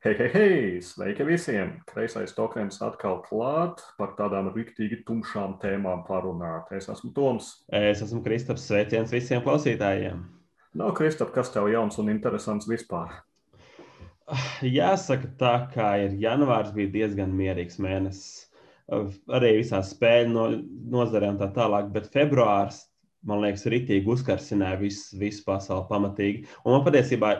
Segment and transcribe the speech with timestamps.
[0.00, 0.80] Hei, hei, hei!
[0.80, 1.74] Sveiki visiem!
[1.84, 6.70] Kreisais tokens atkal klāt par tādām riktīgi tumšām tēmām parunāt.
[6.72, 7.50] Es esmu Toms.
[7.68, 8.64] Es esmu Kristaps.
[8.70, 10.24] Sveiciens visiem klausītājiem!
[10.72, 13.12] Nav no, Kristap, kas tev jauns un interesants vispār?
[14.78, 18.48] Jāsaka, tā kā ir janvārs, bija diezgan mierīgs mēnesis.
[18.88, 20.50] Arī visās spēļu no,
[20.96, 22.86] nozarē un tā tālāk, bet februārs,
[23.20, 26.46] man liekas, ritīgi uzkarsināja visu, visu pasauli pamatīgi.
[26.64, 27.36] Un man patiesībā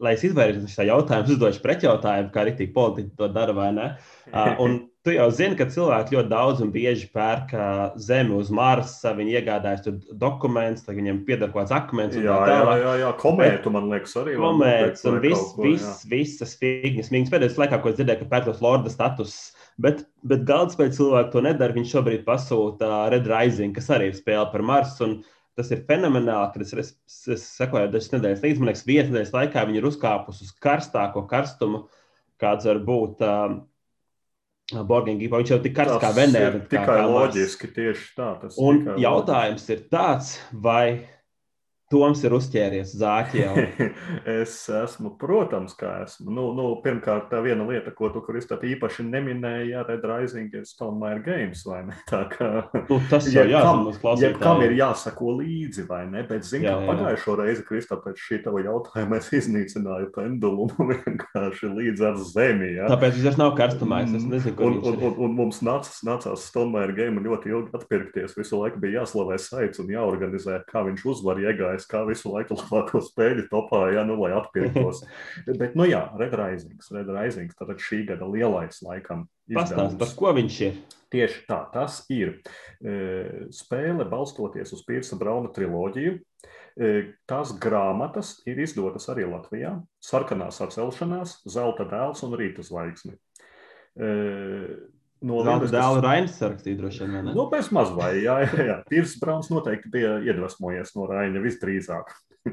[0.00, 3.90] lai es izvairītos no šā jautājuma, uzdošu pretjautājumu, kā arī politiķi to dara vai ne.
[4.30, 7.54] Uh, un tu jau zini, ka cilvēki ļoti daudz un bieži pērk
[8.00, 12.18] zemi uz Marsa, viņi iegādājas tur dokumentus, tad viņiem pieder kaut kāds akmens.
[12.18, 14.36] Jā, jā, jā, jā, komētu man liekas arī.
[14.40, 17.12] Komēts un viss, vis, visas figņas.
[17.14, 19.38] Viņas pēdējais laikā, ko es dzirdēju, ka pērk tos lorda status.
[19.80, 21.76] Bet, bet galdspēļu cilvēki to nedara.
[21.76, 25.14] Viņš šobrīd pasūta Red Rising, kas arī ir spēle par Marsu.
[25.60, 29.34] Tas ir fenomenāli, kad es, es, es sekoju dažas nedēļas līdz, man liekas, vienas nedēļas
[29.34, 31.82] laikā viņi ir uzkāpusi uz karstāko karstumu,
[32.40, 33.58] kāds var būt uh,
[34.88, 35.28] Borgingā.
[35.34, 36.62] Viņš jau tik karsts kā Venēra.
[36.70, 38.30] Tikai kā, loģiski, tieši tā.
[38.64, 40.84] Un jautājums ir tāds, vai
[41.90, 43.56] Toms ir uzķēries zāķiem.
[44.38, 46.30] es esmu, protams, kā esmu.
[46.36, 50.68] Nu, nu, pirmkārt, tā viena lieta, ko tu, Kristap, īpaši neminēji, jā, Red Rising ir
[50.68, 51.96] Stonemaier Games, vai ne?
[52.12, 52.50] Tā kā,
[52.86, 53.82] nu, tas jau jeb kam,
[54.22, 56.22] jeb kam ir jāsako līdzi, vai ne?
[56.28, 61.72] Bet, zin, jā, kā pagājušo reizi, Kristap, pēc šī tava jautājuma es iznīcināju pendulumu vienkārši
[61.74, 62.86] līdz ar zemi, jā.
[62.94, 66.94] Tāpēc viņš nav karstumais, es nezinu, kur un, un, un, un mums nācās, nācās Stonemaier
[66.94, 71.79] Game ļoti ilgi atpirkties, visu laiku bija jāslavē saits un jāorganizē, kā viņš uzvar iegājas
[71.80, 75.02] es kā visu laiku labāko spēļu topā, ja, nu, lai atpirktos.
[75.60, 79.26] Bet, nu jā, Red Risings, Red Risings, tad šī gada lielais laikam.
[79.50, 80.80] Pastāst, par ko viņš ir?
[81.10, 86.20] Tieši tā, tas ir e, spēle balstoties uz Pirsa Brauna triloģiju.
[86.78, 86.90] E,
[87.26, 89.74] tās grāmatas ir izdotas arī Latvijā.
[90.06, 93.18] Sarkanās atcelšanās, zelta dēls un rīta zvaigzne.
[95.20, 97.30] No Zelta dēla Rainas sarakstīja droši vien.
[97.36, 98.76] Nu, pēc maz vai, jā, jā, jā.
[98.90, 102.14] Tīrs Brauns noteikti bija iedvesmojies no Raina visdrīzāk.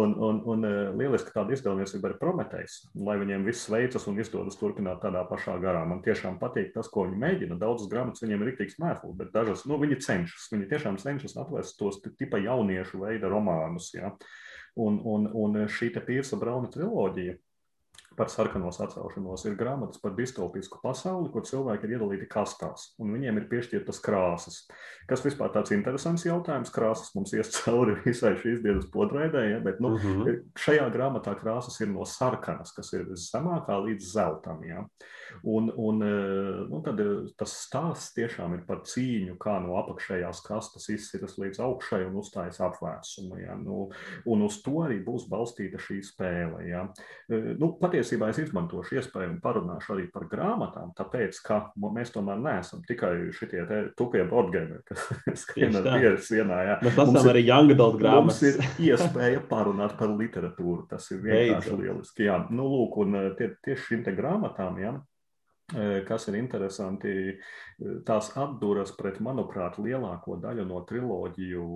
[0.00, 4.58] un, un, un e, lieliski tāda izdevniecība ir Prometējs, lai viņiem viss veicas un izdodas
[4.58, 5.84] turpināt tādā pašā garā.
[5.86, 7.58] Man tiešām patīk tas, ko viņi mēģina.
[7.60, 10.48] Daudzas grāmatas viņiem ir rīktīgs mēsls, bet dažas, nu, viņi cenšas.
[10.50, 14.10] Viņi tiešām cenšas atvest tos tipa jauniešu veida romānus, jā.
[14.80, 17.38] Un, un, un šī te Pīrsa Brauna triloģija
[18.20, 23.38] par sarkanos atcelšanos ir grāmatas par distopisku pasauli, kur cilvēki ir iedalīti kastās, un viņiem
[23.40, 24.58] ir piešķirtas krāsas.
[25.08, 26.72] Kas vispār tāds interesants jautājums?
[26.74, 29.62] Krāsas mums ies cauri visai šīs dienas podraidē, ja?
[29.64, 30.26] bet nu, uh mhm.
[30.26, 30.42] -huh.
[30.60, 34.60] šajā grāmatā krāsas ir no sarkanas, kas ir zemākā līdz zeltam.
[34.68, 34.84] Ja?
[35.42, 36.04] Un, un
[36.68, 37.00] nu, tad
[37.38, 42.60] tas stāsts tiešām ir par cīņu, kā no apakšējās kastes izsitas līdz augšai un uzstājas
[42.60, 43.40] apvērsumu.
[43.40, 43.56] Ja?
[43.56, 43.88] Nu,
[44.26, 46.66] un uz to arī būs balstīta šī spēle.
[46.68, 46.84] Ja?
[47.30, 52.40] Nu, patiesi, patiesībā es izmantošu iespēju un parunāšu arī par grāmatām, tāpēc, ka mēs tomēr
[52.42, 53.62] neesam tikai šitie
[53.96, 55.06] tupie boardgameri, kas
[55.44, 56.60] skrien ar pieru sienā.
[56.66, 56.78] Jā.
[56.82, 58.40] Mēs lasām arī young adult grāmatas.
[58.40, 58.58] Mums ir
[58.90, 61.84] iespēja parunāt par literatūru, tas ir vienkārši Beidzot.
[61.84, 62.26] lieliski.
[62.26, 64.94] Jā, nu lūk, un eh, tie, tieši šīm te grāmatām, jā,
[65.76, 71.66] eh, kas ir interesanti, eh, tās atduras pret, manuprāt, lielāko daļu no triloģiju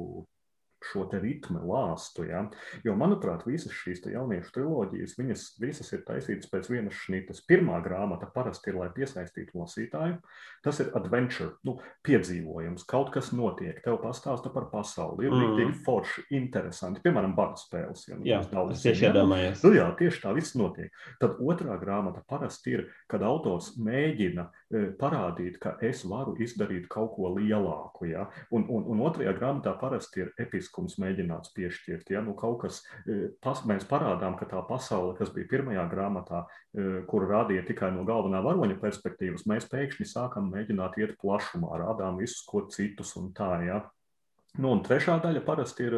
[0.90, 2.26] šo ritmu lāstu.
[2.28, 2.44] Ja?
[2.84, 7.42] Jo, manuprāt, visas šīs jauniešu triloģijas, viņas visas ir taisītas pēc vienas šnitas.
[7.48, 10.18] Pirmā grāmata parasti ir, lai piesaistītu lasītāju.
[10.64, 15.28] Tas ir adventure, nu, piedzīvojums, kaut kas notiek, tev pastāsta par pasauli.
[15.28, 15.56] Ir mm.
[15.60, 17.02] tik forši, interesanti.
[17.04, 18.06] Piemēram, bada spēles.
[18.08, 19.64] Ja, nu, jā, daudz tieši iedomājies.
[19.64, 20.92] Nu, jā, tieši tā viss notiek.
[21.22, 27.14] Tad otrā grāmata parasti ir, kad autors mēģina e, parādīt, ka es varu izdarīt kaut
[27.18, 28.08] ko lielāku.
[28.10, 28.26] Ja?
[28.54, 32.10] Un, un, un otrajā grāmatā parasti ir episka būtiskums mēģināts piešķirt.
[32.10, 32.22] Ja?
[32.22, 37.28] Nu, kas, e, pas, mēs parādām, ka tā pasaule, kas bija pirmajā grāmatā, e, kuru
[37.28, 42.66] rādīja tikai no galvenā varoņa perspektīvas, mēs pēkšņi sākam mēģināt iet plašumā, rādām visus, ko
[42.68, 43.62] citus un tā.
[43.64, 43.82] Ja?
[44.58, 45.94] Nu, un trešā daļa parasti ir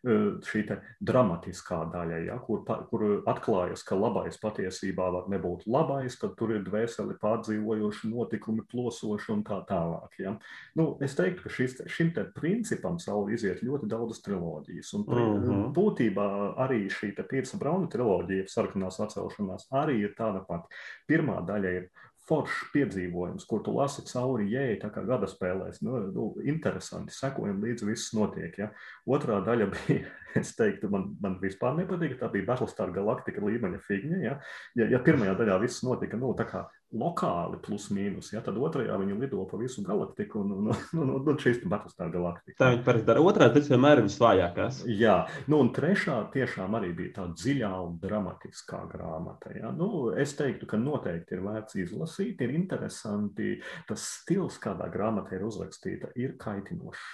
[0.00, 0.62] šī
[1.04, 6.64] dramatiskā daļa, ja, kur, kur atklājas, ka labais patiesībā var nebūt labais, tad tur ir
[6.64, 10.16] dvēseli pārdzīvojoši notikumi, plosoši un tā tālāk.
[10.22, 10.36] Ja.
[10.78, 14.94] Nu, es teiktu, ka šis, šim te principam sauli iziet ļoti daudzas triloģijas.
[14.96, 15.50] Un uh mhm.
[15.50, 15.72] -huh.
[15.76, 16.28] būtībā
[16.64, 20.68] arī šī Pīrsa Brauna triloģija, sarkanās atcelšanās, arī ir tāda pati.
[21.08, 21.90] Pirmā daļa ir
[22.30, 25.80] foršs piedzīvojums, kur tu lasi cauri jēai, tā kā gada spēlēs.
[25.86, 28.56] Nu, nu, interesanti, sekojam līdzi, viss notiek.
[28.60, 28.70] Ja.
[29.10, 34.20] Otrā daļa bija, es teiktu, man, man vispār nepatīk, tā bija Battlestar Galactica līmeņa figņa.
[34.24, 34.36] Ja,
[34.78, 36.66] ja, ja pirmajā daļā viss notika, nu, tā kā
[36.96, 38.32] lokāli, plus mīnus.
[38.34, 38.42] Ja?
[38.44, 42.10] Tad otrajā viņi lido pa visu galaktiku, un, un, un, un, un šīs ir Battlestar
[42.12, 42.56] galaktika.
[42.58, 43.22] Tā viņi parasti dara.
[43.30, 44.82] Otrā tas vienmēr ir visvājākās.
[44.90, 45.16] Jā,
[45.50, 49.54] nu, un trešā tiešām arī bija tā dziļā un dramatiskā grāmata.
[49.54, 49.70] Ja?
[49.74, 53.52] Nu, es teiktu, ka noteikti ir vērts izlasīt, ir interesanti.
[53.88, 57.06] Tas stils, kādā grāmatā ir uzrakstīta, ir kaitinošs.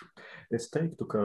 [0.56, 1.22] Es teiktu, ka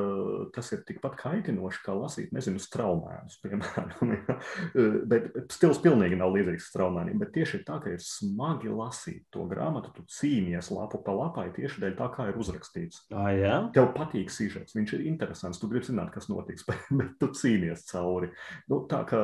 [0.56, 4.12] tas ir tikpat kaitinoši, kā lasīt, nezinu, straumēnus, piemēram.
[4.22, 4.36] Ja?
[5.08, 9.46] Bet stils pilnīgi nav līdzīgs straumēniem, bet tieši tā, ka ir smagi smagi lasīt to
[9.50, 13.04] grāmatu, tu cīnies lapu pa lapai tieši dēļ tā, kā ir uzrakstīts.
[13.14, 13.58] Ah, jā?
[13.76, 17.86] Tev patīk sižets, viņš ir interesants, tu gribi zināt, kas notiks, bet, bet tu cīnies
[17.92, 18.32] cauri.
[18.72, 19.22] Nu, tā kā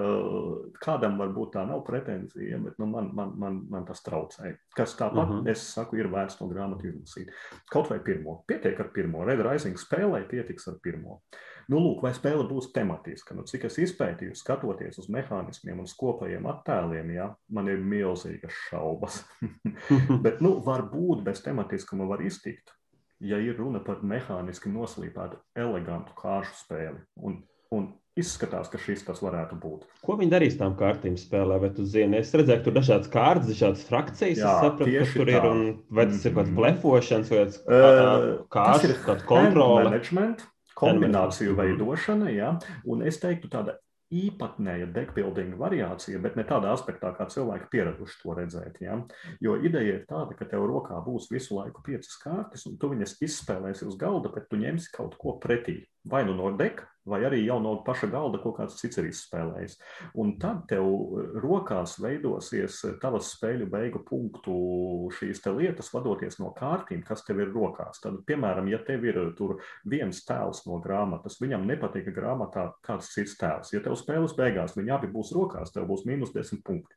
[0.84, 4.60] kādam varbūt tā nav pretenzija, bet nu, man, man, man, man tas traucēja.
[4.78, 5.44] Kas tāpat, uh mhm.
[5.48, 5.52] -huh.
[5.52, 7.34] es saku, ir vērts to grāmatu izlasīt.
[7.74, 8.44] Kaut vai pirmo.
[8.48, 9.26] Pietiek ar pirmo.
[9.26, 11.22] Red Rising spēlē pietiks ar pirmo.
[11.68, 13.36] Nu, lūk, vai spēle būs tematiska?
[13.36, 19.20] Nu, cik es izpētīju, skatoties uz mehānismiem un kopējiem attēliem, ja, man ir milzīgas šaubas.
[20.24, 22.72] Bet, nu, varbūt bez tematiskuma var iztikt,
[23.20, 27.04] ja ir runa par mehāniski noslīpētu, elegantu kāršu spēli.
[27.20, 27.42] Un,
[27.76, 29.84] un izskatās, ka šis tas varētu būt.
[30.08, 31.60] Ko viņi darīs tam kārtīm spēlē?
[31.68, 34.40] Vai tu zini, es redzēju, ka tur dažādas kārtas, dažādas frakcijas.
[34.40, 35.36] Jā, sapratu, kas tur tā.
[35.36, 35.50] ir.
[35.52, 36.62] Un vai tas ir kaut kāds mhm.
[36.62, 39.92] blefošanas vai kāds uh, kāds kontrole?
[39.92, 40.48] Management
[40.78, 42.54] kombināciju veidošana, ja?
[42.86, 43.78] un es teiktu, tāda
[44.14, 48.78] īpatnēja deckbuilding variācija, bet ne tādā aspektā, kā cilvēki pieraduši to redzēt.
[48.84, 48.96] Ja?
[49.44, 53.18] Jo ideja ir tāda, ka tev rokā būs visu laiku piecas kārtas, un tu viņas
[53.28, 57.42] izspēlēsi uz galda, bet tu ņemsi kaut ko pretī vai nu no deka, vai arī
[57.46, 59.78] jau no paša galda kaut kāds cits ir izspēlējis.
[60.22, 64.58] Un tad tev eh, rokās veidosies eh, tavas spēļu beigu punktu
[65.18, 68.02] šīs lietas, vadoties no kārtīm, kas tev ir rokās.
[68.04, 69.58] Tad, piemēram, ja tev ir tur
[69.88, 73.74] viens tēls no grāmatas, viņam nepatīk grāmatā kāds cits tēls.
[73.74, 76.96] Ja tev spēles beigās viņi abi būs rokās, tev būs mīnus 10 punkti.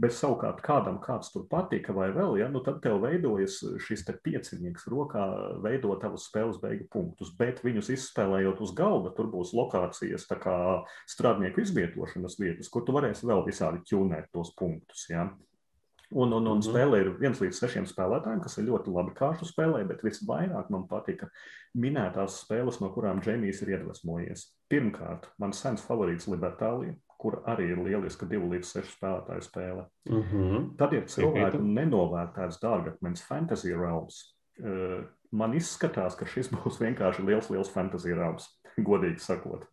[0.00, 4.88] Bet savukārt kādam kāds tur patika, vai vēl, ja, nu tad tev veidojas šis piecinieks
[4.90, 5.24] rokā,
[5.62, 7.30] veido tavus spēles beigu punktus.
[7.38, 10.56] Bet viņus izspēlējot uz galda, tur būs lokācijas, tā kā
[11.10, 15.06] strādnieku izvietošanas vietas, kur tu varēsi vēl visādi ķūnēt tos punktus.
[15.12, 15.28] Ja.
[16.14, 16.66] Un, un, un mhm.
[16.66, 20.84] spēlē ir viens līdz sešiem spēlētājiem, kas ir ļoti labi kārtu spēlē, bet visvairāk man
[20.90, 21.30] patika
[21.74, 24.46] minētās spēles, no kurām Džemijs ir iedvesmojies.
[24.70, 29.88] Pirmkārt, mans sens favorīts Libertālija, kur arī ir lieliska divu līdz sešu spēlētāju spēle.
[30.10, 30.70] Mm -hmm.
[30.76, 34.20] Tad ir cilvēku nenovērtēts dārgakmens Fantasy Realms.
[34.60, 38.48] Uh, man izskatās, ka šis būs vienkārši liels, liels fantasy realms,
[38.90, 39.66] godīgi sakot.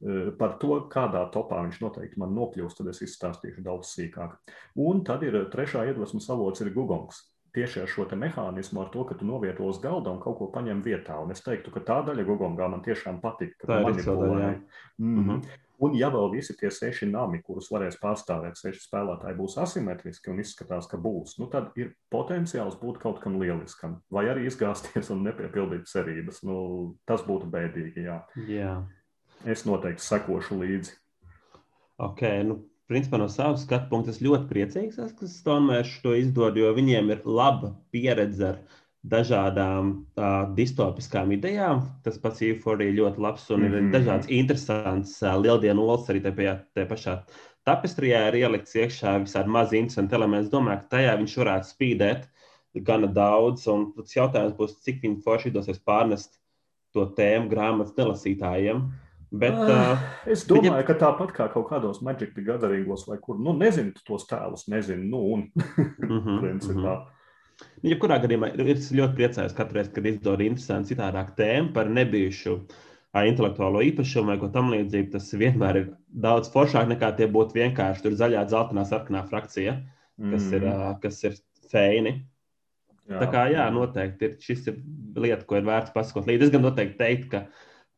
[0.00, 4.36] Uh, par to, kādā topā viņš noteikti man nokļūs, tad es izstāstīšu daudz sīkāk.
[4.82, 7.22] Un tad ir trešā iedvesmas avots ir Gugongs.
[7.56, 10.82] Tieši ar šo mehānismu, ar to, ka tu novieto uz galda un kaut ko paņem
[10.84, 11.14] vietā.
[11.24, 13.54] Un es teiktu, ka tā daļa Gugongā man tiešām patīk.
[13.62, 14.50] Tā ir manipulēja.
[14.98, 15.46] Mm -hmm.
[15.82, 20.40] Un, ja vēl visi tie seši nami, kurus varēs pārstāvēt, seši spēlētāji būs asimetriski un
[20.40, 23.98] izskatās, ka būs, nu, tad ir potenciāls būt kaut kam lieliskam.
[24.12, 26.40] Vai arī izgāzties un nepiepildīt cerības.
[26.48, 26.56] Nu,
[27.08, 28.06] tas būtu bēdīgi.
[28.08, 28.22] Jā.
[28.48, 28.78] jā.
[29.44, 30.96] Es noteikti sekošu līdzi.
[32.00, 32.58] Ok, nu,
[32.88, 37.22] principā no savas skatu punkta es ļoti priecīgs, ka Stonemash to izdod, jo viņiem ir
[37.28, 38.58] laba pieredze ar
[39.04, 41.84] dažādām uh, distopiskām idejām.
[42.02, 43.76] Tas pats Euphoria ir ļoti labs un mm -hmm.
[43.76, 47.22] ir dažāds interesants uh, lieldienu olas arī tajā, tajā pašā
[47.66, 50.46] tapestrijā ir ielikts iekšā visādi mazi interesanti elementi.
[50.46, 52.28] Es domāju, ka tajā viņš varētu spīdēt
[52.86, 53.66] gana daudz.
[53.72, 56.38] Un tas jautājums būs, cik viņi forši dosies pārnest
[56.94, 58.86] to tēmu grāmatas nelasītājiem.
[59.36, 59.98] Bet, uh,
[60.30, 60.86] es domāju, viņa...
[60.86, 65.22] ka tāpat kā kaut kādos Magic Gatheringos vai kur, nu, nezinu tos tēlus, nezinu, nu,
[65.34, 66.94] un -hmm, principā.
[66.94, 67.15] Mm -hmm.
[67.62, 72.56] Nu, jebkurā gadījumā es ļoti priecājos katru reizi, kad izdod interesantu citādāku tēmu par nebijušu
[73.24, 75.10] intelektuālo īpašumu vai ko tamlīdzīgu.
[75.14, 75.86] Tas vienmēr ir
[76.26, 79.78] daudz foršāk nekā tie būtu vienkārši tur zaļā, dzeltenā, sarkanā frakcija,
[80.20, 80.56] kas mm.
[80.58, 80.66] ir,
[81.04, 81.38] kas ir
[81.72, 82.18] feini.
[83.06, 84.78] Jā, tā kā jā, noteikti ir, šis ir
[85.22, 86.48] lieta, ko ir vērts pasakot līdzi.
[86.48, 87.44] Es gan noteikti teiktu, ka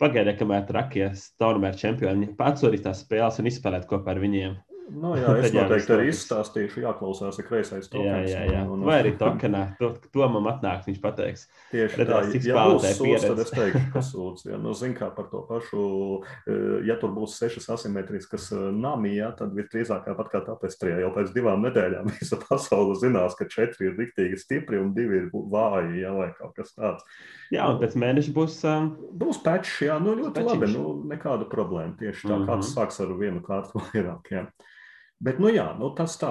[0.02, 4.58] pagaidiet, kamēr trakie Stormēra čempioni pats var tās spēles un izspēlēt kopā ar viņiem.
[4.88, 8.30] Nu, jā, es noteikti arī izstāstīšu, jāklausās, ir kreisais tokens.
[8.30, 8.62] Jā, jā, jā.
[8.64, 8.86] Un, un...
[8.88, 11.44] Vai arī tokenā, to, to man atnāks, viņš pateiks.
[11.72, 14.46] Tieši Redās, tā, ja būs sūds, tad es teikšu, ka sūds.
[14.48, 15.82] Ja, nu, zin kā par to pašu,
[16.48, 21.12] e, ja tur būs sešas asimetriskas e, nami, ja, tad visdrīzāk pat kā tapestrijā, jau
[21.16, 26.00] pēc divām nedēļām visa pasaule zinās, ka četri ir riktīgi stipri un divi ir vāji,
[26.04, 27.04] ja, vai kaut kas tāds.
[27.52, 28.58] Jā, un pēc mēneša būs.
[28.68, 28.90] Um...
[29.18, 30.50] Būs patch, jā, nu ļoti patchiņš.
[30.52, 31.96] labi, nu nekāda problēma.
[31.98, 32.48] Tieši tā, mm -hmm.
[32.50, 34.44] kāds sāks ar vienu kārtu vairāk, jā.
[35.18, 36.30] Bet, nu jā, nu tas tā,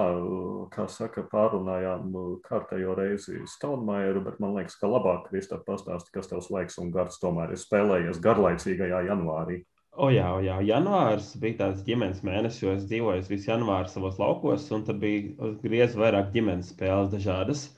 [0.72, 6.30] kā saka, pārunājām nu, kārtējo reizi Stonemajeru, bet man liekas, ka labāk Kristap pastāsti, kas
[6.30, 9.58] tev laiks un gars tomēr ir spēlējies garlaicīgajā janvārī.
[9.98, 14.16] O jā, o jā, janvārs bija tāds ģimenes mēnesis, jo es dzīvoju visu janvāru savos
[14.22, 17.68] laukos, un tad bija griezu vairāk ģimenes spēles dažādas.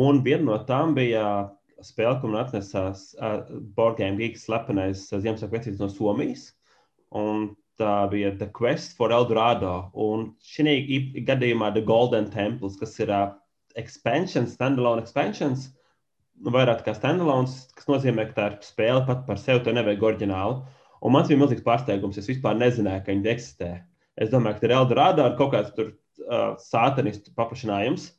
[0.00, 1.26] Un viena no tām bija
[1.84, 3.42] spēle, ko man atnesās uh,
[3.76, 6.52] Borgēm Geeks slepenais Ziemassvētku vecītis no Somijas.
[7.16, 9.90] Un tā bija The Quest for Eldorado.
[9.94, 13.30] Un šī gadījumā The Golden Temples, kas ir uh,
[13.78, 15.68] expansions, standalone expansions,
[16.42, 20.06] nu, vairāk kā standalone, kas nozīmē, ka tā ir spēle pat par sevi, to nevajag
[20.10, 20.58] oriģinālu.
[20.98, 22.18] Un man bija milzīgs pārsteigums.
[22.18, 23.70] Es vispār nezināju, ka viņi eksistē.
[24.18, 28.10] Es domāju, ka ir Eldorado ar kaut kāds tur uh, sātanistu paplašinājums.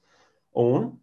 [0.60, 0.94] Un,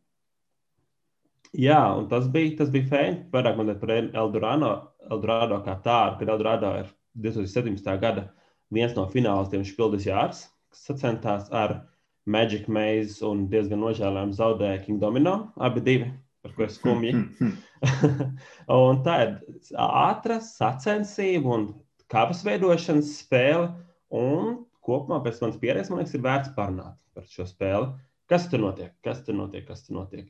[1.52, 3.26] jā, un tas bija, tas bija fēni.
[3.34, 4.72] Vairāk man par Eldorado,
[5.10, 6.88] Eldorado kā tādu, kad Eldorado ir
[7.28, 7.92] 2017.
[8.00, 8.30] gada
[8.74, 11.80] viens no finālistiem Špildis Jārs, kas sacentās ar
[12.26, 15.36] Magic Maze un diezgan nožēlojami zaudēja King Domino.
[15.56, 16.10] Abi divi
[16.46, 17.12] par ko es skumji.
[18.86, 19.34] un tā ir
[19.82, 21.68] ātra sacensība un
[22.12, 23.70] kavas veidošanas spēle.
[24.14, 27.90] Un kopumā pēc manas pieredzes, man liekas, ir vērts parunāt par šo spēli.
[28.30, 28.94] Kas tur notiek?
[29.06, 29.66] Kas tur notiek?
[29.66, 30.28] Kas tur notiek?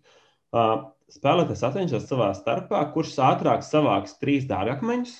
[0.56, 5.18] Uh, spēlētājs atcenšas savā starpā, kurš ātrāk savāks trīs dārgakmeņus,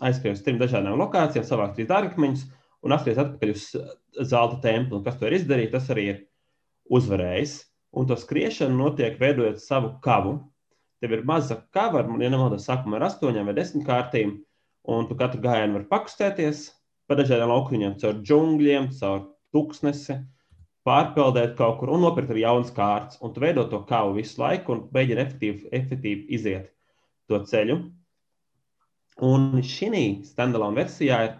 [0.00, 2.46] aizskrien uz trim dažādām lokācijām, savāks trīs dārgakmeņus
[2.82, 4.98] un atgriezties atpakaļ uz zelta templi.
[4.98, 6.22] Un kas to ir izdarījis, tas arī ir
[6.92, 7.58] uzvarējis
[7.92, 10.38] un to skriešana notiek veidojot savu kavu.
[11.02, 14.36] Tev ir maza kava, ja nemaldos, sākumā ar astoņām vai desmit kārtīm,
[14.86, 16.68] un tu katru gājienu vari pakustēties
[17.10, 20.20] pa dažādiem laukuņiem, caur džungļiem, caur tuksnesi,
[20.86, 23.18] pārpeldēt kaut kur un nopirkt arī jaunas kārtas.
[23.22, 26.70] Un tu veido to kavu visu laiku un mēģini efektīvi, efektīvi iziet
[27.28, 27.80] to ceļu.
[29.20, 31.32] Un šī standalone versijā ir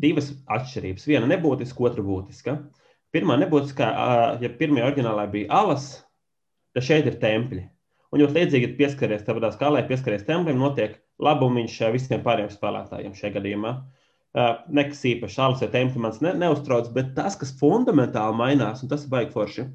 [0.00, 1.06] divas atšķirības.
[1.08, 2.56] Viena nebūtiska, otra būtiska.
[3.10, 3.86] Pirmā nebūtiskā,
[4.42, 5.92] ja pirmajā oriģinālā bija alas,
[6.74, 7.64] tad šeit ir tempļi.
[8.10, 13.74] Un jūs līdzīgi pieskaries tādā skalē, pieskaries templim, notiek labumiņš visiem pārējiem spēlētājiem šajā gadījumā.
[14.70, 19.06] Nekas īpašs, alas vai templi mans ne, neuztrauc, bet tas, kas fundamentāli mainās, un tas
[19.06, 19.66] ir baigi forši,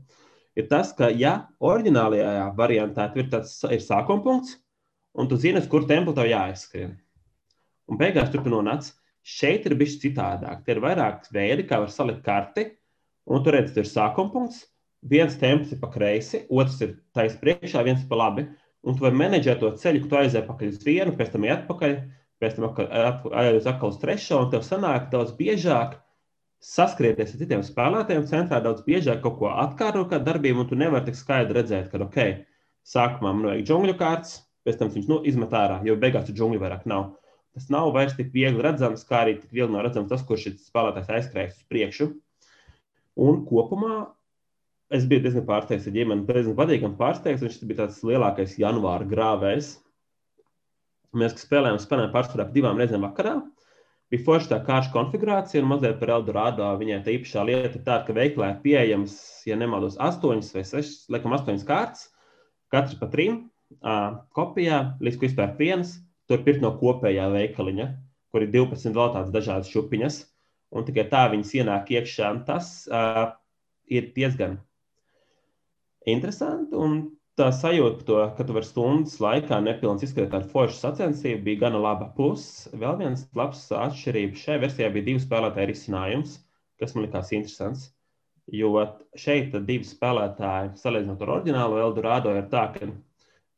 [0.55, 4.55] ir tas, ka, ja oriģinālajā variantā ir tāds ir sākuma punkts,
[5.15, 6.96] un tu zini, kur templi tev jāizskrien.
[7.92, 8.94] Un beigās tur tu nonāc.
[9.25, 10.63] Šeit ir bijis citādāk.
[10.65, 12.70] Te ir vairāk veidi, kā var salikt karti,
[13.25, 14.65] Un tur redzat, ir sākuma punkts.
[15.06, 18.46] Viens temps ir pa kreisi, otrs ir taisnība priekšā, viens ir pa labi.
[18.86, 21.96] Un tu vari menedžēt to ceļu, ka tu aizēji atpakaļ uz vienu, pēc tam atpakaļ,
[22.42, 25.98] pēc tam aizēji atkal uz trešo, un tev sanāk daudz biežāk
[26.65, 31.10] saskrieties ar citiem spēlētājiem, centrā daudz biežāk kaut ko atkārtot, kā darbību, un tu nevari
[31.10, 32.46] tik skaidri redzēt, ka, ok,
[32.94, 36.62] sākumā man vajag džungļu kārtas, pēc tam viņš nu, izmet ārā, jo beigās tur džungļu
[36.62, 37.12] vairāk nav.
[37.55, 40.67] Tas nav vairs tik viegli redzams, kā arī tik viegli nav redzams tas, kurš šis
[40.67, 42.09] spēlētājs aizskrējas uz priekšu.
[43.25, 44.01] Un kopumā
[44.93, 47.45] es biju diezgan pārsteigts, ja ģimene diezgan patīkami pārsteigts.
[47.45, 49.71] Viņš bija tāds lielākais janvāra grāvējs.
[51.15, 53.38] Mēs spēlējām, spēlējām pārsvarā divām reizēm vakarā.
[54.12, 58.03] Bija forša tā kārša konfigurācija, un mazliet par Eldorado viņai tā īpašā lieta ir tāda,
[58.05, 59.15] ka veiklē ir pieejams,
[59.47, 62.03] ja nemaldos, astoņas vai sešas, laikam, astoņas kārtas,
[62.74, 63.45] katrs pa trim
[64.35, 65.95] kopijā, līdz ko izpērk vienas.
[66.29, 67.89] Tur pirkt no kopējā veikaliņa,
[68.34, 70.22] kur ir 12 vēl tādas dažādas šupiņas
[70.75, 72.32] un tikai tā viņas ienāk iekšā.
[72.48, 73.27] Tas uh,
[73.86, 74.58] ir diezgan
[76.10, 76.75] interesanti.
[76.75, 76.98] Un
[77.39, 81.82] tā sajūta, to, ka tu vari stundas laikā nepilns izskatīt ar foršu sacensību, bija gana
[81.84, 82.10] laba.
[82.17, 86.39] Plus, vēl viens labs atšķirība šajā versijā bija divu spēlētāju risinājums,
[86.82, 87.91] kas man likās interesants.
[88.53, 88.75] Jo
[89.17, 92.91] šeit divi spēlētāji, salīdzinot ar oriģinālo Eldorado, ir tā, ka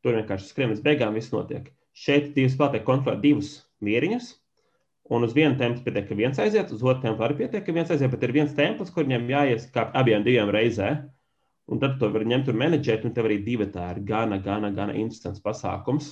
[0.06, 1.74] tur vienkārši skrien līdz beigām, viss notiek.
[1.98, 4.36] Šeit divi spēlētāji kontrolē divus vieriņus,
[5.10, 7.92] Un uz vienu templi pietiek, ka viens aiziet, uz otru templi arī pietiek, ka viens
[7.94, 10.90] aiziet, bet ir viens templis, kur viņam jāies kā abiem diviem reizē.
[11.72, 14.72] Un tad to var ņemt un menedžēt, un tev arī divi tā ir gana, gana,
[14.76, 16.12] gana interesants pasākums.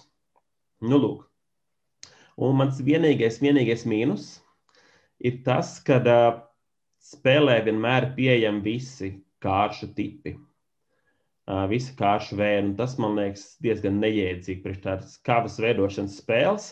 [0.83, 1.25] Nu, lūk.
[2.39, 4.29] Un mans vienīgais, vienīgais mīnus
[5.19, 6.39] ir tas, ka uh,
[7.03, 9.11] spēlē vienmēr pieejami visi
[9.43, 10.37] kāršu tipi.
[11.69, 16.71] Visi kāršu vēri, un tas man liekas diezgan neiedzīgi priekš tādas kavas veidošanas spēles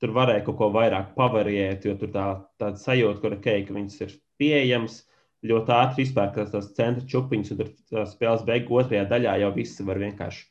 [0.00, 2.26] tur varēja kaut ko vairāk pavariēt, jo tur tā,
[2.60, 5.02] tāda sajūta, kur okay, ka viņas ir pieejamas.
[5.46, 10.00] Ļoti ātri izpērkās tās centra čupiņas, un tur spēles beigu otrajā daļā jau visi var
[10.02, 10.42] vienkārši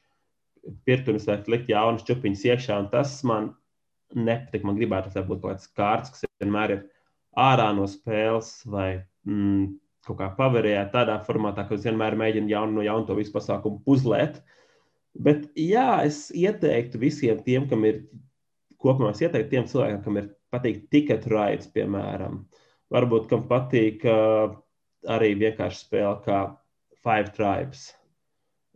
[0.86, 3.52] pirktunis vai likt jaunas čupiņas iekšā, un tas man
[4.18, 4.66] nepatīk.
[4.66, 6.82] Man gribētu, lai būtu kaut kāds kārts, kas vienmēr ir
[7.38, 8.90] ārā no spēles vai
[9.30, 9.70] mm,
[10.08, 13.82] kaut kā pavērējāt tādā formātā, ka es vienmēr mēģinu jaunu no jaunu to visu pasākumu
[13.86, 14.40] puzlēt.
[15.20, 18.04] Bet jā, es ieteiktu visiem tiem, kam ir
[18.80, 22.44] kopumā es ieteiktu tiem cilvēkiem, kam ir patīk tiket raids, piemēram,
[22.94, 24.54] varbūt kam patīk uh,
[25.10, 26.44] arī vienkārši spēle kā
[27.04, 27.90] Five Tribes.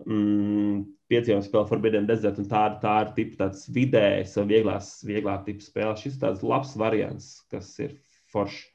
[0.05, 5.63] mm, piedzīvojums spēle Forbidden Desert, un tā, tā ir tipa tāds vidējs, vieglās, vieglā tipa
[5.63, 5.95] spēle.
[5.99, 7.97] Šis ir tāds labs variants, kas ir
[8.33, 8.72] foršs.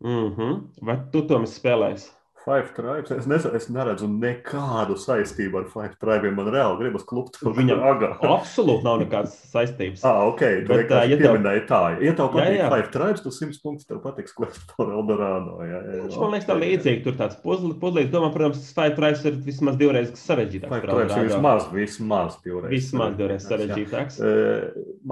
[0.00, 0.60] Mm -hmm.
[0.82, 2.10] Vai tu to spēlēsi?
[2.40, 3.10] Five Tribes.
[3.12, 6.32] Es, nes, es neredzu nekādu saistību ar Five Tribes.
[6.32, 8.10] Man reāli gribas klupt to viņam agā.
[8.24, 10.04] Absolūti nav nekādas saistības.
[10.08, 10.40] ah, ok.
[10.64, 12.70] Tu Bet, uh, ja pieminēji tā, ja tev patīk jā, jā.
[12.72, 15.58] Five Tribes, tu simts punktus tev patiks Questor Eldorado.
[15.66, 16.20] Jā, jā, jā.
[16.22, 17.02] Man liekas, tā līdzīgi.
[17.04, 18.08] Tur tāds puzlis.
[18.14, 20.72] Domā, protams, Five Tribes ir vismaz divreiz sarežģītāks.
[20.72, 22.72] Five Tribes ir vismaz, vismaz divreiz.
[22.72, 24.20] Vismaz divreiz sarežģītāks.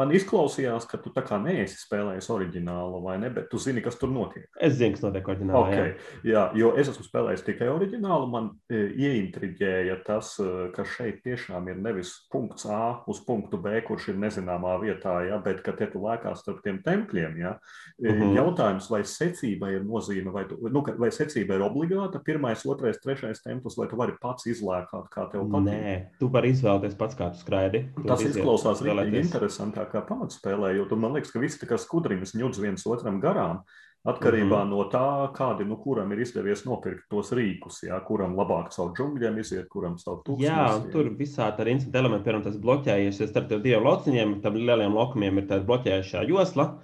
[0.01, 3.29] Man izklausījās, ka tu tā kā neesi spēlējis oriģinālu, vai ne?
[3.35, 4.49] Bet tu zini, kas tur notiek.
[4.57, 5.63] Es zinu, kas notiek oriģinālā.
[5.69, 5.95] Okay.
[6.25, 6.33] Jā.
[6.33, 11.21] jā, jo es esmu spēlējis spēlējis tikai oriģinālu, man e, ieintriģēja tas, e, ka šeit
[11.25, 15.75] tiešām ir nevis punkts A uz punktu B, kurš ir nezināmā vietā, ja, bet ka
[15.77, 17.39] te tu lēkās starp tiem tempļiem.
[17.43, 17.57] Ja.
[17.99, 18.29] Uh e, -huh.
[18.29, 18.37] Mhm.
[18.39, 23.43] Jautājums, vai secība ir nozīme, vai, tu, nu, vai secība ir obligāta, pirmais, otrais, trešais
[23.43, 25.83] templis, vai tu vari pats izlēkāt, kā tev patīk?
[25.83, 27.89] Nē, tu vari izvēlēties pats, kā tu skraidi.
[27.97, 31.79] Tu tas izklausās ļoti interesantāk kā pamatspēlē, jo tu man liekas, ka visi tā kā
[31.79, 33.65] skudriņas ņūdz viens otram garām.
[34.07, 34.71] Atkarībā mm -hmm.
[34.71, 39.39] no tā, kādi, nu, kuram ir izdevies nopirkt tos rīkus, jā, kuram labāk caur džungļiem
[39.39, 40.47] iziet, kuram caur tūkstošiem.
[40.47, 44.55] Jā, jā, tur visādi ar incidenta elementu, piemēram, tas bloķējies starp tiem diviem lauciņiem, tam
[44.55, 46.79] lielajiem lokumiem ir tāda bloķējušā josla,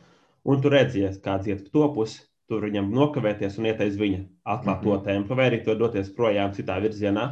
[0.45, 4.25] un tu redzies, kāds iet pa to pusi, tur viņam nokavēties un iet aiz viņa,
[4.45, 4.99] atklāt mm -hmm.
[4.99, 7.29] to templi, vai arī to doties projām citā virzienā.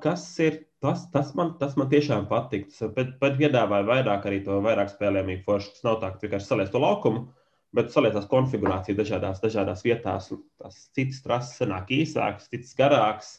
[0.00, 2.70] Kas ir tas, tas, man, tas man tiešām patīk.
[2.94, 5.70] Bet, bet piedāvāja vairāk arī to vairāk spēlējumīgu foršu.
[5.70, 7.28] Tas nav tā, ka vienkārši saliec to laukumu
[7.74, 10.30] bet saliekās konfigurācija dažādās, dažādās vietās.
[10.60, 13.38] Tas cits trases sanāk īsāks, cits garāks.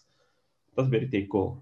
[0.78, 1.56] Tas bija tik cool.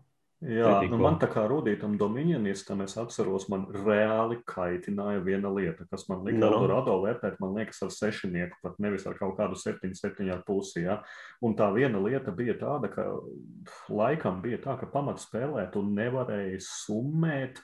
[0.45, 6.03] Jā, nu, man tā kā rudītam dominionistam, es atceros, man reāli kaitināja viena lieta, kas
[6.10, 6.50] man lika no.
[6.51, 10.84] Eldorado vērtēt, man liekas, ar sešinieku, pat nevis ar kaut kādu septiņu, ar pusi.
[10.84, 11.00] Ja?
[11.41, 13.07] Un tā viena lieta bija tāda, ka
[13.89, 17.63] laikam bija tā, ka pamatspēlē tu nevarēji summēt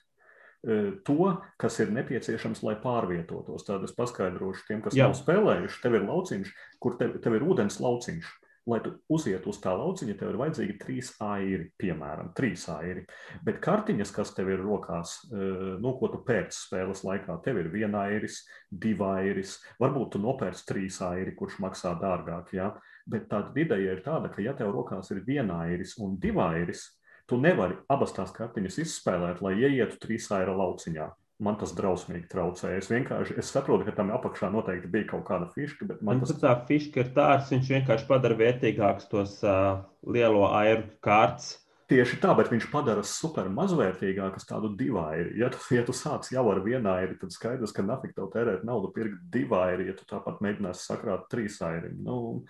[0.62, 3.66] to, kas ir nepieciešams, lai pārvietotos.
[3.66, 5.10] Tad es paskaidrošu tiem, kas Jā.
[5.10, 5.82] nav spēlējuši.
[5.82, 6.54] Tev ir lauciņš,
[6.84, 8.38] kur tev, tev ir ūdens lauciņš.
[8.70, 13.08] Lai tu uzietu uz tā lauciņa, tev ir vajadzīgi trīs airi, piemēram, trīs airi.
[13.42, 18.06] Bet kartiņas, kas tev ir rokās, nu, ko tu pēc spēles laikā, tev ir viena
[18.06, 22.54] airis, divi airis, varbūt tu nopērci trīs airi, kurš maksā dārgāk.
[22.54, 22.70] Ja?
[23.10, 26.86] Bet tāda ideja ir tāda, ka ja tev rokās ir viena airis un divi airis,
[27.32, 31.06] Tu nevari abas tās kartiņas izspēlēt, lai ieietu trīsāra lauciņā.
[31.42, 32.82] Man tas drausmīgi traucēja.
[32.84, 35.88] Es vienkārši es saprotu, ka tam apakšā noteikti bija kaut kāda fiška.
[36.06, 36.36] Man tas...
[36.44, 41.56] tā fiška ir tāds, viņš vienkārši padara vērtīgākus tos uh, lielo airu kārtas.
[41.92, 45.34] Tieši tā, bet viņš padara super mazvērtīgākas tādu divairi.
[45.42, 48.68] Ja tu, ja tu sāc jau ar vienu airi, tad skaidrs, ka nafik tev tērēt
[48.68, 51.92] naudu pirkt divairi, ja tu tāpat mēģināsi sakrāt trīs airi.
[51.96, 52.44] Nu,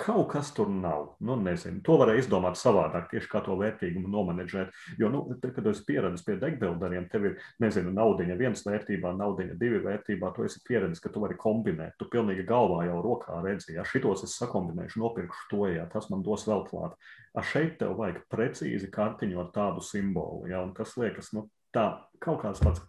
[0.00, 1.10] Kaut kas tur nav.
[1.20, 1.82] Nu, nezinu.
[1.84, 4.70] To varēja izdomāt savādāk, tieši kā to vērtīgumu nomanģēt.
[5.00, 9.58] Jo, nu, te, kad esi pieradis pie degbilderiem, tev ir, nezinu, naudiņa viens vērtībā, naudiņa
[9.60, 10.32] divi vērtībā.
[10.36, 11.98] Tu esi pieradis, ka tu vari kombinēt.
[12.00, 16.24] Tu pilnīgi galvā jau rokā redzi, ja šitos es sakombinēšu, nopirkšu to, ja tas man
[16.24, 16.96] dos vēl klāt.
[17.36, 21.44] A šeit tev vajag precīzi kartiņu ar tādu simbolu, ja, un tas liekas, nu,
[21.76, 21.90] tā
[22.24, 22.82] kaut kāds pats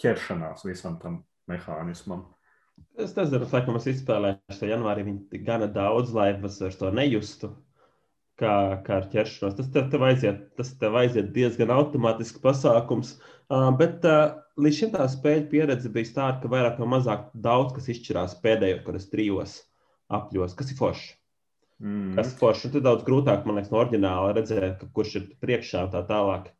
[0.00, 2.24] ķeršanās visam tam mehānismam.
[2.98, 7.52] Es nezinu, laikam es izspēlēju šo janvārī viņa gana daudz, lai es vairs to nejustu.
[8.38, 8.52] Kā,
[8.86, 9.56] kā ar ķeršanos.
[9.58, 13.16] Tas tev, tev, aiziet, tas tev aiziet diezgan automātiski pasākums.
[13.50, 17.74] Uh, bet uh, līdz šim tā spēļu pieredze bija tāda, ka vairāk vai mazāk daudz
[17.74, 19.56] kas izšķirās pēdējos, kad es trijos
[20.14, 21.10] apļos, kas ir forši.
[21.82, 22.14] Mm.
[22.14, 22.68] Kas ir forši.
[22.68, 26.52] Un tad daudz grūtāk, man liekas, no oriģināla redzēt, kurš ir priekšā un tā tālāk.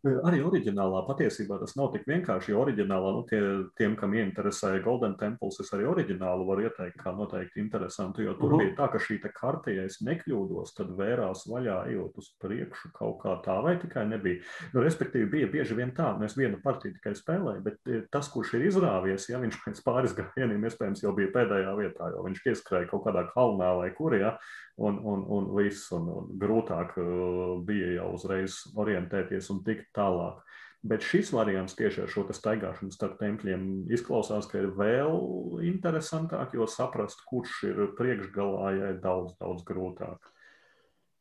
[0.00, 2.54] Arī oriģinālā patiesībā tas nav tik vienkārši.
[2.56, 3.40] Oriģinālā, nu, tie,
[3.76, 8.24] tiem, kam ieinteresē Golden Temples, es arī oriģinālu varu ieteikt, kā noteikti interesantu.
[8.24, 8.64] Jo tur uh -huh.
[8.64, 13.20] bija tā, ka šī karte, ja es nekļūdos, tad vērās vaļā ejot uz priekšu kaut
[13.22, 14.40] kā tā, vai tikai nebija.
[14.72, 18.54] Nu, respektīvi, bija bieži vien tā, mēs vienu partiju tikai spēlējām, bet e, tas, kurš
[18.54, 22.90] ir izrāvies, ja viņš pēc pāris gājieniem iespējams jau bija pēdējā vietā, jo viņš pieskrēja
[22.90, 24.38] kaut kādā kalnā vai kur, ja,
[24.76, 30.40] un, un, un viss, un, un grūtāk uh, bija jau uzreiz orientēties un tikt tālāk.
[30.80, 36.64] Bet šis variants tieši ar šo staigāšanu starp tempļiem izklausās, ka ir vēl interesantāk, jo
[36.64, 40.30] saprast, kurš ir priekšgalā, ja ir daudz, daudz grūtāk.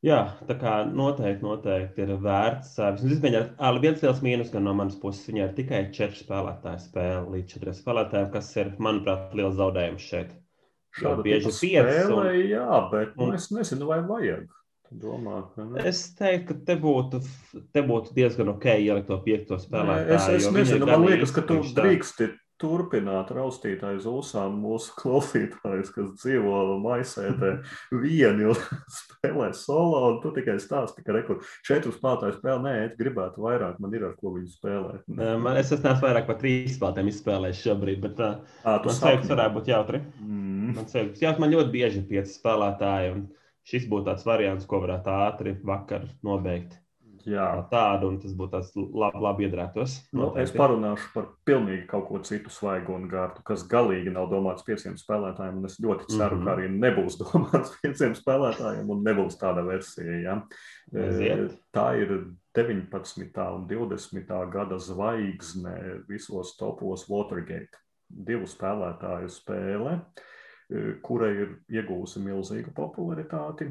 [0.08, 2.78] Jā, tā kā noteikti, noteikti ir vērts.
[3.04, 7.76] Izmēģināt, viens liels mīnus no manas puses, viņai ir tikai četri spēlētāji spēle līdz četriem
[7.76, 10.32] spēlētājiem, kas ir, manuprāt, liels zaudējums šeit.
[10.98, 12.08] Šāda bieži pieci.
[12.14, 12.32] Un...
[12.50, 14.48] Jā, bet nu, es nezinu, vai vajag.
[14.90, 15.44] Domā?
[15.86, 17.20] Es teiktu, ka te būtu,
[17.76, 20.16] te būtu diezgan ok ielikt to piekto spēlētāju.
[20.16, 26.12] Es es nezinu, man liekas, ka tu drīksti turpināt raustīt aiz ūsām mūsu klausītājus, kas
[26.20, 27.54] dzīvo maisētē
[28.04, 28.60] vieni un
[29.00, 33.46] spēlē solo, un tu tikai stāsti, ka rekur, šeit uz spēlētāju spēli, nē, es gribētu
[33.46, 35.08] vairāk, man ir ar ko viņu spēlēt.
[35.16, 40.04] Man, es esmu vairāk par trīs spēlētājiem izspēlējis šobrīd, bet uh, liekas, varētu būt jautri.
[40.20, 40.76] Mm.
[40.76, 43.26] Man, liekas, jā, man ļoti bieži ir pieci spēlētāji, un
[43.70, 46.78] šis būtu tāds variants, ko varētu ātri vakar nobeigt.
[47.30, 47.46] Jā.
[47.70, 49.96] tādu, un tas būtu tāds labi, labi iedraētos.
[50.18, 54.66] Nu, es parunāšu par pilnīgi kaut ko citu svaigu un gārtu, kas galīgi nav domāts
[54.68, 55.60] pieciem spēlētājiem.
[55.70, 56.46] Es ļoti ceru, mm -hmm.
[56.46, 60.20] ka arī nebūs domāts pieciem spēlētājiem un nebūs tāda versija.
[60.24, 60.38] Ja?
[60.94, 61.60] Aiziet.
[61.76, 62.16] Tā ir
[62.58, 63.46] 19.
[63.56, 64.34] un 20.
[64.52, 65.76] gada zvaigzne
[66.10, 67.78] visos topos Watergate.
[68.10, 70.00] Divu spēlētāju spēle,
[71.06, 73.70] kurai ir iegūsi milzīgu popularitāti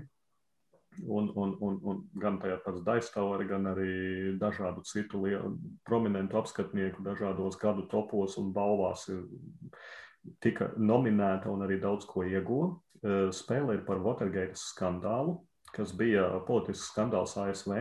[1.06, 5.54] Un, un, un, un gan tajā pats Daistavara, gan arī dažādu citu lielu,
[5.86, 9.22] prominentu apskatnieku dažādos gadu topos un balvās ir,
[10.42, 12.72] tika nominēta un arī daudz ko ieguva.
[12.98, 15.38] E, spēle ir par Watergate skandālu,
[15.74, 17.74] kas bija politisks skandāls ASV.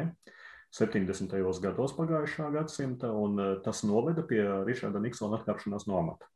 [0.78, 1.32] 70.
[1.64, 6.30] gados pagājušā gadsimta, un e, tas noveda pie Ričarda Niksona atkāpšanās no amata.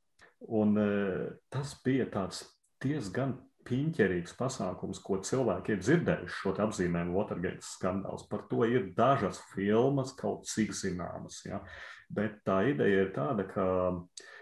[0.50, 2.46] Un, e, tas bija tāds
[2.82, 8.28] diezgan piņķerīgs pasākums, ko cilvēki ir dzirdējuši šo apzīmējumu Watergate skandāls.
[8.32, 11.41] Par to ir dažas filmas, kaut cik zināmas.
[11.45, 11.62] Ja?
[12.12, 13.65] Bet tā ideja ir tāda, ka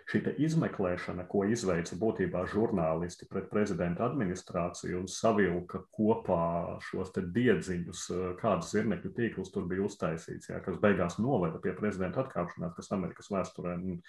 [0.09, 8.05] šī izmeklēšana, ko izveica būtībā žurnālisti pret prezidenta administrāciju un savilka kopā šos diedziņus,
[8.39, 13.29] kādas zirnekļu tīklus tur bija uztaisīts, ja, kas beigās noveda pie prezidenta atkāpšanās, kas Amerikas
[13.33, 13.99] vēsturē nu,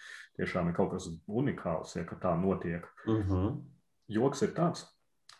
[0.40, 2.88] tiešām ir kaut kas unikāls, ja tā notiek.
[3.06, 3.34] Uh mhm.
[3.34, 3.60] -huh.
[4.10, 4.88] Joks ir tāds,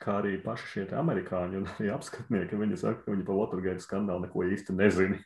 [0.00, 4.24] kā arī paši šie amerikāņi un arī apskatnieki, viņi saka, ka viņi par Watergate skandālu
[4.24, 5.18] neko īsti nezina.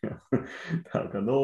[0.90, 1.36] tā kā, nu,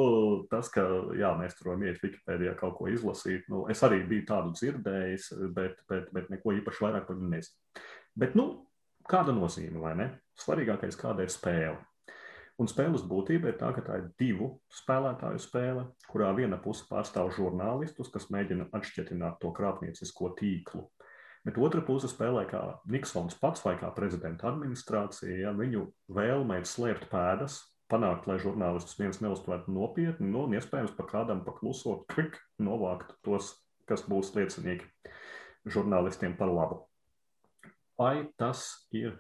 [0.51, 0.85] tas, ka,
[1.19, 5.31] jā, mēs tur varam iet Wikipēdijā kaut ko izlasīt, nu, es arī biju tādu dzirdējis,
[5.55, 7.87] bet, bet, bet neko īpaši vairāk par viņu nezinu.
[8.19, 8.49] Bet, nu,
[9.11, 10.11] kāda nozīme, vai ne?
[10.41, 11.79] Svarīgākais, kāda ir spēle.
[12.61, 14.51] Un spēles būtība ir tā, ka tā ir divu
[14.83, 20.85] spēlētāju spēle, kurā viena puse pārstāv žurnālistus, kas mēģina atšķirt to krāpniecisko tīklu
[21.47, 22.61] Bet otra puse spēlē kā
[22.93, 25.39] Niksons pats vai kā prezidenta administrācija.
[25.41, 30.93] Ja, viņu vēlme ir slēpt pēdas, panākt, lai žurnālistus viens neuztvērtu nopietni, nu, un iespējams
[30.99, 33.55] pa kādam paklusot, klik, novākt tos,
[33.89, 34.87] kas būs liecinieki
[35.71, 36.85] žurnālistiem par labu.
[38.01, 39.17] Vai tas ir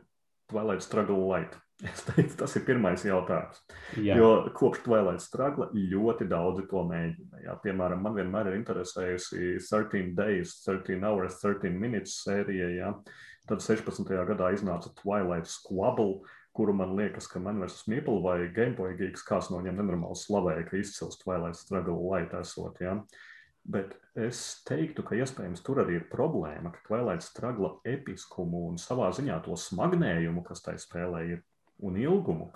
[0.48, 1.56] Twilight Struggle Light?
[1.88, 3.60] Es teicu, tas ir pirmais jautājums.
[3.96, 4.16] Jā.
[4.18, 7.40] Jo kopš Twilight Struggle ļoti daudzi to mēģina.
[7.46, 7.54] Jā.
[7.62, 12.68] Piemēram, man vienmēr ir interesējusi 13 Days, 13 Hours, 13 Minutes sērija.
[12.76, 12.92] Jā.
[13.48, 14.04] Tad 16.
[14.28, 16.20] gadā iznāca Twilight Squabble,
[16.54, 20.68] kuru man liekas, ka man vairs Smipla vai Gameboy Geeks kāds no viņiem nenormāli slavēja,
[20.68, 22.76] ka izcils Twilight Struggle light esot.
[22.84, 22.98] Jā.
[23.70, 29.10] Bet es teiktu, ka iespējams tur arī ir problēma, ka Twilight Struggle episkumu un savā
[29.16, 31.42] ziņā to smagnējumu, kas tai spēlē ir
[31.86, 32.50] un ilgumu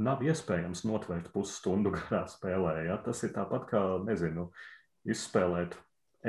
[0.00, 2.74] nav iespējams notvert pusstundu garā spēlē.
[2.88, 2.98] Ja?
[3.04, 4.50] Tas ir tāpat kā, nezinu,
[5.08, 5.76] izspēlēt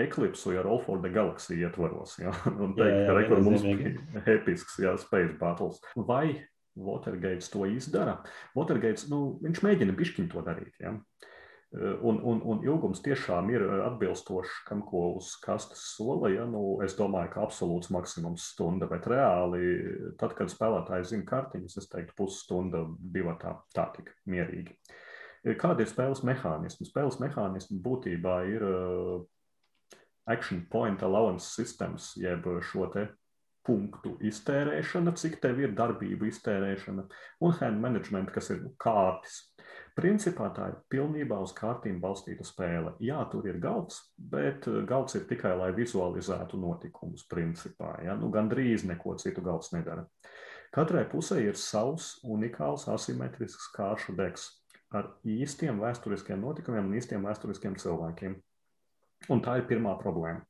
[0.01, 2.17] eklipsu ar Alforda galaksiju ietvaros.
[2.21, 2.33] Ja?
[2.63, 5.81] Un teikt, ka rekur mums bija episks, jā, space battles.
[5.95, 6.41] Vai
[6.79, 8.21] Watergates to izdara?
[8.55, 10.75] Watergates, nu, viņš mēģina bišķiņ to darīt.
[10.79, 10.95] Ja?
[10.95, 11.30] Eh,
[11.71, 16.31] un, un, un ilgums tiešām ir eh, atbilstošs kam, ko uz kastes sola.
[16.33, 16.45] Ja?
[16.49, 19.61] Nu, es domāju, ka absolūts maksimums stunda, bet reāli,
[20.19, 24.75] tad, kad spēlētāji zina kartiņas, es teiktu, pusstunda, divi tā, tā tik mierīgi.
[25.45, 26.89] Eh, kādi ir spēles mehānismi?
[26.89, 28.67] Spēles mehānismi būtībā ir
[30.29, 33.07] action point allowance systems, jeb šo te
[33.65, 37.05] punktu iztērēšana, cik tev ir darbību iztērēšana,
[37.45, 39.50] un hand management, kas ir kārtas
[39.97, 42.93] Principā tā ir pilnībā uz kārtīm balstīta spēle.
[43.03, 47.25] Jā, tur ir galds, bet eh, galds ir tikai, lai vizualizētu notikumus.
[47.31, 48.15] Principā, ja?
[48.19, 50.07] nu, Gan drīz neko citu galds nedara.
[50.71, 54.47] Katrai pusē ir savs unikāls asimetrisks kāršu deks
[54.95, 58.37] ar īstiem vēsturiskiem notikumiem un īstiem vēsturiskiem cilvēkiem.
[59.31, 60.45] Un tā ir pirmā problēma.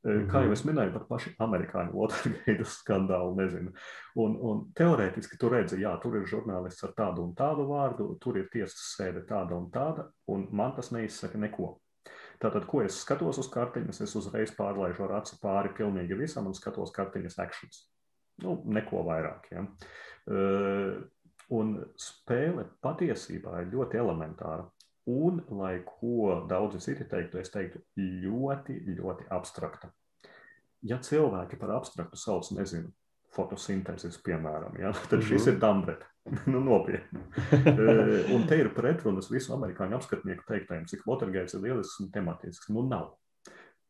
[0.00, 3.74] Kā jau es minēju, pat paši amerikāņu Watergate skandālu nezinu.
[4.22, 8.38] Un, un teorētiski tur redzi, jā, tur ir žurnālists ar tādu un tādu vārdu, tur
[8.40, 11.74] ir tiesas sēde tāda un tāda, un man tas neizsaka neko.
[12.40, 16.56] Tātad, ko es skatos uz kartiņas, es uzreiz pārlaižu ar acu pāri pilnīgi visam un
[16.56, 17.84] skatos kartiņas actions.
[18.40, 19.50] Nu, neko vairāk.
[19.52, 19.66] Ja.
[21.52, 24.64] Un spēle patiesībā ir ļoti elementāra.
[25.10, 29.90] Un, lai ko daudzi citi teiktu, es teiktu, ļoti, ļoti abstrakta.
[30.86, 32.92] Ja cilvēki par abstraktu sauc, nezinu,
[33.34, 35.52] fotosintēzes, piemēram, ja, tad šis -hmm.
[35.52, 36.10] ir Dambreta.
[36.52, 37.20] nu, nopietni.
[37.66, 42.68] E, un te ir pretrunas visu amerikāņu apskatnieku teiktajiem, cik Watergate ir lielisks un tematisks.
[42.74, 43.14] Nu, nav.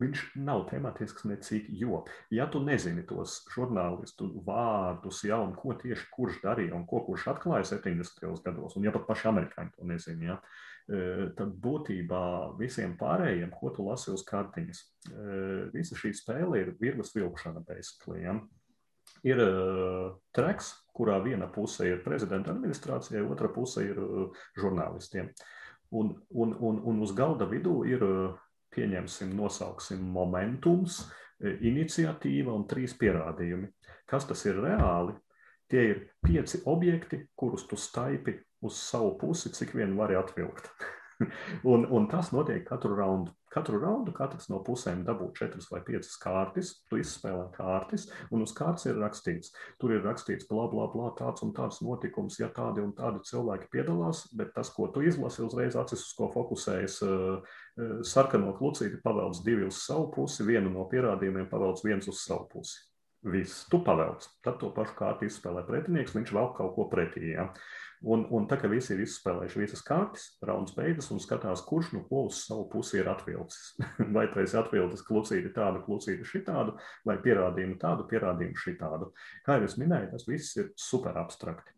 [0.01, 6.07] Viņš nav tematisks necik, jo, ja tu nezini tos žurnālistu vārdus, ja, un ko tieši
[6.15, 8.23] kurš darīja un ko kurš atklāja 70.
[8.47, 10.39] gados, un ja pat paši amerikāņi to nezina, ja,
[11.39, 12.23] tad būtībā
[12.59, 15.37] visiem pārējiem, ko tu lasi uz kartiņas, e,
[15.75, 18.25] visa šī spēle ir virves vilkšana, basically.
[18.25, 18.35] Ja.
[19.27, 23.99] Ir uh, treks, kurā viena puse ir prezidenta administrācijai, otra puse ir
[24.57, 25.29] žurnālistiem.
[25.99, 28.05] Un, un, un, un uz galda vidū ir
[28.73, 31.03] pieņemsim, nosauksim momentums,
[31.41, 33.69] iniciatīva un trīs pierādījumi.
[34.09, 35.17] Kas tas ir reāli?
[35.71, 40.73] Tie ir pieci objekti, kurus tu staipi uz savu pusi, cik vien vari atvilkt.
[41.73, 43.33] un, un tas notiek katru raundu.
[43.51, 46.71] Katru raundu katrs no pusēm dabū četras vai piecas kārtas.
[46.87, 49.51] Tu izspēlē kārtas, un uz kārtas ir rakstīts,
[49.83, 53.67] tur ir rakstīts, bla, bla, bla, tāds un tāds notikums, ja tādi un tādi cilvēki
[53.73, 54.23] piedalās.
[54.39, 59.43] Bet tas, ko tu izlasi, uzreiz acis uz ko fokusējas, uh, uh, sarkano klucīti pavelc
[59.47, 62.79] divi uz savu pusi, vienu no pierādījumiem pavelc viens uz savu pusi.
[63.21, 64.25] Viss, tu pavelc.
[64.47, 67.35] Tad to pašu kārtu izspēlē pretinieks, viņš vēl kaut ko pretī.
[67.35, 67.51] Ja?
[68.01, 72.01] Un, un tā kā visi ir izspēlējuši visas kartes, rauns beidzas un skatās, kurš no
[72.09, 73.75] ko uz savu pusi ir atvilcis.
[74.17, 79.11] vai tu esi atvilcis klucīti tādu, klucīti šitādu, vai pierādījumu tādu, pierādījumu šitādu.
[79.45, 81.77] Kā jau es minēju, tas viss ir super abstrakti.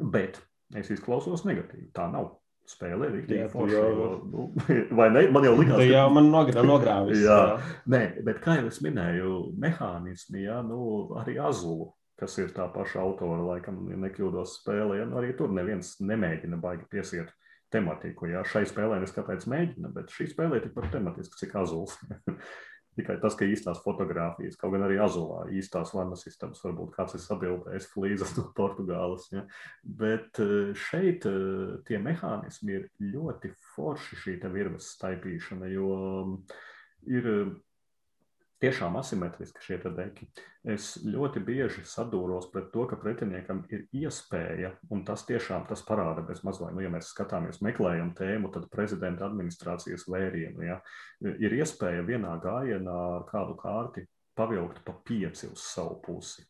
[0.00, 0.40] Bet
[0.76, 1.90] es izklausos negatīvi.
[1.96, 2.32] Tā nav.
[2.66, 3.76] Spēle ir rīktīgi forša.
[3.78, 4.06] Jau...
[4.26, 4.48] Nu,
[4.98, 5.28] vai ne?
[5.30, 5.84] Man jau likās, ka...
[5.86, 7.20] jau man nogrāvis.
[7.22, 7.76] jā, jā.
[7.92, 10.80] Nē, bet kā jau es minēju, mehānismi, jā, nu,
[11.20, 15.96] arī azulu kas ir tā paša autora, laikam, ja nekļūdos spēlē, nu arī tur neviens
[16.00, 17.34] nemēģina baigi piesiet
[17.72, 18.30] tematiku.
[18.30, 18.44] Ja.
[18.46, 21.98] Šai spēlē es kāpēc mēģinu, bet šī spēlē ir tikpat tematiska, cik azuls.
[22.96, 27.20] Tikai tas, ka īstās fotogrāfijas, kaut gan arī azulā, īstās vannas istabas, varbūt kāds ir
[27.20, 29.26] sabildējis flīzes no Portugāles.
[29.34, 29.42] Ja.
[29.84, 36.38] Bet eh, šeit eh, tie mehānismi ir ļoti forši šī virves staipīšana, jo mm,
[37.18, 37.28] ir
[38.62, 40.26] tiešām asimetriski šie deki.
[40.66, 46.24] Es ļoti bieži sadūros pret to, ka pretiniekam ir iespēja, un tas tiešām tas parāda
[46.26, 50.80] bez mazliet, nu, ja mēs skatāmies, meklējam tēmu, tad prezidenta administrācijas vērienu, ja,
[51.22, 56.44] ir iespēja vienā gājienā ar kādu kārti pavilkt pa pieci uz savu pusi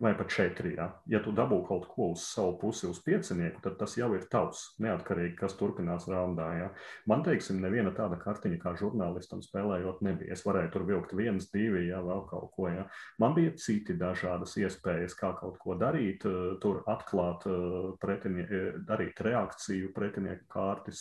[0.00, 0.74] vai pat četri.
[0.78, 0.88] Ja?
[1.06, 4.62] ja tu dabū kaut ko uz savu pusi, uz piecinieku, tad tas jau ir tavs,
[4.80, 6.48] neatkarīgi, kas turpinās raundā.
[6.56, 6.68] Ja?
[7.10, 10.32] Man, teiksim, neviena tāda kartiņa kā žurnālistam spēlējot nebija.
[10.36, 12.70] Es varēju tur vilkt viens, divi, ja vēl kaut ko.
[12.72, 12.86] Ja?
[13.20, 18.80] Man bija citi dažādas iespējas, kā kaut ko darīt, eh, tur atklāt, eh, pretinie, eh,
[18.88, 21.00] darīt reakciju, pretinieku kārtas,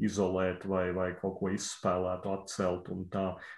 [0.00, 2.90] izolēt vai, vai kaut ko izspēlēt, atcelt.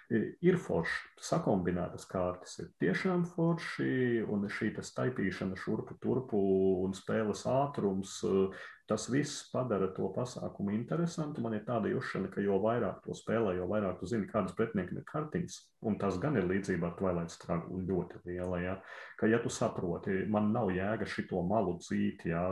[0.09, 1.07] Ir forši.
[1.17, 6.39] Sakombinētas kārtas ir tiešām forši un šī staipīšana šurpu turpu
[6.85, 11.41] un spēles ātrums, eh, tas viss padara to pasākumu interesantu.
[11.41, 14.95] Man ir tāda jūšana, ka jo vairāk to spēlē, jo vairāk tu zini, kādas pretinieki
[14.95, 15.57] ir kartiņas.
[15.83, 18.61] Un tas gan ir līdzība ar Twilight Struggle ļoti liela.
[18.63, 18.77] Ja?
[19.19, 22.45] Ka, ja tu saproti, man nav jēga šito malu dzīt, ja?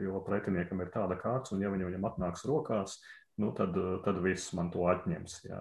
[0.00, 3.00] jo pretiniekam ir tāda kārts, un ja viņu viņam atnāks rokās,
[3.36, 5.44] nu, tad, tad viss man to atņems.
[5.44, 5.60] Jā.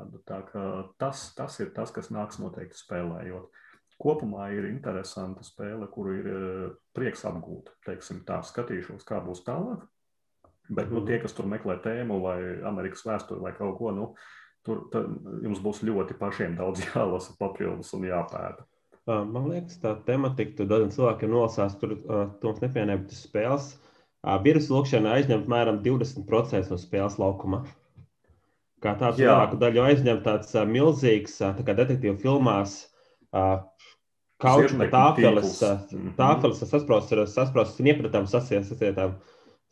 [0.97, 3.62] Tas, tas ir tas, kas nāks noteikti spēlējot
[4.04, 7.74] kopumā ir interesanta spēle, kuru ir eh, prieks apgūt.
[7.88, 9.88] Teiksim, tā skatīšos, kā būs tālāk.
[10.74, 12.38] Bet nu, tie, kas tur meklē tēmu vai
[12.68, 14.13] Amerikas vēsturi vai kaut ko, nu,
[14.63, 14.86] tur
[15.44, 18.68] jums būs ļoti pašiem daudz jālasa papildus un jāpēta.
[19.04, 23.66] Man liekas, tā tematika, tur daudziem cilvēkiem nolasās, tur mums nepienāca, bet tas spēles
[24.44, 27.66] virusu lūkšana aizņem apmēram 20% no spēles laukuma.
[28.84, 32.82] Kā tāds lielāku daļu aizņem tāds milzīgs, tā kā detektīvu filmās,
[34.44, 36.16] kauču tāfeles, mhm.
[36.20, 39.16] tāfeles sasprāstas, sasprāstas un iepratām sasietām,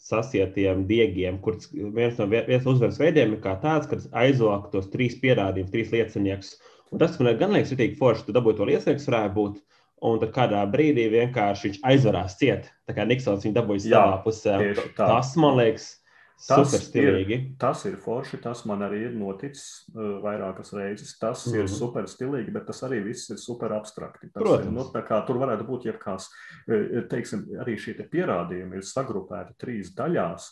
[0.02, 1.60] sasietiem diegiem, kur
[1.94, 6.56] viens no viens uzvaras veidiem ir kā tāds, kad aizvāk tos trīs pierādījumus, trīs lieciniekus.
[6.92, 9.62] Un tas man gan liekas, ka forši tu dabūji to liecinieks varētu būt.
[10.02, 12.72] Un tad kādā brīdī vienkārši viņš aizvarās ciet.
[12.90, 14.56] Tā kā Niksons viņu dabūja savā pusē.
[14.98, 15.92] Tas man liekas,
[16.48, 21.14] Tas ir, tas ir forši, tas man arī ir noticis uh, vairākas reizes.
[21.20, 21.60] Tas mm -hmm.
[21.60, 21.74] ir mhm.
[21.74, 24.32] super stilīgi, bet tas arī viss ir super abstrakti.
[24.34, 24.66] Tas Protams.
[24.66, 26.30] Ir, nu, kā, tur varētu būt jebkāds,
[27.10, 30.52] teiksim, arī šie te pierādījumi ir sagrupēti trīs daļās,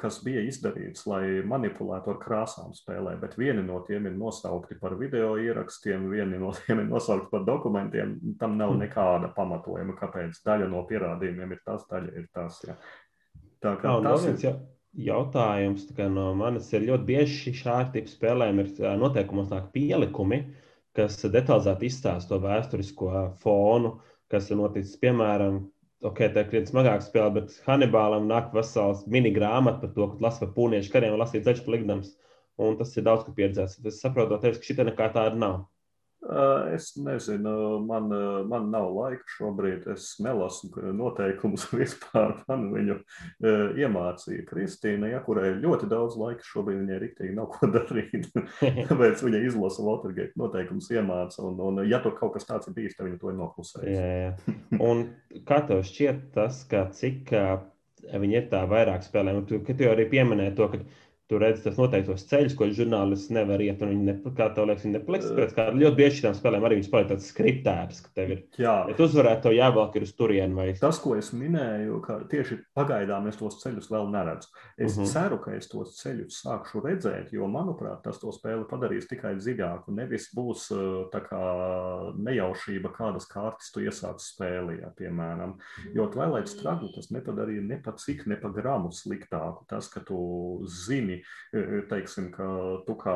[0.00, 4.96] kas bija izdarīts, lai manipulētu ar krāsām spēlē, bet vieni no tiem ir nosaukti par
[4.98, 8.18] video ierakstiem, vieni no tiem ir nosaukti par dokumentiem.
[8.38, 8.80] Tam nav mhm.
[8.80, 12.64] nekāda pamatojuma, kāpēc daļa no pierādījumiem ir tas, daļa ir tas.
[12.66, 12.76] Ja.
[13.62, 14.38] Tā kā Jā, tas ir.
[14.42, 14.58] Ja
[14.96, 20.44] jautājums no manis ir ļoti bieži šādi tipi spēlēm ir noteikumos nāk pielikumi,
[20.96, 24.00] kas detalizēti izstāsta to vēsturisko fonu,
[24.30, 25.60] kas ir noticis, piemēram,
[26.02, 30.26] ok, tā ir krietni smagāka spēle, bet Hannibālam nāk vesels mini grāmata par to, ka
[30.26, 32.16] lasa par pūniešu kariem un lasīt ceļš pa ligdams.
[32.60, 33.78] un tas ir daudz, ko pieredzēts.
[33.88, 35.60] Es saprotu, tevis, ka šī nekā tāda nav.
[36.74, 38.10] Es nezinu, man,
[38.48, 39.86] man nav laika šobrīd.
[39.94, 42.34] Es nelasu noteikumus vispār.
[42.48, 42.98] Man viņu
[43.80, 48.28] iemācīja Kristīna, ja, kurai ļoti daudz laika šobrīd viņai rīktīgi nav ko darīt.
[48.90, 51.40] Tāpēc viņa izlasa Watergate noteikumus, iemāca.
[51.48, 54.56] Un, un, ja tur kaut kas tāds ir bijis, tad viņa to ir noklusējusi.
[54.76, 55.04] Un
[55.48, 57.32] kā tev šķiet tas, ka cik
[58.12, 59.38] viņi ir tā vairāk spēlē?
[59.48, 60.84] Tu, tu jau arī pieminēji to, ka
[61.30, 63.78] Tur redz tos noteiktos ceļus, ko žurnālists nevar iet.
[63.78, 65.28] Viņi ne, kā tev liekas, viņi nepaliks.
[65.36, 68.40] Pēc kā ļoti bieži šīm spēlēm arī viņš paliek tāds skriptēts, ka tev ir.
[68.58, 68.72] Jā.
[68.90, 70.56] Ja tu uzvarētu, to jāvelk ir uz turieni.
[70.58, 70.66] Vai...
[70.80, 74.50] Tas, ko es minēju, ka tieši pagaidām es tos ceļus vēl neredzu.
[74.74, 75.06] Es uh mhm.
[75.06, 75.12] -huh.
[75.12, 79.94] ceru, ka es tos ceļus sākšu redzēt, jo, manuprāt, tas to spēli padarīs tikai dziļāku.
[79.94, 80.66] Nevis būs
[81.14, 81.44] tā kā
[82.18, 85.54] nejaušība, kādas kārtas tu iesāc spēlē, ja, piemēram.
[85.94, 89.62] Jo Twilight Struggle tas nepadarīja ne pa cik, ne pa gramu sliktāku.
[89.70, 90.18] Tas, ka tu
[90.66, 91.19] zini,
[91.90, 92.46] teiksim, ka
[92.86, 93.14] tu kā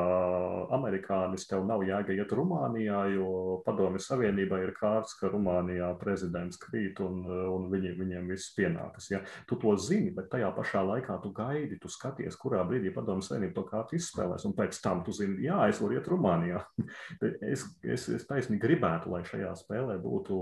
[0.74, 3.28] amerikānis tev nav jēga iet Rumānijā, jo
[3.66, 9.10] Padomju Savienībā ir kārts, ka Rumānijā prezidents krīt un, un viņi, viņiem viss pienākas.
[9.12, 9.22] Ja?
[9.48, 13.58] Tu to zini, bet tajā pašā laikā tu gaidi, tu skaties, kurā brīdī Padomju Savienība
[13.60, 16.64] to kārtu izspēlēs, un pēc tam tu zini, jā, es varu iet Rumānijā.
[17.52, 20.40] es, es, es taisni gribētu, lai šajā spēlē būtu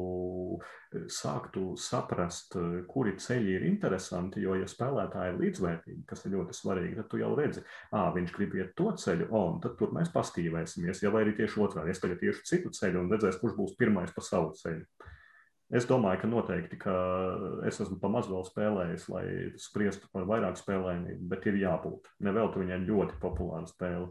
[1.13, 2.57] sāktu saprast,
[2.89, 7.21] kuri ceļi ir interesanti, jo, ja spēlētāji ir līdzvērtīgi, kas ir ļoti svarīgi, tad tu
[7.23, 11.03] jau redzi, ah, viņš grib iet to ceļu, un tad tur mēs pastīvēsimies.
[11.05, 14.13] Ja vai arī tieši otrādi, es tagad iešu citu ceļu un redzēs, kurš būs pirmais
[14.15, 14.87] pa savu ceļu.
[15.73, 16.95] Es domāju, ka noteikti, ka
[17.65, 19.25] es esmu pamazs vēl spēlējis, lai
[19.61, 22.11] spriestu par vairāk spēlējumiem, bet ir jābūt.
[22.27, 24.11] Neveltu viņai ļoti populāra spēle.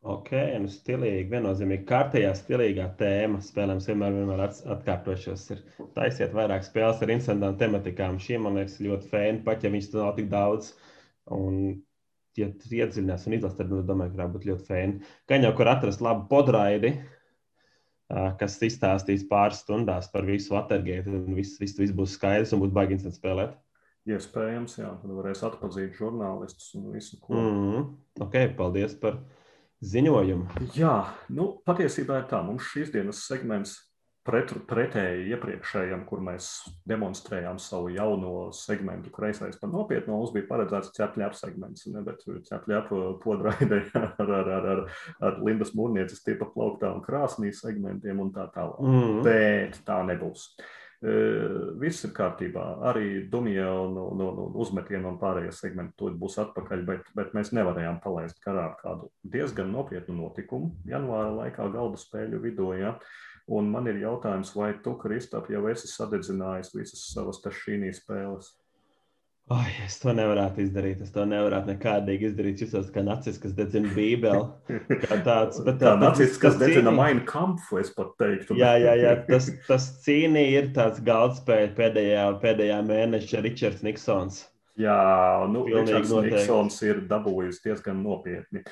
[0.00, 0.30] Ok,
[0.62, 3.42] nu stilīgi, viennozīmīgi kārtējā stilīgā tēma.
[3.44, 5.42] Spēlēm vienmēr, vienmēr atkārtošos.
[5.52, 5.60] Ir
[5.92, 8.16] taisiet vairāk spēles ar interesantām tematikām.
[8.16, 10.70] Šī man liekas ļoti fēni, pat ja viņas nav tik daudz.
[11.36, 11.58] Un,
[12.40, 15.10] ja iedziļinās un izlasi, tad, nu, domāju, ka būtu ļoti fēni.
[15.28, 16.94] Gan jau, kur atrast labu podraidi,
[18.40, 22.72] kas izstāstīs pāris stundās par visu Watergate, un viss, viss, viss būs skaidrs un būs
[22.72, 23.52] baigi interesanti spēlēt.
[24.08, 27.36] Iespējams, jā, tad varēs atpazīt žurnālistus un visu, ko.
[27.36, 27.86] Mm -hmm.
[28.24, 29.20] Ok, paldies par
[29.80, 30.66] ziņojumu.
[30.76, 30.96] Jā,
[31.32, 32.42] nu, patiesībā ir tā.
[32.44, 33.76] Mums šīs dienas segments
[34.26, 36.50] pret, pretēji iepriekšējam, kur mēs
[36.88, 40.12] demonstrējām savu jauno segmentu, kreisais par nopietnu.
[40.12, 44.84] Mums bija paredzēts ķepļāpu segments, ne, bet ķepļāpu podraidē ar, ar, ar, ar,
[45.30, 48.84] ar Lindas mūrnieces tipa plauktām krāsnī segmentiem un tā tālāk.
[48.84, 49.24] Mm.
[49.26, 50.50] Bet tā nebūs.
[50.50, 52.64] Uh, Viss ir kārtībā.
[52.90, 57.54] Arī Dumija un, un, un uzmetienu un pārējie segmenti to būs atpakaļ, bet, bet mēs
[57.56, 62.68] nevarējām palaist garā kādu diezgan nopietnu notikumu janvāra laikā galda spēļu vidū.
[62.76, 62.98] Ja?
[63.48, 68.52] Un man ir jautājums, vai tu, Kristap, jau esi sadedzinājis visas savas tašīnī spēles?
[69.50, 71.00] Oh, es to nevarētu izdarīt.
[71.02, 72.60] Es to nevarētu nekādīgi izdarīt.
[72.60, 74.44] Es jūtos kā nacists, kas dedzina Bībeli.
[75.02, 78.54] Kā tāds- kā nacists, kas dedzina mainu kampu, es pat teiktu.
[78.60, 79.16] Jā, jā, jā.
[79.26, 84.44] Tas, tas cīnī ir tāds galdspēja pēdējā, pēdējā mēneša Ričards Niksons.
[84.78, 84.94] Jā,
[85.50, 88.62] nu, Ričards Niksons ir dabūjis diezgan nopietni.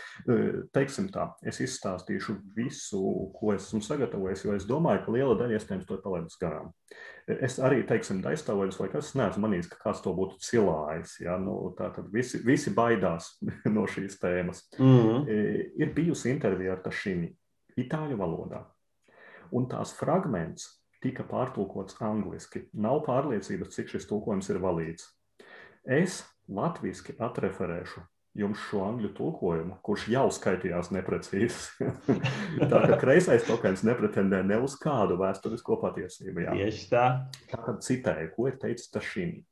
[0.70, 3.02] Teiksim tā, es izstāstīšu visu,
[3.34, 6.70] ko esmu sagatavojis, jo es domāju, ka liela daļa iespējams to palaidus garām.
[7.28, 11.18] Es arī, teiksim, aizstāvojos, vai kas neesmu manījis, ka kāds to būtu cilājis.
[11.20, 11.36] Ja?
[11.40, 13.34] Nu, Tātad visi, visi baidās
[13.76, 14.64] no šīs tēmas.
[14.78, 15.28] Mm -hmm.
[15.82, 17.34] Ir bijusi intervija ar Tašīni
[17.76, 18.64] itāļu valodā.
[19.52, 20.66] Un tās fragments
[21.02, 22.68] tika pārtulkots angliski.
[22.72, 25.08] Nav pārliecības, cik šis tulkojums ir valīts.
[25.84, 28.00] Es latviešu atreferēšu
[28.38, 31.58] jums šo angļu tulkojumu, kurš jau skaitījās neprecīzs.
[32.72, 36.46] tā kā kreisais tokens nepretendē ne uz kādu vēsturisko patiesību.
[36.46, 36.56] Jā.
[36.58, 37.04] Tieši tā.
[37.50, 39.42] Tātad citēju, ko ir teicis Tašīni.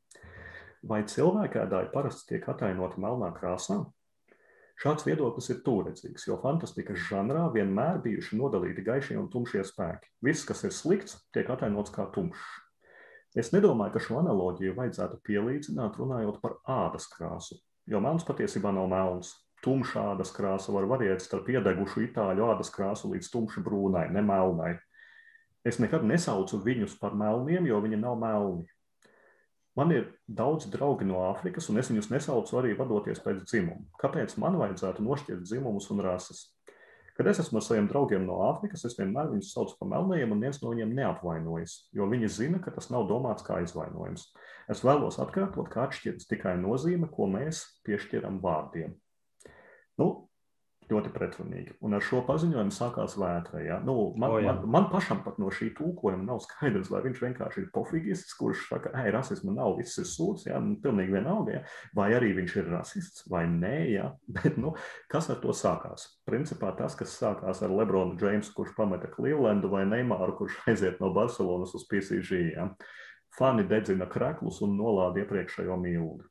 [0.86, 3.80] Vai cilvēkēdāji parasti tiek atainoti melnā krāsā?
[4.76, 10.10] Šāds viedoklis ir tūredzīgs, jo fantastikas žanrā vienmēr bijuši nodalīti gaišie un tumšie spēki.
[10.22, 12.44] Viss, kas ir slikts, tiek atainots kā tumšs.
[13.36, 18.88] Es nedomāju, ka šo analoģiju vajadzētu pielīdzināt, runājot par ādas krāsu, jo melns patiesībā nav
[18.92, 19.32] melns.
[19.64, 24.76] Tumša ādas krāsa var variēt starp iedegušu itāļu ādas krāsu līdz tumši brūnai, ne melnai.
[25.66, 28.66] Es nekad nesaucu viņus par melniem, jo viņi nav melni.
[29.76, 33.82] Man ir daudz draugi no Āfrikas, un es viņus nesaucu arī vadoties pēc dzimuma.
[34.00, 36.46] Kāpēc man vajadzētu nošķirt dzimumus un rases?
[37.16, 40.42] Kad es esmu ar saviem draugiem no Āfrikas, es vienmēr viņus saucu par melnajiem, un
[40.44, 44.28] viens no viņiem neapvainojas, jo viņi zina, ka tas nav domāts kā aizvainojums.
[44.72, 48.92] Es vēlos atkārtot, kā atšķiras tikai nozīme, ko mēs piešķiram vārdiem.
[49.96, 50.25] Nu,
[50.90, 51.74] ļoti pretrunīgi.
[51.84, 53.60] Un ar šo paziņojumu sākās vētra.
[53.64, 53.78] Ja?
[53.84, 54.52] Nu, man, O, jā.
[54.52, 58.66] man, man pašam pat no šī tūkojuma nav skaidrs, vai viņš vienkārši ir pofigists, kurš
[58.70, 60.60] saka, ej, rasismu nav, viss ir sūds, ja?
[60.62, 61.62] nu, pilnīgi vienalga, ja?
[61.96, 63.74] vai arī viņš ir rasists vai nē.
[63.96, 64.12] Ja?
[64.36, 64.76] Bet, nu,
[65.12, 66.06] kas ar to sākās?
[66.28, 71.10] Principā tas, kas sākās ar Lebronu Džeimsu, kurš pameta Clevelandu, vai Neimāru, kurš aiziet no
[71.16, 72.46] Barcelonas uz PCG.
[72.54, 72.70] Ja?
[73.36, 76.30] Fani dedzina kreklus un nolāda iepriekšējo mīldi.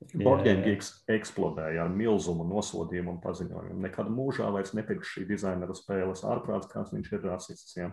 [0.00, 3.76] Borgēngiks eksplodēja ar milzumu nosodījumu un paziņojumu.
[3.84, 7.76] Nekad mūžā vairs nepirks šī dizainera spēles ārprāts, kāds viņš ir rasists.
[7.76, 7.90] Ja.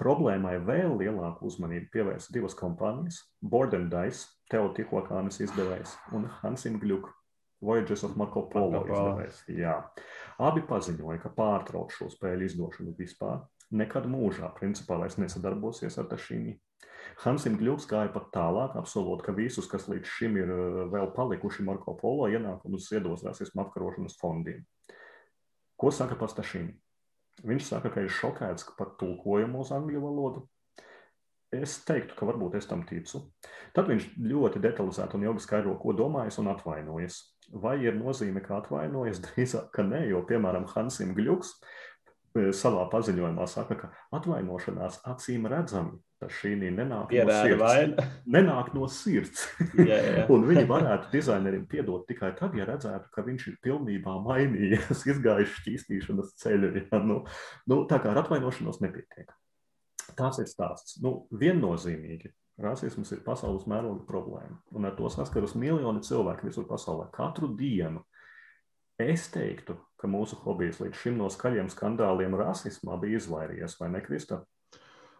[0.00, 3.20] Problēmai vēl lielāku uzmanību pievērsa divas kompānijas-
[3.52, 7.10] Borden Dice, Teo Tihokānis izdevējs un Hansim Gluck,
[7.60, 8.84] Voyages of Marco Polo.
[8.86, 9.42] izdevējs.
[9.48, 9.82] Jā.
[10.38, 13.42] Abi paziņoja, ka pārtrauc šo spēļu izdošanu vispār.
[13.70, 16.56] Nekad mūžā, principā, vairs nesadarbosies ar Tašīnu.
[17.24, 21.64] Hansim Gluks gāja pat tālāk, apsolot, ka visus, kas līdz šim ir eh, vēl palikuši
[21.66, 24.62] Marko Polo ienākumus, iedos rasismu apkarošanas fondiem.
[25.78, 26.76] Ko saka pats Tašīni?
[27.46, 30.44] Viņš saka, ka ir šokēts par tulkojumu uz angļu valodu.
[31.54, 33.22] Es teiktu, ka varbūt es tam ticu.
[33.74, 37.22] Tad viņš ļoti detalizēti un ilgi skaidro, ko domājis un atvainojas.
[37.62, 39.22] Vai ir nozīme, ka atvainojas?
[39.26, 41.87] Drīzāk, ka nē, jo, piemēram, Hansim Gluks eh,
[42.56, 48.08] savā paziņojumā saka, ka atvainošanās acīm redzami šī nenāk no Pierāda sirds.
[48.34, 49.44] Nenāk no sirds.
[49.78, 50.24] Jā, jā.
[50.34, 55.54] Un viņi varētu dizainerim piedot tikai tad, ja redzētu, ka viņš ir pilnībā mainījies, izgājis
[55.60, 56.72] šķīstīšanas ceļu.
[56.80, 57.02] Ja?
[57.04, 57.20] Nu,
[57.70, 59.30] nu, tā kā ar atvainošanos nepietiek.
[60.18, 60.98] Tas ir stāsts.
[61.04, 62.32] Nu, viennozīmīgi.
[62.58, 68.02] Rasisms ir pasaules mēroga problēma, un ar to saskaras miljoni cilvēku visur pasaulē katru dienu.
[68.98, 74.00] Es teiktu, ka mūsu hobijs līdz šim no skaļiem skandāliem rasismā bija izvairījies, vai ne,
[74.02, 74.40] Krista?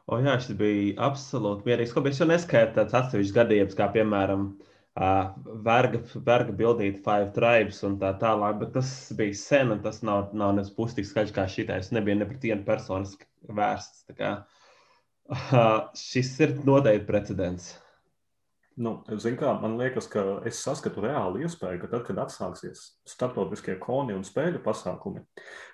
[0.08, 1.92] O, jā, šis bija absolūti mierīgs.
[1.94, 5.30] Ko es jau neskaitu tāds atsevišķs gadījums, kā piemēram uh,
[5.68, 10.32] verga, verga bildīta Five Tribes un tā tālāk, bet tas bija sen un tas nav,
[10.34, 11.92] nav nes pusi tik skaļš kā šitais.
[11.94, 13.06] Nebija ne pret vienu personu
[13.60, 14.08] vērsts.
[14.08, 14.32] Tā Kā,
[15.36, 17.76] uh, šis ir noteikti precedents.
[18.78, 23.74] Nu, zin kā, man liekas, ka es saskatu reāli iespēju, ka tad, kad atsāksies starptautiskie
[23.82, 25.24] koni un spēļu pasākumi,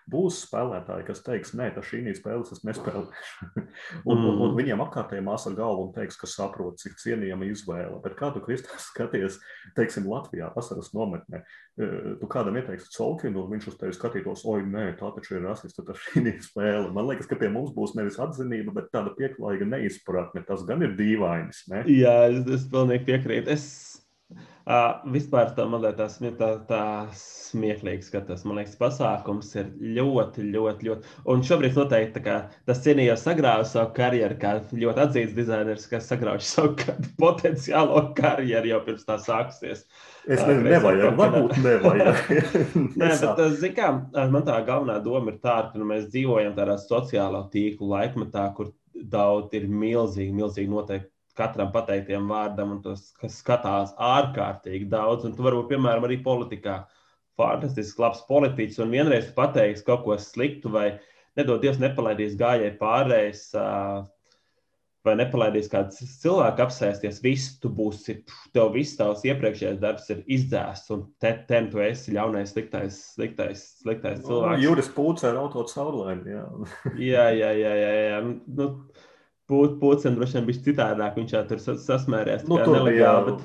[0.09, 3.51] būs spēlētāji, kas teiks, nē, tas šī spēles es nespēlēšu.
[4.09, 8.01] un, un, un viņiem apkārtēji māsa galvu un teiks, ka saprot, cik cienījama izvēle.
[8.05, 9.37] Bet kā tu, Kristās, skaties,
[9.77, 14.63] teiksim, Latvijā vasaras nometnē, eh, tu kādam ieteiksi Colkinu, un viņš uz tevi skatītos, oi,
[14.65, 16.89] nē, tā taču ir rasista, tas šī spēle.
[16.97, 20.45] Man liekas, ka pie mums būs nevis atzinība, bet tāda pieklājīga neizpratne.
[20.49, 21.85] Tas gan ir dīvainis, ne?
[21.93, 23.51] Jā, es, es pilnīgi piekrītu.
[23.55, 23.67] Es
[24.67, 26.83] uh, vispār tā, man liekas, tā, tā, tā
[27.19, 28.45] smieklīgi skatos.
[28.49, 31.13] Man liekas, pasākums ir ļoti, ļoti, ļoti.
[31.31, 32.37] Un šobrīd noteikti tā kā,
[32.69, 36.75] tas cienījās sagrāvis savu karjeru, kā ļoti atzīts dizainers, kas sagrauj savu
[37.21, 39.85] potenciālo karjeru jau pirms tā sāksies.
[40.25, 42.23] Es Tā, nezinu, nevajag, kādā- varbūt nevajag.
[43.01, 46.79] Nē, bet, zināmā kā, man tā galvenā doma ir tāda, ka nu, mēs dzīvojam tādā
[46.81, 53.39] sociālā tīkla laikmetā, kur daudz ir milzīgi, milzīgi noteikti katram pateiktiem vārdam, un tas kas
[53.43, 55.27] skatās ārkārtīgi daudz.
[55.29, 56.83] Un tu varbūt, piemēram, arī politikā,
[57.39, 60.89] fantastisks, labs politiķis, un vienreiz tu pateiksi kaut ko sliktu, vai
[61.39, 63.47] nedod Dievs nepalaidīs gājēji pārējais.
[65.05, 68.15] Vai nepalaidīs kāds cilvēks apsēsties, viss tu būsi,
[68.57, 73.67] tev viss tavs iepriekšējais darbs ir izdzēsts, un te, ten tu esi ļaunais, sliktais, sliktais,
[73.83, 74.63] sliktais cilvēks.
[74.65, 76.33] Juris Pūce ar auto caurlaini.
[76.39, 76.47] jā.
[76.97, 77.93] Jā, jā, jā, jā.
[78.15, 78.23] jā.
[78.57, 78.71] Nu,
[79.51, 82.47] būt, Pūcēn droši vien bija citādāk, viņš jau tur sas- sasmēries.
[82.49, 83.45] Nu, tur bija bet,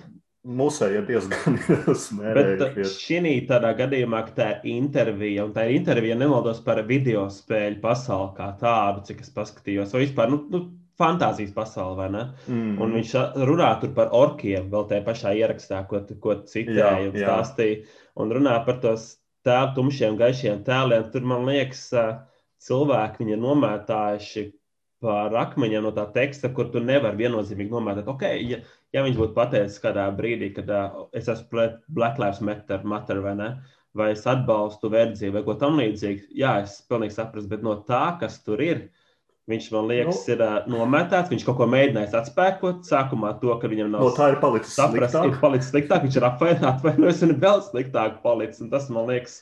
[0.50, 2.94] Mūsēji diezgan bet smērējušies.
[3.04, 7.82] šī tādā gadījumā, ka tā ir intervija, un tā ir intervija, nemaldos par video spēļu
[7.84, 10.62] pasauli kā tādu, cik es paskatījos, vai vispār, nu, nu
[11.00, 12.24] fantāzijas pasauli, vai ne?
[12.48, 12.72] Mm.
[12.82, 13.12] Un viņš
[13.48, 17.28] runā tur par orkiem, vēl tajā pašā ierakstā, ko, ko citēja Jā, un jā.
[17.28, 17.84] stāstīja.
[18.20, 19.06] Un runā par tos
[19.48, 21.06] tēlu, tumšiem, gaišiem tēliem.
[21.14, 22.08] Tur, man liekas, ā,
[22.64, 24.44] cilvēki viņi ir nomētājuši
[25.04, 28.08] par akmeņiem no tā teksta, kur tu nevari viennozīmīgi nomētāt.
[28.12, 28.62] Okay, ja,
[28.96, 33.22] ja viņš būtu pateicis kādā brīdī, kad uh, es esmu pret Black Lives Matter, matter
[33.24, 33.50] vai ne?
[33.98, 38.38] Vai es atbalstu verdzību vai ko tamlīdzīgu, jā, es pilnīgi saprotu, bet no tā, kas
[38.46, 38.90] tur ir,
[39.50, 41.32] Viņš man liekas, nu, ir uh, nometēts.
[41.32, 42.84] Viņš kaut ko mēģinājis atspēkot.
[42.86, 45.32] Sākumā to, ka viņam nav No tā ir palicis saprast, sliktāk.
[45.32, 46.04] ir palicis sliktāk.
[46.06, 48.62] Viņš ir apvainojis, atvainojis un vēl sliktāk palicis.
[48.62, 49.40] Un tas man liekas,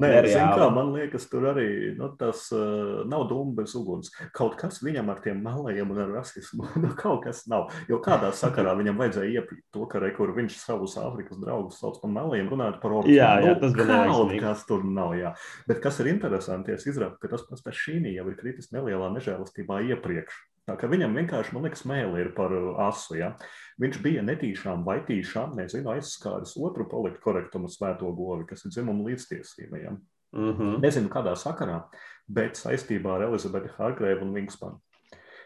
[0.00, 4.12] Nē, zin kā, man liekas, tur arī nu, tas uh, nav dūmu bez uguns.
[4.36, 6.68] Kaut kas viņam ar tiem melniem un ar rasismu.
[6.80, 7.68] Nu, kaut kas nav.
[7.90, 12.12] Jo kādā sakarā viņam vajadzēja iepīt to, ka re, viņš savus Āfrikas draugus sauc par
[12.14, 13.18] melniem, runājot par orkiem.
[13.18, 15.12] Jā, jā, nu, tas bija kaut kas tur nav.
[15.18, 15.34] Jā.
[15.68, 19.82] Bet kas ir interesanti, es izrādu, ka tas pats Pešīnī jau ir kritis nelielā nežēlastībā
[19.90, 20.40] iepriekš.
[20.68, 23.16] Tā kā viņam vienkārši, man liekas, mēlī ir par uh, asu.
[23.18, 23.32] Ja?
[23.80, 29.80] Viņš bija netīšām vai tīšām, nezinu, aizskāris otru politikorektumu svēto govi, kas ir dzimuma līdztiesība.
[29.80, 29.96] Ja?
[30.36, 30.78] Mm -hmm.
[30.84, 31.80] Nezinu, kādā sakarā,
[32.28, 34.80] bet saistībā ar Elizabeti Hargrēvu un Vingspanu.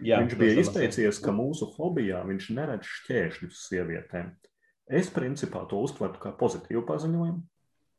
[0.02, 4.32] Jā, viņš bija izteicies, ka mūsu hobijā viņš neredz šķēršļus sievietēm.
[4.90, 7.42] Es principā to uztvertu kā pozitīvu paziņojumu.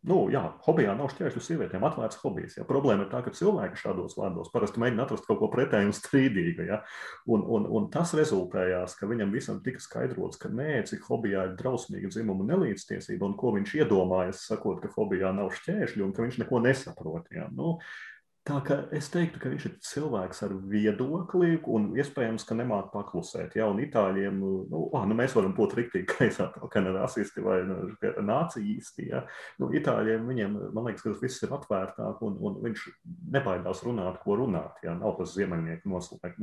[0.06, 2.60] Nu, jā, hobijā nav šķēršļu sievietēm, atvērts hobijs.
[2.60, 2.66] Ja.
[2.70, 6.68] Problēma ir tā, ka cilvēki šādos vārdos parasti mēģina atrast kaut ko pretēju un strīdīgu.
[6.68, 6.82] Ja.
[7.26, 11.56] Un, un, un tas rezultējās, ka viņam visam tika skaidrots, ka nē, cik hobijā ir
[11.58, 16.42] drausmīga dzimuma nelīdztiesība un ko viņš iedomājas, sakot, ka hobijā nav šķēršļu un ka viņš
[16.44, 17.32] neko nesaprot.
[17.34, 17.50] Ja.
[17.56, 17.80] Nu,
[18.46, 23.56] Tā kā es teiktu, ka viņš ir cilvēks ar viedokli, un iespējams, ka nemāķi paklusēt.
[23.58, 27.64] Ja, un itāļiem, nu, oh, nu mēs varam būt rīktīgi kreisā, kā ne rasisti vai
[27.66, 27.80] nu,
[28.28, 29.08] nācijisti.
[29.10, 29.24] Ja.
[29.58, 32.86] Nu, itāļiem, viņiem, man liekas, ka tas viss ir atvērtāk, un, un viņš
[33.34, 34.78] nebaidās runāt, ko runāt.
[34.86, 34.94] Ja.
[35.00, 35.90] Nav tas ziemeļnieku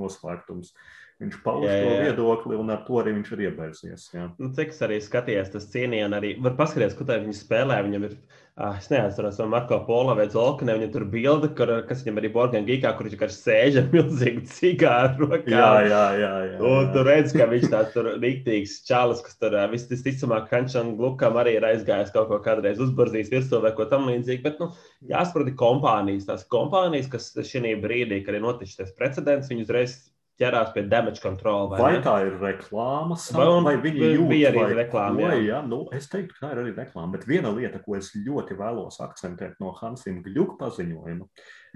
[0.02, 0.74] noslēgtums.
[1.22, 1.82] Viņš pauž jā, jā.
[1.86, 4.08] to viedokli, un ar to arī viņš ir iebeidzies.
[4.40, 7.78] Nu, cik es arī skatījos, tas cienījums arī var paskatīties, ko tā viņi spēlē.
[7.86, 8.41] Viņam ir, ah,
[8.76, 12.66] es neatceros, vai Marko Pola vai Zolkane, viņam tur bilde, kur, kas viņam arī Borgan
[12.66, 15.48] Gīkā, kur viņš vienkārši sēž ar milzīgu cigāru rokā.
[15.48, 16.02] Jā, jā, jā.
[16.20, 16.58] jā, jā.
[16.68, 21.56] Un tu redz, ka viņš tāds tur rīktīgs čalis, kas tur visticamāk Hančam Glukam arī
[21.56, 24.44] ir aizgājis kaut ko kādreiz uzbarzījis virsū vai ko tam līdzīgu.
[24.44, 24.68] Bet, nu,
[25.08, 29.96] jāsaprot, kompānijas, tās kompānijas, kas šī brīdī, kad ir noticis precedents, viņi uzreiz
[30.40, 31.68] ķerās pie damage control.
[31.72, 35.22] Vai, vai tā ir reklāma, vai, vai viņi jūt, bija arī vai, reklāma?
[35.24, 35.38] Jā.
[35.46, 37.12] jā, nu, es teiktu, ka tā ir arī reklāma.
[37.16, 41.28] Bet viena lieta, ko es ļoti vēlos akcentēt no Hansina Gļuka paziņojuma,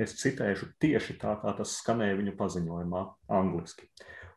[0.02, 3.04] es citēšu tieši tā, kā tas skanēja viņa paziņojumā
[3.40, 3.90] angliski.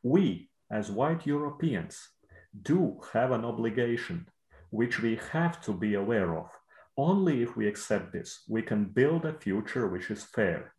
[0.04, 2.00] We, as white Europeans,
[2.54, 4.28] do have an obligation
[4.70, 6.50] which we have to be aware of.
[6.98, 10.74] Only if we accept this, we can build a future which is fair.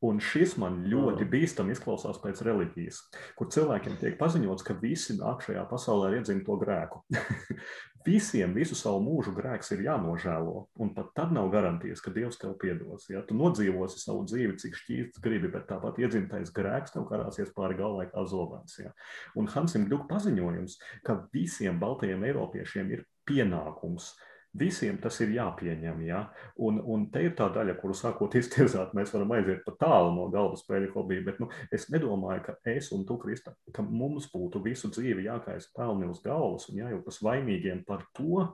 [0.00, 3.02] Un šis man ļoti bīstami izklausās pēc reliģijas,
[3.36, 7.02] kur cilvēkiem tiek paziņots, ka visi nāk šajā pasaulē ar iedzimto grēku.
[8.06, 12.54] Visiem visu savu mūžu grēks ir jānožēlo, un pat tad nav garantijas, ka Dievs tev
[12.62, 13.10] piedos.
[13.12, 13.20] Ja?
[13.28, 18.08] Tu nodzīvosi savu dzīvi, cik šķīsts gribi, bet tāpat iedzimtais grēks tev karāsies pāri galvai
[18.08, 18.78] kā zobens.
[18.80, 18.94] Ja?
[19.36, 26.00] Un Hansim Gluck paziņojums, ka visiem baltajiem eiropiešiem ir pienākums uh, Visiem tas ir jāpieņem.
[26.08, 26.24] Ja?
[26.58, 30.26] Un, un te ir tā daļa, kuru sākot iztirzāt, mēs varam aiziet pa tālu no
[30.32, 31.26] galda spēļu hobija.
[31.28, 35.70] Bet nu, es nedomāju, ka es un tu, Krista, ka mums būtu visu dzīvi jākaisa
[35.76, 38.48] pelni uz galvas un jājūtas vainīgiem par to,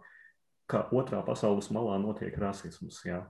[0.68, 3.01] ka otrā pasaules malā notiek rasisms.
[3.07, 3.24] Ja?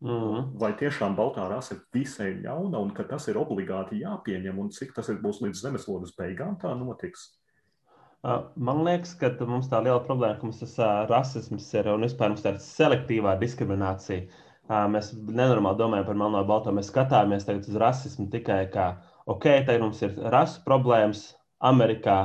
[0.00, 0.60] Mm -hmm.
[0.60, 4.94] Vai tiešām baltā rasa ir visai ļauna un ka tas ir obligāti jāpieņem un cik
[4.94, 7.35] tas ir būs līdz zemeslodes beigām tā notiks?
[8.26, 10.74] Man liekas, ka mums tā liela problēma, ka mums tas
[11.10, 14.24] rasisms ir un vispār mums tāda selektīvā diskriminācija.
[14.90, 16.72] Mēs nenormāli domājam par melno balto.
[16.74, 18.88] Mēs skatāmies uz rasismu tikai kā,
[19.30, 21.28] ok, tagad mums ir rasu problēmas
[21.62, 22.18] Amerikā,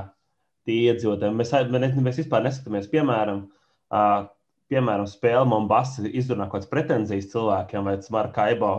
[0.65, 1.37] tie iedzīvotāji.
[1.37, 3.45] Mēs, mēs, mēs vispār neskatāmies, piemēram,
[4.73, 8.73] piemēram spēle Mombasa izrunā kaut kādas pretenzijas cilvēkiem vai Markaibo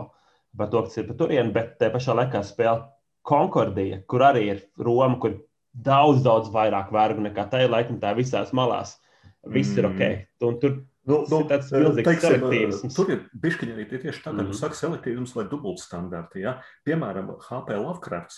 [0.57, 2.83] par to, kas ir pa turieni, bet te pašā laikā spēle
[3.23, 5.39] Konkordija, kur arī ir Roma, kur
[5.73, 8.97] daudz, daudz vairāk vergu nekā tajā laikmetā visās malās.
[9.43, 9.79] Viss mm.
[9.79, 10.03] ir ok.
[10.47, 12.95] Un tur Nu, nu, tāds milzīgs teiksim, selektīvisms.
[12.95, 16.45] Tur ir bišķiņi arī tieši tā, ka mm tu saki selektīvisms vai dubultstandarti.
[16.45, 16.53] Ja?
[16.87, 18.37] Piemēram, HP Lovecrafts,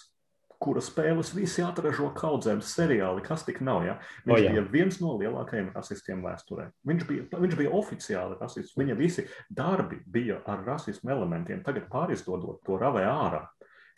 [0.65, 3.83] kura spēles visi atražo kaudzēm seriāli, kas tik nav.
[3.85, 3.99] Ja?
[4.25, 4.53] Viņš o, jā.
[4.55, 6.71] bija viens no lielākajiem rasistiem vēsturē.
[6.89, 8.73] Viņš bija, viņš bija oficiāli rasists.
[8.79, 11.61] Viņa visi darbi bija ar rasismu elementiem.
[11.67, 13.45] Tagad pārizdodot to ravē ārā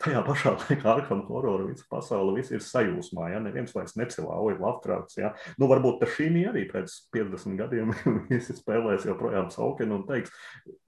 [0.02, 5.18] tajā pašā laikā Arkam horora visa pasaule viss ir sajūsmā, ja neviens vairs necilāja Lovecrafts,
[5.20, 5.32] ja.
[5.58, 7.92] Nu, varbūt šī arī pēc 50 gadiem
[8.30, 10.32] visi spēlēs joprojām Saukenu un teiks,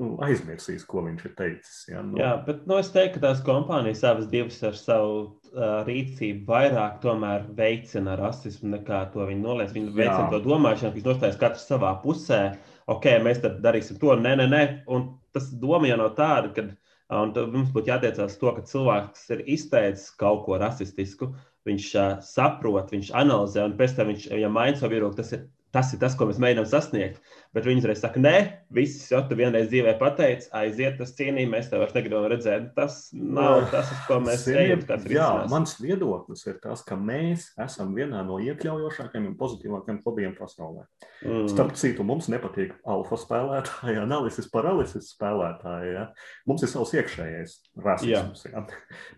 [0.02, 1.76] nu, aizmirsīs, ko viņš ir teicis.
[1.90, 2.04] Ja.
[2.06, 2.18] Nu.
[2.20, 7.00] Jā, bet nu, es teiktu, ka tās kompānijas savas divas ar savu uh, rīcību vairāk
[7.04, 9.72] tomēr veicina rasismu nekā to viņi noliec.
[9.74, 10.32] Viņi veicina Jā.
[10.34, 12.42] to domāšanu, ka viņi nostājas katrs savā pusē.
[12.90, 14.62] Ok, mēs tad darīsim to, nē, nē, nē.
[14.90, 16.66] Un tas doma jau nav tāda, ka
[17.10, 21.32] Un mums būtu jātiecās to, ka cilvēks ir izteicis kaut ko rasistisku,
[21.66, 25.48] viņš uh, saprot, viņš analizē, un pēc tam viņš, ja maina savu viedokli, tas ir
[25.74, 27.20] tas, ir tas, ko mēs mēģinām sasniegt.
[27.50, 28.34] Bet viņi uzreiz saka, nē,
[28.70, 32.68] viss jau tu vienreiz dzīvē pateici, aiziet, tas cienīt, mēs tev vairs negribam redzēt.
[32.76, 34.84] Tas nav tas, uz ko mēs ejam.
[35.10, 40.86] Jā, mans viedoklis ir tas, ka mēs esam vienā no iekļaujošākajiem un pozitīvākajiem hobijiem pasaulē.
[41.26, 41.50] Mm.
[41.50, 45.90] Starp citu, mums nepatīk alfa spēlētāji, analises paralises spēlētāji.
[45.96, 46.06] Ja?
[46.46, 48.46] Mums ir savs iekšējais rasisms.
[48.46, 48.62] Ja?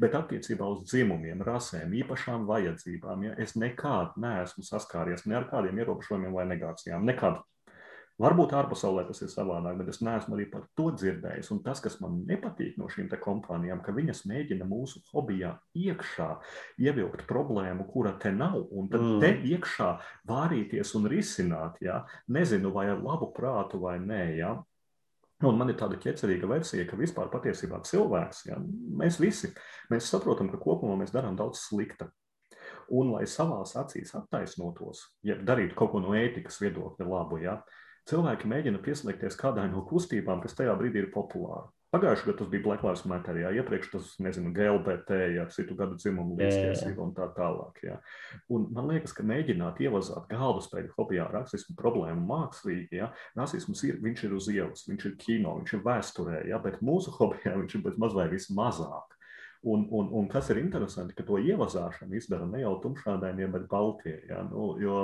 [0.00, 3.36] Bet attiecībā uz dzimumiem, rasēm, īpašām vajadzībām, ja?
[3.44, 7.04] es nekad neesmu saskāries ne ar kādiem ierobežojumiem vai negācijām.
[7.04, 7.42] Nekad.
[8.20, 11.48] Varbūt ārpasaulē tas ir savādāk, bet es neesmu arī par to dzirdējis.
[11.54, 16.28] Un tas, kas man nepatīk no šīm kompānijām, ka viņas mēģina mūsu hobijā iekšā
[16.84, 19.22] ievilkt problēmu, kura te nav, un tad mm.
[19.24, 19.88] te iekšā
[20.28, 22.02] vārīties un risināt, ja?
[22.28, 24.22] nezinu, vai ar labu prātu vai nē.
[24.38, 24.54] Ja?
[25.42, 28.60] Un man ir tāda ķecerīga versija, ka vispār patiesībā cilvēks, ja,
[29.00, 29.50] mēs visi
[29.90, 32.12] mēs saprotam, ka kopumā mēs darām daudz slikta.
[32.92, 37.56] Un, lai savās acīs attaisnotos, ja darītu kaut ko no ētikas viedokļa labu, ja,
[38.10, 41.68] cilvēki mēģina pieslēgties kādai no kustībām, kas tajā brīdī ir populāra.
[41.92, 45.98] Pagājušajā gadā tas bija Black Lives Matter, jā, iepriekš tas, nezinu, GLBT, jā, citu gadu
[46.00, 47.82] dzimumu līdztiesību un tā tālāk.
[47.84, 47.98] Jā.
[48.56, 54.22] Un man liekas, ka mēģināt ievazāt galvaspēļu hobijā rasismu problēmu mākslīgi, jā, rasisms ir, viņš
[54.24, 57.84] ir uz ielas, viņš ir kino, viņš ir vēsturē, jā, bet mūsu hobijā viņš ir
[57.84, 59.18] bez mazliet vismazāk.
[59.68, 64.16] Un, un, un kas ir interesanti, ka to ievazāšanu izdara ne jau tumšādainie, bet baltie.
[64.32, 64.40] Ja?
[64.48, 64.96] Nu, jo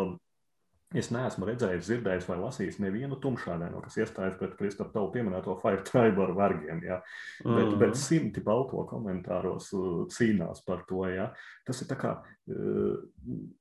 [0.97, 5.83] Es neesmu redzējis, dzirdējis vai lasījis nevienu tumšādaino, kas iestājas pret Kristofru tavu pieminēto Five
[5.85, 6.81] Tribe ar vergiem.
[6.81, 6.97] Ja?
[7.45, 7.59] Mm.
[7.59, 7.99] Bet, bet mhm.
[8.01, 11.03] simti balto komentāros uh, cīnās par to.
[11.13, 11.27] Ja?
[11.69, 12.97] Tas ir tā kā uh,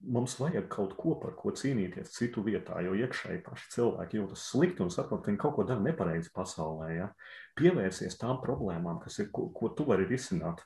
[0.08, 4.88] mums vajag kaut ko, par ko cīnīties citu vietā, jo iekšēji paši cilvēki jūtas slikti
[4.88, 6.94] un saprot, ka viņi kaut ko dara nepareizi pasaulē.
[6.96, 7.12] Ja?
[7.60, 10.64] Pievērsies tām problēmām, kas ir, ko, ko tu vari risināt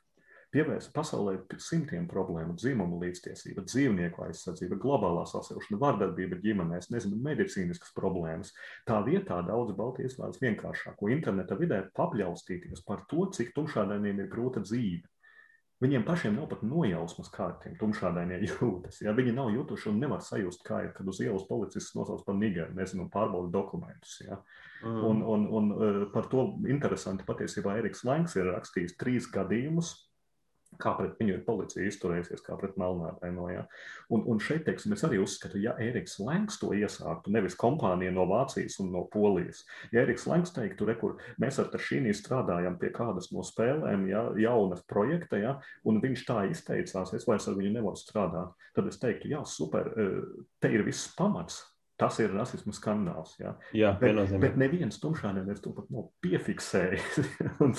[0.51, 8.51] pievērsta pasaulē simtiem problēmu, dzimumu līdztiesība, dzīvnieku aizsardzība, globālā sasilšana, vardarbība ģimenēs, nezinu, medicīniskas problēmas.
[8.87, 14.63] Tā vietā daudz Baltijas izvēlas vienkāršāko interneta vidē papļaustīties par to, cik tumšādainiem ir grūta
[14.65, 15.07] dzīve.
[15.81, 18.99] Viņiem pašiem nav pat nojausmas, kā tiem tumšādainie jūtas.
[19.01, 19.15] Ja?
[19.17, 22.75] Viņi nav jutuši un nevar sajust, kā ir, kad uz ielas policists nosauc par nigēru,
[22.77, 24.19] nezinu, pārbauda dokumentus.
[24.21, 24.37] Ja?
[24.83, 24.99] Mm.
[25.09, 29.95] Un, un, un eh, par to interesanti patiesībā Eriks Langs ir rakstījis trīs gadījumus,
[30.80, 33.47] kā pret viņu ir policija izturējusies, kā pret melnādaino.
[33.51, 33.63] Ja?
[34.13, 38.28] Un, un šeit, teiksim, es arī uzskatu, ja Eriks Lenks to iesāktu, nevis kompānija no
[38.30, 42.91] Vācijas un no Polijas, ja Eriks Lenks teiktu, re, kur mēs ar Tašīnī strādājam pie
[42.95, 45.57] kādas no spēlēm, ja, jaunas projekta, ja,
[45.88, 49.91] un viņš tā izteicās, es vairs ar viņu nevaru strādāt, tad es teiktu, jā, super,
[49.97, 50.22] eh,
[50.63, 51.63] te ir viss pamats,
[52.01, 53.35] Tas ir rasisma skandāls.
[53.37, 53.51] Ja?
[53.77, 57.19] Jā, bet, bet neviens tumšādienis to pat nav piefiksējis.
[57.63, 57.75] un,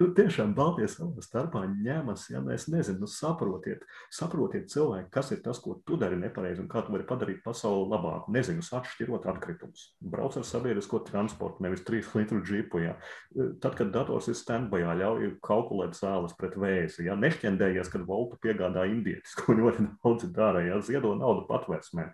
[0.00, 5.44] nu, tiešām Baltijas savā starpā ņemas, ja mēs nezinām, nu, saprotiet, saprotiet cilvēki, kas ir
[5.44, 8.34] tas, ko tu dari nepareizi un kā tu vari padarīt pasauli labāku.
[8.34, 9.90] Nezinu, atšķirot atkritumus.
[10.02, 12.82] Brauc ar sabiedrisko transportu, nevis trīs litru džipu.
[12.82, 12.96] Ja?
[13.62, 17.06] Tad, kad dators ir standbajā, ļauj kalkulēt zāles pret vēzi.
[17.06, 17.14] Ja?
[17.20, 20.82] Nešķendējies, kad voltu piegādā indietis, ko ļoti daudzi dara, ja?
[20.82, 22.10] ziedo naudu patvērsmēm.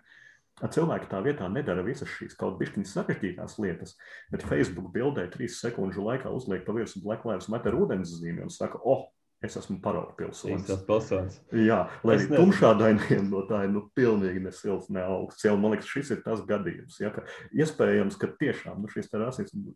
[0.61, 3.97] Cilvēki tā vietā nedara visas šīs kaut kādas sarežģītās lietas,
[4.31, 8.53] bet Facebook bildē trīs sekundžu laikā uzliek pa virsmu Black Lives Matter ūdens zīmi un
[8.53, 9.07] saka, oh,
[9.43, 10.69] es esmu paraugu pilsonis.
[10.87, 11.39] pilsonis.
[11.65, 15.43] Jā, lai arī tumšādainiem no tā ir nu, pilnīgi ne silts, ne augsts.
[15.43, 17.01] Jā, man liekas, šis ir tas gadījums.
[17.03, 19.73] Ja, ka iespējams, ka tiešām nu, šis rasisms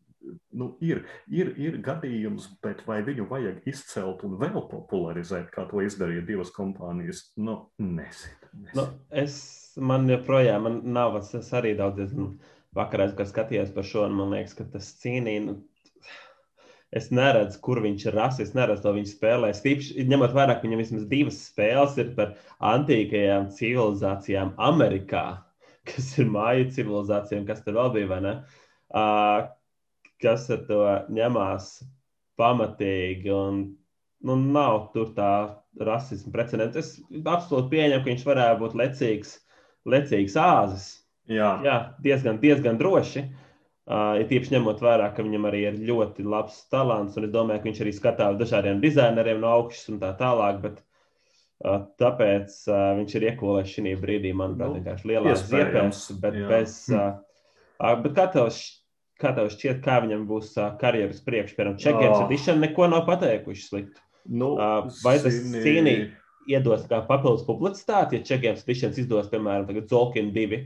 [0.55, 5.84] nu, ir, ir, ir gadījums, bet vai viņu vajag izcelt un vēl popularizēt, kā to
[5.84, 8.53] izdarīja divas kompānijas, nu, nezinu.
[8.53, 8.78] nezinu.
[8.78, 9.41] Nu, es
[9.78, 12.15] man joprojām man nav, es arī daudz
[12.78, 15.43] vakarā skatījos par šo, un man liekas, ka tas cīnīja.
[15.47, 15.57] Nu,
[16.95, 19.51] es neredzu, kur viņš ir rasis, neredzu to viņa spēlē.
[19.55, 22.36] Stīpši, ņemot vērā, ka viņam vismaz divas spēles ir par
[22.73, 25.25] antīkajām civilizācijām Amerikā,
[25.89, 28.36] kas ir māju civilizācijām, kas tur vēl bija, vai ne?
[28.88, 29.49] Uh,
[30.23, 31.71] kas ar to ņemās
[32.39, 33.63] pamatīgi, un
[34.25, 35.32] nu, nav tur tā
[35.82, 36.82] rasisma precedenta.
[36.82, 39.36] Es absolūti pieņemu, ka viņš varētu būt lecīgs
[39.89, 40.88] lecīgs āzis.
[41.27, 41.57] Jā.
[41.65, 43.25] Jā, diezgan, diezgan droši.
[43.88, 47.69] Uh, tieši ņemot vērā, ka viņam arī ir ļoti labs talants, un es domāju, ka
[47.69, 50.57] viņš arī skatās dažādiem dizaineriem no augšas un tā tālāk.
[50.65, 50.81] Bet,
[51.63, 56.03] uh, tāpēc uh, viņš ir iekolējis šī brīdī, manuprāt, nu, vienkārši lielās ziepes.
[56.19, 57.15] Bet, bez, uh,
[57.79, 58.51] uh, bet kā tev,
[59.23, 62.27] kā tev šķiet, kā viņam būs uh, karjeras priekš, piemēram, Čekijas oh.
[62.27, 64.03] edition neko nav pateikuši sliktu?
[64.27, 66.11] Nu, uh, vai tas cīnīt?
[66.47, 70.61] Iedos kā papildus publicitāti, ja Čekiem Stišens izdos, piemēram, Zolkin 2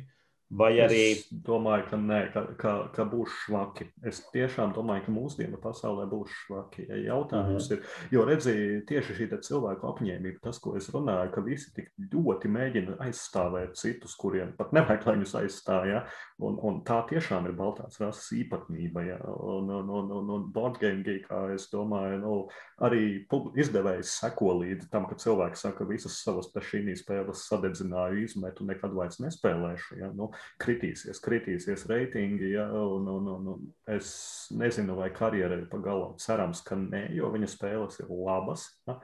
[0.51, 0.99] Vai arī.
[1.15, 3.85] Es domāju, ka nē, ka, ka, ka būs švaki.
[4.07, 6.87] Es tiešām domāju, ka mūsdienu pasaulē būs švaki.
[6.89, 7.77] Ja jautājums mm -hmm.
[7.77, 12.51] ir, jo redzēju tieši šī cilvēku apņēmība, tas, ko es runāju, ka visi tik ļoti
[12.51, 15.87] mēģina aizstāvēt citus, kuriem pat nevajag, lai viņus aizstāv.
[15.87, 16.03] Ja?
[16.39, 19.05] Un, un tā tiešām ir Baltās rases īpatnība.
[19.07, 19.19] Ja?
[19.23, 22.49] Un, un, un, un, un boardgame geekā es domāju, nu,
[22.81, 23.25] arī
[23.55, 28.91] izdevējs seko līdzi tam, ka cilvēki saka, ka visas savas šīs spēles sadedzināju, izmetu, nekad
[28.91, 29.97] vairs nespēlēšu.
[30.01, 30.11] Ja?
[30.11, 32.53] Nu, kritīsies, kritīsies reitingi.
[32.55, 34.13] Ja, un, un, un, un es
[34.55, 36.15] nezinu, vai karjerai ir pagalam.
[36.21, 38.67] Cerams, ka nē, jo viņa spēles ir labas.
[38.89, 38.99] Ja.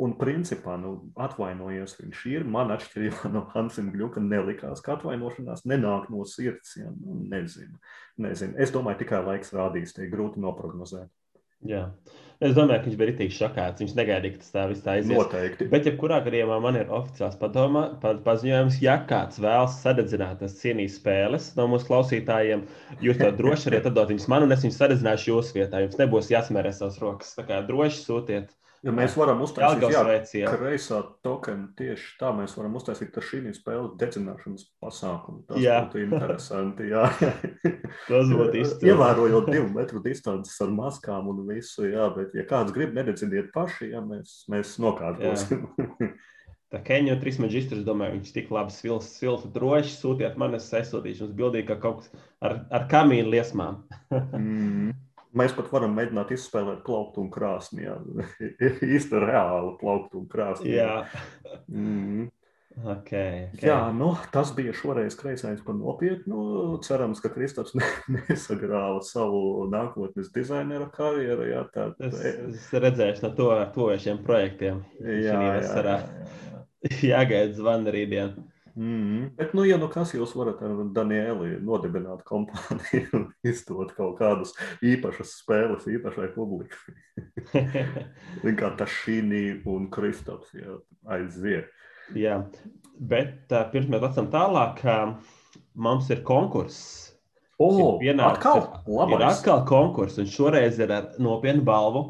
[0.00, 2.46] Un principā, nu, atvainojies viņš ir.
[2.48, 6.78] Man atšķirībā no Hansina Gluka nelikās, ka atvainošanās nenāk no sirds.
[6.80, 6.92] Ja.
[6.96, 7.76] Nu, nezinu,
[8.24, 8.56] nezinu.
[8.62, 11.12] Es domāju, tikai laiks rādīs, tie grūti noprognozēt.
[11.68, 11.86] Jā.
[12.42, 13.82] Es domāju, ka viņš bija rītīgi šokēts.
[13.84, 15.14] Viņš negaidīja, ka tas tā viss tā aizies.
[15.14, 15.68] Noteikti.
[15.70, 20.94] Bet, ja kurā gadījumā man ir oficiāls padomā, pa, paziņojums, ja kāds vēlas sadedzināt cienīt
[20.96, 22.64] spēles no mūsu klausītājiem,
[23.04, 25.84] jūs to droši varat atdot viņus man, un es viņus sadedzināšu jūsu vietā.
[25.84, 27.36] Jums nebūs jāsmērē savas rokas.
[27.38, 28.50] Tā kā droši sūtiet
[28.82, 30.46] Ja mēs varam uztaisīt Jelgavas jā, veicien.
[30.50, 35.44] kreisā tokenu tieši tā, mēs varam uztaisīt šī spēles dedzināšanas pasākumu.
[35.46, 35.76] Tas Jā.
[35.84, 36.88] būtu interesanti.
[36.90, 37.04] Jā.
[38.08, 38.90] Tas būtu izcili.
[38.90, 43.92] Ievērojot divu metru distances ar maskām un visu, jā, bet ja kāds grib nededziniet paši,
[43.92, 45.66] jā, mēs, mēs nokārtosim.
[46.72, 51.26] Tā Keņģa trīs maģistrs, domāju, viņš tik labi svilts, svilts droši sūtiet man, es aizsūtīšu
[51.26, 53.82] jums bildīgi, ka kaut kas ar, ar kamīnu liesmām.
[54.14, 54.94] mm.
[55.36, 57.86] Mēs pat varam mēģināt izspēlēt plauktu un krāsni.
[57.86, 57.94] Jā.
[58.96, 60.74] Īsta reāla plauktu un krāsni.
[60.76, 61.04] Jā,
[61.68, 62.30] Mm.
[62.80, 63.66] Okay, okay.
[63.68, 66.78] Jā, nu, tas bija šoreiz kreisais par nopietnu.
[66.86, 71.48] Cerams, ka Kristaps ne, nesagrāva savu nākotnes dizainera karjeru.
[71.50, 74.84] Jā, tā, Es, es redzēšu to ar tojušiem projektiem.
[75.00, 75.98] jā, jā, vasarā.
[76.02, 76.30] jā.
[77.12, 78.34] Jāgaida zvana rītdien.
[78.74, 79.34] Mm.
[79.36, 84.54] Bet, nu, ja nu kas jūs varat ar Danieli nodibināt kompāniju un izdot kaut kādus
[84.80, 86.96] īpašas spēles īpašai publikai,
[88.56, 90.78] kā Tašīnī un Kristaps jā,
[91.18, 91.68] aiziet.
[92.18, 92.38] Jā,
[93.00, 95.14] bet uh, pirms mēs lecam tālāk, uh,
[95.74, 96.82] mums ir konkurss.
[97.62, 97.68] O,
[98.02, 99.38] Ir pienācis- atkal Ir labais.
[99.38, 102.06] atkal konkurss, un šoreiz ir ar nopietnu balvu.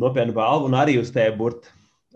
[0.00, 1.68] Nopietnu balvu un arī uz tēju burtu.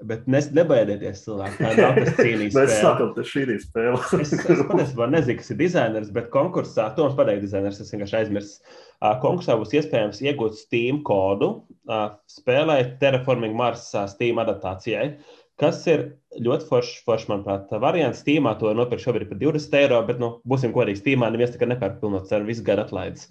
[0.06, 1.56] Bet nes, nebaidieties, cilvēki.
[1.58, 2.54] Tā nav tas cīnīs.
[2.58, 3.98] Mēs sākam te šī spēle.
[4.22, 8.60] Es, es patiesībā nezinu, kas ir dizainers, bet konkursā, Toms pateiks, dizainers, es vienkārši aizmirsu.
[9.02, 11.48] Uh, Konkursā būs iespējams iegūt Steam kodu
[11.90, 15.16] uh, spēlē Terraforming Mars uh, Steam adaptācijai,
[15.58, 16.04] kas ir
[16.38, 18.22] ļoti foršs, forš, manuprāt, variants.
[18.22, 21.60] Steamā to var nopirkt šobrīd par 20 eiro, bet, nu, būsim godīgi, Steamā neviens tā
[21.60, 23.28] kā nepērk pilnot cenu, visu gadu atlaides.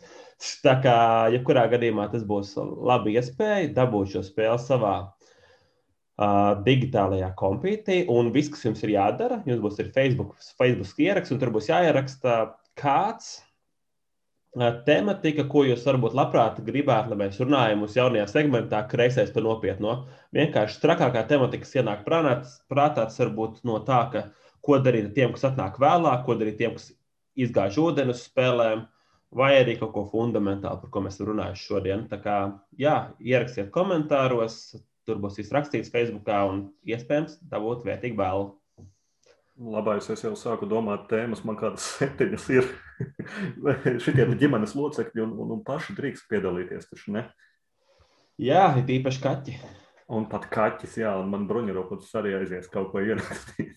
[0.65, 0.97] Tā kā,
[1.34, 8.03] jebkurā gadījumā tas būs labi iespēja dabūt šo spēli savā uh, digitālajā kompītī.
[8.11, 11.71] Un viss, kas jums ir jādara, jums būs ir Facebook, Facebook ieraksts, un tur būs
[11.71, 12.39] jāieraksta
[12.78, 13.38] kāds
[14.88, 19.95] tematika, ko jūs varbūt labprāt gribētu, lai mēs runājam uz jaunajā segmentā, kreisais par nopietno.
[20.36, 22.38] Vienkārši trakākā tematika, ienāk prātā,
[22.72, 24.24] prātā tas var būt no tā, ka
[24.66, 26.89] ko darīt ar tiem, kas atnāk vēlāk, ko darīt tiem, kas
[27.38, 28.88] izgāž ūdeni uz spēlēm.
[29.38, 32.05] Vai arī kaut ko fundamentālu, par ko mēs runājuši šodien.
[32.08, 32.38] Tā kā,
[32.80, 38.53] jā, ierakstiet komentāros, tur būs viss rakstīts Facebook, un iespējams dabūt vērtīgu balvu.
[39.58, 42.72] Labais, es jau sāku domāt, tēmas man kādas septiņas ir.
[44.03, 47.27] Šitie ir ģimenes locekļi un, un, un paši drīkst piedalīties, taču ne?
[48.41, 49.57] Jā, ir īpaši kaķi.
[50.08, 53.74] Un pat kaķis, jā, un man bruņurokots arī aizies kaut ko ierakstīt.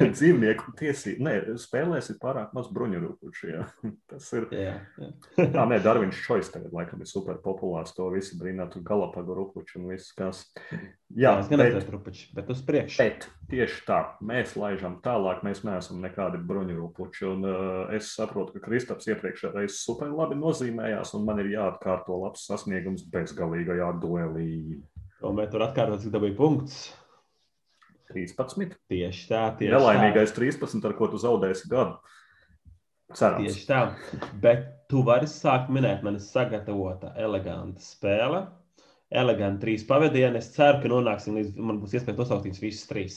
[0.00, 1.22] Dzīvnieku tiesību.
[1.22, 3.66] Nē, spēlēs ir pārāk maz bruņurokoču, jā.
[4.10, 4.48] Tas ir.
[4.50, 5.10] jā, jā.
[5.54, 7.94] Tā, nē, Darvins Čois tagad laikam ir super populārs.
[7.94, 10.42] To visi brīnā, tur galapagu rupuču un viss, kas.
[11.14, 12.98] Jā, es redzēju trupuči, bet uz priekšu.
[12.98, 17.26] bet tieši tā, mēs laižam tālāk, mēs neesam nekādi bruņuropuči.
[17.30, 22.18] Un uh, es saprotu, ka Kristaps iepriekšējā reizē super labi nozīmējās, un man ir jāatkārto
[22.24, 24.50] labs sasniegums bezgalīgajā duelī.
[25.20, 26.78] Tomēr tur atkārtots, ka dabūja punkts.
[28.10, 28.72] 13.
[28.90, 31.98] Tieši tā, tieši Nelaimīgais 13, ar ko tu zaudēsi gadu.
[32.00, 33.14] tā.
[33.20, 33.44] Cerams.
[33.44, 33.80] Tieši tā.
[34.42, 38.46] Bet tu vari sākt minēt manis sagatavota eleganta spēle.
[39.10, 40.38] Eleganti trīs pavadieni.
[40.38, 43.16] Es ceru, ka nonāksim līdz man būs iespēja nosaukt viņus visus trīs.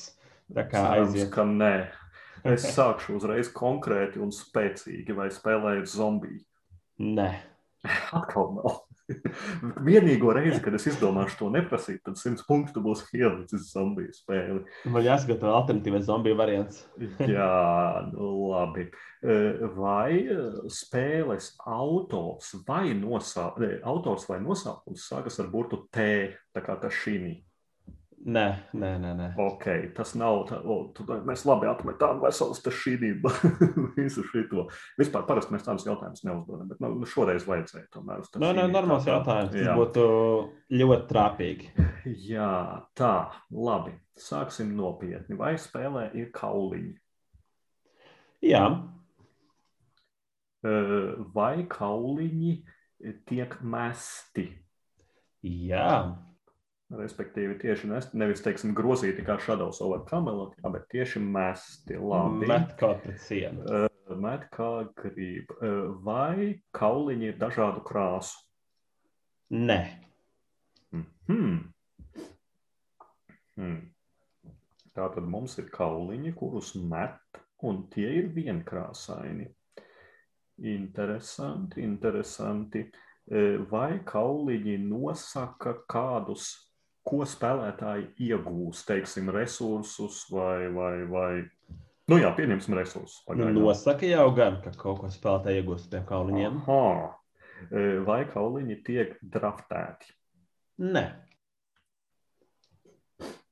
[0.53, 1.31] Tā kā Cerams, aiziet.
[1.33, 1.73] ka nē.
[2.43, 6.41] Es sākšu uzreiz konkrēti un spēcīgi, vai spēlēju zombiju.
[6.99, 7.29] Nē,
[8.13, 8.81] Atkal nav.
[9.87, 14.63] Vienīgo reizi, kad es izdomāšu to neprasīt, tad 100 punktu būs ielicis zombiju spēli.
[14.93, 16.83] man jāsagatavo alternatīvais zombiju variants.
[17.35, 17.49] Jā,
[18.11, 18.87] nu labi.
[19.23, 26.07] Eh, Vai eh, spēles autors vai, nosā, ne, autors vai nosaukums sākas ar burtu T,
[26.55, 27.17] tā kā tas šī?
[28.23, 29.09] Nē, nē, nē.
[29.19, 29.25] nē.
[29.43, 29.65] Ok,
[29.97, 30.45] tas nav.
[30.47, 33.19] Tā, o, tu, mēs labi atmetām veselas šīm,
[33.97, 34.63] visu šo.
[34.99, 39.51] Vispār parasti mēs tādus jautājumus neuzdodam, bet nu, šoreiz vajadzēja tomēr Nē, nē, normāls jautājums.
[39.51, 39.75] Tas Jā.
[39.75, 40.07] būtu
[40.71, 41.69] ļoti trāpīgi.
[42.31, 42.53] Jā,
[42.95, 43.13] tā,
[43.51, 43.97] labi.
[44.19, 45.35] Sāksim nopietni.
[45.35, 46.93] Vai spēlē ir kauliņi?
[48.43, 48.67] Jā,
[50.63, 52.53] Vai kauliņi
[53.27, 54.45] tiek mesti?
[55.43, 55.87] jā.
[56.93, 61.97] Respektīvi, tieši nest, nevis teiksim, grozīti kā Shadows over Camelot, jā, bet tieši mesti.
[61.97, 62.45] Labi.
[62.47, 63.65] met kaut pret sienu.
[63.65, 63.89] Eh,
[64.19, 65.49] Met kā grib.
[65.63, 68.35] Eh, Vai kauliņi ir dažādu krāsu?
[69.53, 69.79] Nē,
[71.27, 71.73] Hmm.
[73.55, 73.79] Hmm.
[74.93, 79.47] Tā tad mums ir kauliņi, kurus met, un tie ir vienkrāsaini.
[80.73, 82.85] Interesanti, interesanti.
[83.71, 86.49] vai kauliņi nosaka kādus,
[87.07, 91.31] ko spēlētāji iegūs, teiksim, resursus vai, vai, vai
[92.11, 93.21] Nu jā, pieņemsim resursus.
[93.27, 93.61] Pagaidām.
[93.63, 96.57] Nosaka jau gan, ka kaut ko spēlētāji iegūst tiem kauliņiem.
[96.65, 97.13] Aha.
[98.03, 100.11] Vai kauliņi tiek draftēti?
[100.83, 101.05] Nē.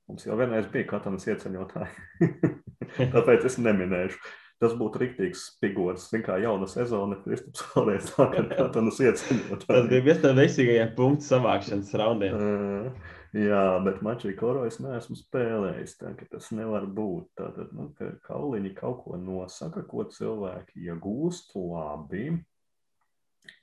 [0.10, 2.32] Mums jau vienreiz bija katanas ieceļotāji.
[3.16, 4.20] Tāpēc es neminēšu.
[4.62, 6.10] Tas būtu rīktīgs figūrs.
[6.12, 9.70] Viņa kā jauna sezona, Kristaps vēlreiz tā kā katanas ieceļotāji.
[9.72, 12.36] Tas bija viens no veselīgajiem punktu savākšanas raundiem.
[12.36, 15.98] Uh, jā, bet mačī koro es neesmu spēlējis.
[16.00, 17.32] Tā, tas nevar būt.
[17.40, 21.56] Tātad, nu, ka kauliņi kaut ko nosaka, ko cilvēki iegūst.
[21.56, 22.30] Labi.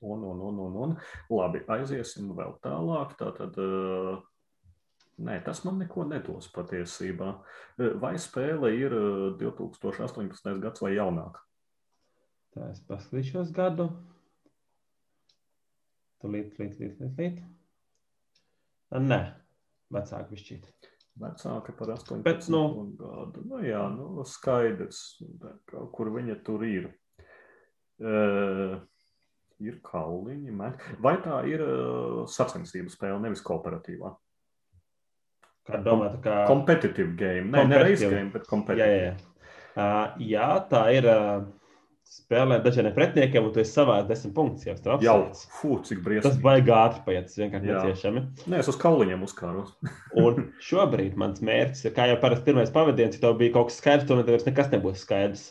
[0.03, 0.97] Un, un, un, un, un.
[1.33, 3.15] Labi, aiziesim vēl tālāk.
[3.21, 4.19] Tātad, uh,
[5.19, 7.33] Nē, tas man neko nedos patiesībā.
[7.99, 8.93] Vai spēle ir
[9.41, 10.53] 2018.
[10.63, 11.41] gads vai jaunāk?
[12.55, 13.89] Tā es paskatīšos gadu.
[16.23, 17.43] Tūlīt, tūlīt, tūlīt, tūlīt.
[19.11, 19.19] Nē,
[19.95, 20.69] vecāka višķīt.
[21.19, 22.63] Vecāka par 18 Bet, nu,
[22.99, 23.43] gadu.
[23.49, 25.19] Nu, jā, nu, skaidrs,
[25.95, 26.93] kur viņa tur ir.
[27.99, 28.79] Uh,
[29.59, 30.55] ir kauliņi.
[31.03, 34.13] Vai tā ir uh, sacensību spēle, nevis kooperatīvā?
[35.69, 37.51] Kā domāt, kā competitive game.
[37.53, 38.87] Nē, ne race game, bet competitive.
[38.87, 39.49] Jā, jā, jā.
[39.75, 41.11] Uh, jā tā ir.
[41.11, 41.58] Uh,
[42.09, 45.43] spēlē dažādiem pretiniekiem, un tu esi savā desmit punktus jau strādājis.
[45.45, 46.25] Jau, fū, cik briesmīgi.
[46.27, 48.25] Tas baigi ātri paiet, tas vienkārši neciešami.
[48.49, 49.75] Nē, es uz kauliņiem uzkāros.
[50.25, 53.79] un šobrīd mans mērķis ir, kā jau parasti pirmais pavadiens, ja tev bija kaut kas
[53.83, 55.45] skaidrs, tad vairs nekas nebūs skaidrs.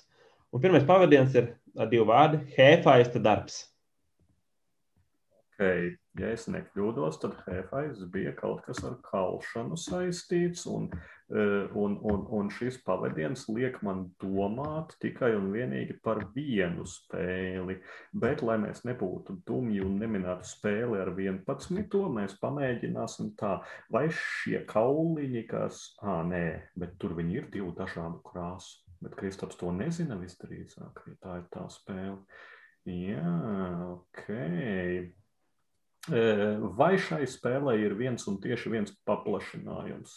[0.56, 3.64] Un pirmais pavadiens ir ar divu vārdu- hefaista darbs.
[5.58, 10.88] Okay ja es nekļūdos, tad Hefais bija kaut kas ar kalšanu saistīts, un,
[11.30, 11.44] e,
[11.78, 17.78] un, un, un šis pavadiens liek man domāt tikai un vienīgi par vienu spēli.
[18.14, 23.58] Bet, lai mēs nebūtu dumji un neminētu spēli ar 11, mēs pamēģināsim tā,
[23.94, 26.46] vai šie kauliņi, kas, ah, nē,
[26.80, 28.84] bet tur viņi ir divu dažādu krāsu.
[28.98, 32.18] Bet Kristaps to nezina visdrīzāk, ja tā ir tā spēle.
[32.88, 33.34] Jā,
[33.92, 34.24] ok.
[36.78, 40.14] Vai šai spēlē ir viens un tieši viens paplašinājums?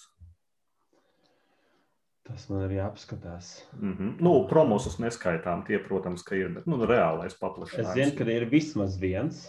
[2.30, 3.48] Tas man ir jāapskatās.
[3.74, 4.10] Mm -hmm.
[4.22, 7.88] Nu, promosus neskaitām, tie, protams, ka ir, bet nu, reālais paplašinājums.
[7.88, 9.48] Es zinu, ka ir vismaz viens.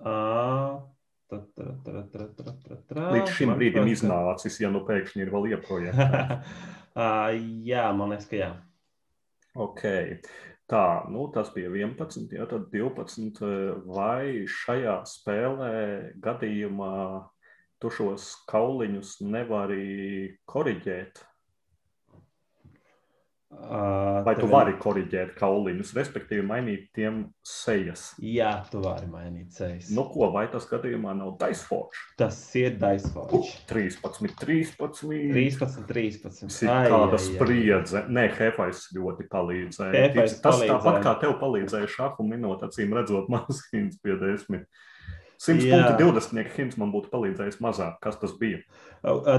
[0.00, 0.80] Uh,
[1.28, 1.40] tra,
[1.84, 2.28] tra,
[2.88, 5.98] tra, Līdz šim man brīdim iznācis, ja nu pēkšņi ir vēl ieprojekts.
[6.96, 7.28] uh,
[7.64, 8.50] jā, man liekas, ka jā.
[9.54, 9.84] Ok.
[10.72, 13.42] Tā, nu, tas bija 11, ja tad 12.
[13.84, 15.74] Vai šajā spēlē
[16.24, 16.94] gadījumā
[17.82, 21.20] tu šos kauliņus nevari koriģēt?
[24.24, 28.10] Vai tu vari koriģēt kauliņus, respektīvi mainīt tiem sejas?
[28.22, 29.88] Jā, tu vari mainīt sejas.
[29.94, 32.02] Nu, ko, vai tas gadījumā nav Diceforge?
[32.20, 33.54] Tas ir Diceforge.
[33.70, 35.00] 13, 13.
[35.34, 36.52] 13, 13.
[36.58, 38.04] Cik kāda spriedze.
[38.12, 39.92] Nē, Hefais ļoti palīdzēja.
[39.96, 40.74] Hefais tas palīdzēja.
[40.76, 44.68] tāpat kā tev palīdzēja šāfu minūte, acīm redzot, mazskins pie desmit.
[45.42, 47.98] 100 punktu 20 hints man būtu palīdzējis mazāk.
[48.04, 48.62] Kas tas bija?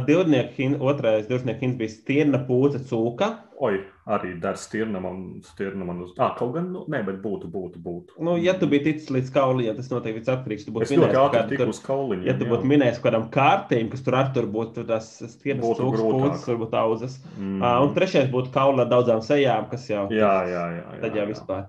[0.06, 3.32] Divnieku, otrais divnieku hints bija stirna pūce cūka.
[3.64, 3.78] Oi,
[4.12, 6.12] arī dar stirna man, stirna man uz.
[6.20, 8.18] Ah, kaut gan, nu, nē, bet būtu, būtu, būtu.
[8.28, 10.66] Nu, ja tu biji ticis līdz kauliņam, tas noteikti bija atkarīgs.
[10.68, 12.28] Tu būtu minējis, ka tur uz kauliņa.
[12.28, 16.46] Ja tu būtu minējis kādam kārtīm, kas tur ar tur būtu tas stirnas cūkas pūces,
[16.52, 17.16] varbūt auzas.
[17.38, 17.64] Mm.
[17.64, 20.04] Uh, un trešais būtu kaula daudzām sejām, kas jau.
[20.12, 20.86] Jā, jā, jā.
[20.98, 21.32] jā tad jau jā.
[21.32, 21.66] vispār.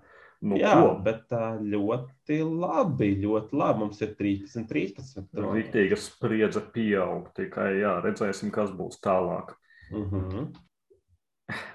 [0.47, 0.93] Nu, Jā, ko?
[1.03, 1.33] bet
[1.67, 3.83] ļoti labi, ļoti labi.
[3.83, 5.41] Mums ir 13, 13.
[5.43, 7.33] Rītīga spriedze pieaug.
[7.37, 9.57] Tikai jā, redzēsim, kas būs tālāk.
[9.91, 10.31] Uh mhm.
[10.31, 10.47] -huh.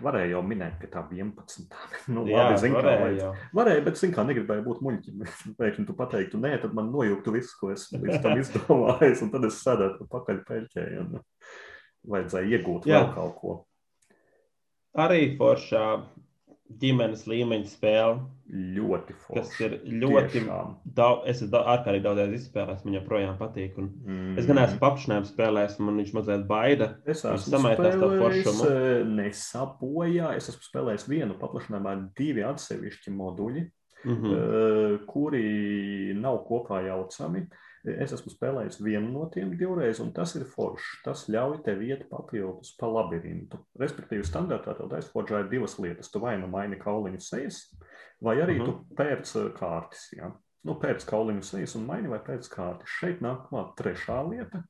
[0.03, 1.76] Varēja jau minēt, ka tā 11.
[2.15, 5.22] nu, jā, labi, zin, varēja, kā, varēja, bet zin, kā negribēju būt muļķim.
[5.59, 9.47] Pēkšņi tu pateiktu, nē, tad man nojūgtu visu, ko es līdz tam izdomāju, un tad
[9.47, 10.88] es sēdētu pakaļ peļķē.
[11.03, 11.22] Un
[12.11, 12.99] vajadzēja iegūt jā.
[12.99, 13.55] vēl kaut ko.
[14.99, 15.86] Arī foršā
[16.82, 18.19] ģimenes līmeņa spēle.
[18.51, 19.39] Ļoti forši.
[19.39, 20.41] Kas ir ļoti
[20.97, 23.78] daudz, es esmu ārkārtīgi daudz izspēlējis, man joprojām patīk.
[23.80, 24.34] Un mm.
[24.41, 26.89] Es gan esmu paplašinājumu spēlējis, man viņš mazliet baida.
[27.05, 28.89] Es esmu spēlējis, eh,
[29.22, 30.36] nesapojā.
[30.39, 33.65] Es esmu spēlējis vienu paplašinājumā, divi atsevišķi moduļi,
[34.03, 35.03] mm -hmm.
[35.07, 35.45] kuri
[36.19, 37.47] nav kopā jaucami.
[37.47, 40.99] Uh, Es esmu spēlējis vienu no tiem divreiz, un tas ir forši.
[41.05, 43.57] Tas ļauj tev iet papildus pa labirintu.
[43.82, 46.11] Respektīvi, standartā tev aizforģā ir divas lietas.
[46.13, 47.63] Tu vai nu maini kauliņu sejas,
[48.21, 48.65] vai arī uh -huh.
[48.65, 48.95] tu mhm.
[48.99, 50.11] pērc uh, kārtis.
[50.17, 50.32] Ja?
[50.63, 52.99] Nu, pēc kauliņu sejas un maini vai pēc kārtas.
[52.99, 54.63] Šeit nāk klāt trešā lieta.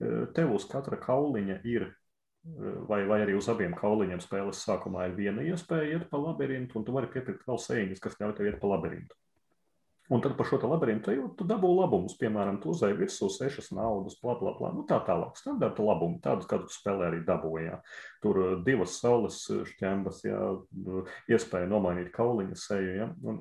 [0.00, 5.08] Uh, tev uz katra kauliņa ir, uh, vai, vai arī uz abiem kauliņiem spēles sākumā
[5.08, 8.46] ir viena iespēja iet pa labirintu, un tu vari piepirkt vēl sēņas, kas ļauj tev
[8.46, 9.14] iet pa labirintu.
[10.12, 12.16] Un tad par šo labirintu ejot, tu dabū labumus.
[12.20, 14.68] Piemēram, tu uzēji virsū sešas naudas, bla, bla, bla.
[14.76, 17.78] Nu, tā tālāk, standarta labumi, tādus, kādus spēlē arī dabūjā.
[18.24, 19.38] Tur uh, divas saules
[19.70, 20.40] šķembas, jā,
[21.32, 22.90] iespēja nomainīt kauliņa seju.
[22.98, 23.08] Ja?
[23.24, 23.40] Un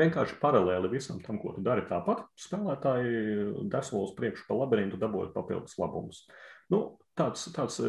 [0.00, 5.76] vienkārši paralēli visam tam, ko tu dari tāpat, spēlētāji uz priekšu pa labirintu, dabūjot papildus
[5.82, 6.24] labumus.
[6.72, 7.82] Nu, tāds tāds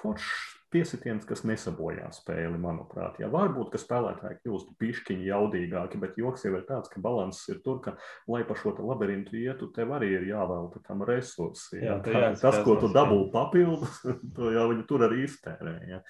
[0.00, 3.14] foršs piesitiens, kas nesabojā spēli, manuprāt.
[3.22, 7.58] Jā, varbūt, ka spēlētāji kļūst pišķiņi jaudīgāki, bet joks jau ir tāds, ka balanss ir
[7.64, 7.90] tur, ka,
[8.32, 11.74] lai pa šo labirintu ietu, tev arī ir jāvelta tam resursi.
[11.78, 13.94] Jā, jā, jā, tas, ko tu dabū papildus,
[14.36, 15.74] to jau viņi tur arī iztērē.
[15.90, 16.00] Jā.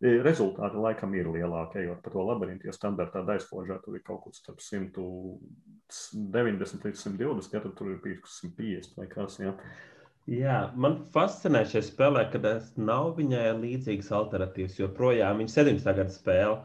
[0.00, 4.20] E, rezultāti laikam ir lielāki, ejot pa to labirintu, jo standartā daisložā tur ir kaut
[4.24, 9.32] kur starp 190 līdz 120, ja tad tur ir 150 vai kas.
[9.42, 9.52] Jā.
[10.30, 12.38] Jā, man fascinē šie spēlē, ka
[12.78, 14.76] nav viņai līdzīgas alternatīvas.
[14.78, 15.88] Joprojām viņa 17.
[15.96, 16.60] gada spēle,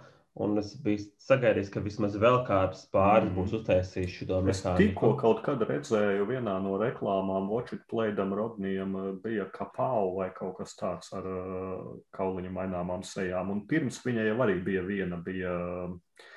[0.45, 3.33] un es biju sagaidījis, ka vismaz vēl kāds pāris mm.
[3.39, 4.75] būs uztaisījis šo mehānismu.
[4.75, 8.93] Es tikko kaut kad redzēju vienā no reklāmām, Watchit Playdam Rodnijam
[9.23, 14.37] bija kapau vai kaut kas tāds ar uh, kauliņu maināmām sejām, un pirms viņai jau
[14.45, 15.57] arī bija viena, bija
[15.87, 16.29] uh,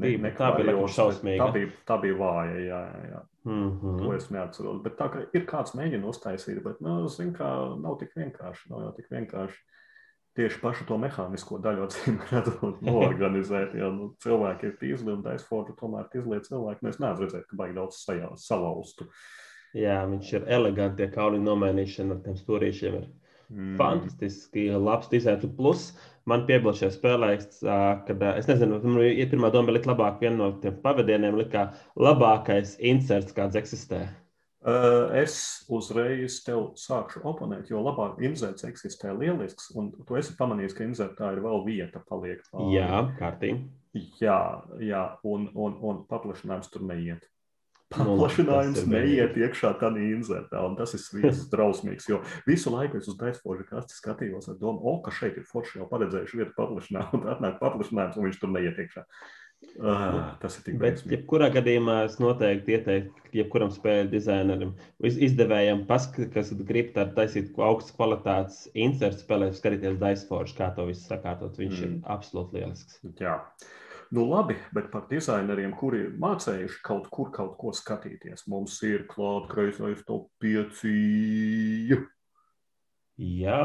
[0.00, 0.18] bija,
[0.72, 1.46] ļoti šausmīga.
[1.46, 1.52] Tā
[1.86, 3.04] tā bija vāja, jā, jā.
[3.12, 3.22] jā.
[3.44, 3.98] Mm -hmm.
[4.00, 4.82] To es neatceros.
[4.82, 8.70] Bet tā ir kāds mēģina uztaisīt, bet, nu, zin kā, nav tik vienkārši.
[8.70, 9.60] Nav jau tik vienkārši
[10.34, 11.88] tieši pašu to mehānisko daļu
[12.32, 13.74] redzot, norganizēt.
[13.78, 16.82] Ja nu, cilvēki ir tīzli un daisfordu tomēr izliet cilvēki.
[16.82, 19.08] Nu, es neesmu redzējis, ka baigi daudz sajā, salauztu.
[19.74, 23.06] Jā, viņš ir eleganti, tie kauliņu nomainīšana ar tiem stūrīšiem ir
[23.50, 23.72] mm.
[23.78, 25.46] fantastiski labs dizains.
[25.56, 25.88] Plus,
[26.30, 27.30] man piebilst šajā spēlē,
[28.08, 31.68] kad es nezinu, ja pirmā doma likt labāk, viena no tiem pavadieniem likā
[32.00, 34.06] labākais inserts, kāds eksistē.
[35.20, 35.36] Es
[35.68, 41.34] uzreiz tev sākšu oponēt, jo labāk inserts eksistē lielisks, un tu esi pamanījis, ka insertā
[41.34, 42.40] ir vēl vieta paliek.
[42.48, 42.78] Pāri.
[42.78, 43.60] Jā, kārtīgi.
[44.22, 44.40] Jā,
[44.82, 47.28] jā, un, un, un paplašinājums tur neiet
[47.98, 50.64] paplašinājums nu, neiet iekšā tādā inzertā.
[50.78, 55.14] Tas ir drausmīgs, jo visu laiku es uz daisfožu kasti skatījos ar domu, o, ka
[55.14, 59.08] šeit ir forši jau paredzējuši vietu paplašinājumu, un atnāk paplašinājums, un viņš tur neiet iekšā.
[59.80, 64.74] Uh, tas ir tik Bet, jebkurā gadījumā es noteikti ieteiktu, jebkuram spēļu dizainerim,
[65.08, 71.06] izdevējam, paskatīt, kas grib tādu taisīt augstas kvalitātes insertu spēlēt, skatīties Diceforge, kā to visu
[71.08, 71.56] sakārtot.
[71.58, 71.88] Viņš mm.
[71.88, 73.00] ir absolūti lielisks.
[73.22, 73.38] Jā.
[73.40, 73.72] Uh,
[74.10, 79.06] Nu, labi, bet par dizaineriem, kuri ir mācējuši kaut kur kaut ko skatīties, mums ir
[79.10, 80.84] klāta kreisais top 5.
[83.14, 83.62] Jā,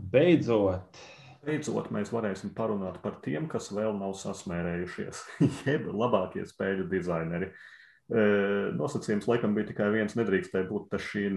[0.00, 0.98] beidzot.
[1.46, 5.22] Beidzot, mēs varēsim parunāt par tiem, kas vēl nav sasmērējušies,
[5.68, 7.52] jeb labākie spēļu dizaineri.
[8.06, 8.24] E,
[8.78, 11.28] nosacījums laikam bija tikai viens, nedrīkstēja būt tas šī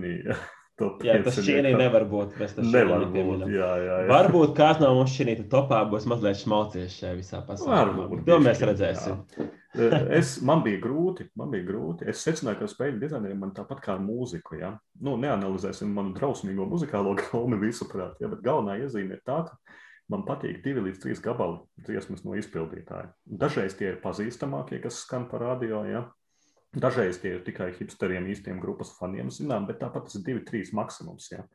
[1.03, 2.35] Jā, tas šī nevar būt.
[2.63, 3.45] Nevar būt.
[3.51, 4.09] Jā, jā, jā.
[4.09, 7.79] Varbūt kāds no mums šī topā būs mazliet šmaucies šajā visā pasaulē.
[7.89, 8.23] Varbūt.
[8.27, 9.23] To mēs redzēsim.
[9.29, 9.49] Jā.
[10.17, 12.07] Es, man bija grūti, man bija grūti.
[12.09, 14.57] Es secināju, ka spēļu dizaineriem man tāpat kā mūziku.
[14.57, 14.73] Ja?
[15.05, 18.31] Nu, neanalizēsim manu drausmīgo muzikālo gaumi visuprāt, ja?
[18.31, 19.77] bet galvenā iezīme ir tā, ka
[20.09, 23.11] man patīk divi līdz trīs gabali dziesmas no izpildītāja.
[23.43, 25.83] Dažreiz tie ir pazīstamākie, kas skan pa radio.
[25.85, 26.07] Ja?
[26.77, 30.69] Dažreiz tie ir tikai hipsteriem, īstiem grupas faniem, zinām, bet tāpat tas ir divi, trīs
[30.77, 31.31] maksimums.
[31.33, 31.45] Ja.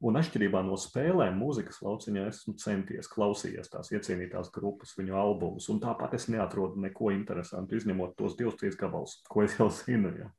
[0.00, 5.80] Un atšķirībā no spēlēm, mūzikas lauciņā esmu centies klausīties tās iecienītās grupas, viņu albumus, un
[5.82, 10.14] tāpat es neatrodu neko interesantu, izņemot tos divus, trīs gabalus, ko es jau zinu.
[10.16, 10.30] Ja.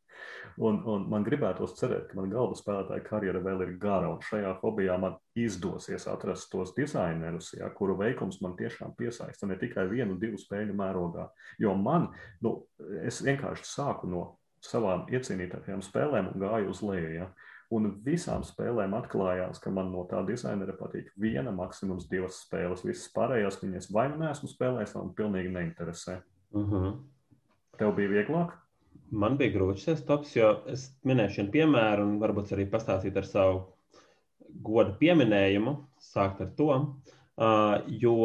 [0.62, 4.52] Un, un man gribētos cerēt, ka mana galda spēlētāja karjera vēl ir gara, un šajā
[4.64, 10.18] hobijā man izdosies atrast tos dizainerus, ja, kuru veikums man tiešām piesaista ne tikai vienu,
[10.22, 11.30] divu spēļu mērogā.
[11.62, 12.10] Jo man,
[12.42, 12.58] nu,
[13.06, 14.26] es vienkārši sāku no
[14.66, 17.16] savām iecienītākajām spēlēm un gāju uz leju.
[17.16, 17.32] Ja.
[17.72, 22.84] Un visām spēlēm atklājās, ka man no tā dizainera patīk viena, maksimums divas spēles.
[22.84, 26.18] Visas pārējās viņas vai nu nesmu spēlējis, vai man pilnīgi neinteresē.
[26.52, 26.76] Uh mhm.
[26.76, 26.98] -huh.
[27.80, 28.58] Tev bija vieglāk?
[29.12, 33.26] Man bija grūti šis tops, jo es minēšu vienu piemēru un varbūt arī pastāstīt ar
[33.26, 33.64] savu
[34.64, 36.70] godu pieminējumu, sākt ar to.
[37.42, 38.16] Uh, jo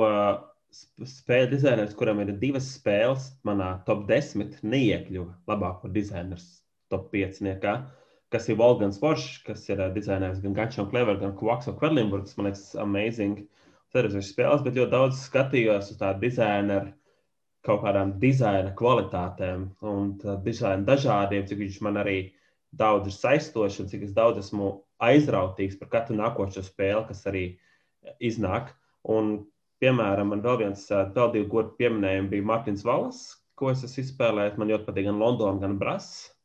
[1.07, 6.43] spēļu dizainers, kuram ir divas spēles, manā top 10 neiekļuva labāko dizaineru
[6.93, 7.41] top 5.
[7.47, 7.77] Niekā,
[8.35, 12.37] kas ir Volgans Foršs, kas ir uh, dizainers gan Gačs, Clever, gan Kvaks un Kvedlinburgs.
[12.39, 13.45] Man liekas, amazing.
[13.95, 16.91] Ceru, spēles, bet ļoti daudz skatījos uz tādu dizaineru
[17.67, 20.11] kaut kādām dizaina kvalitātēm un
[20.45, 22.19] dizaina dažādiem, cik viņš man arī
[22.77, 24.73] daudz ir saistošs un cik es daudz esmu
[25.03, 27.45] aizrautīgs par katru nākošo spēli, kas arī
[28.23, 28.71] iznāk.
[29.11, 29.47] Un,
[29.83, 33.21] piemēram, man vēl viens, vēl divi godu pieminējumi bija Mārtiņš Valas,
[33.59, 34.59] ko es esmu izspēlējis.
[34.61, 36.36] Man ļoti patīk gan Londona, gan Brasa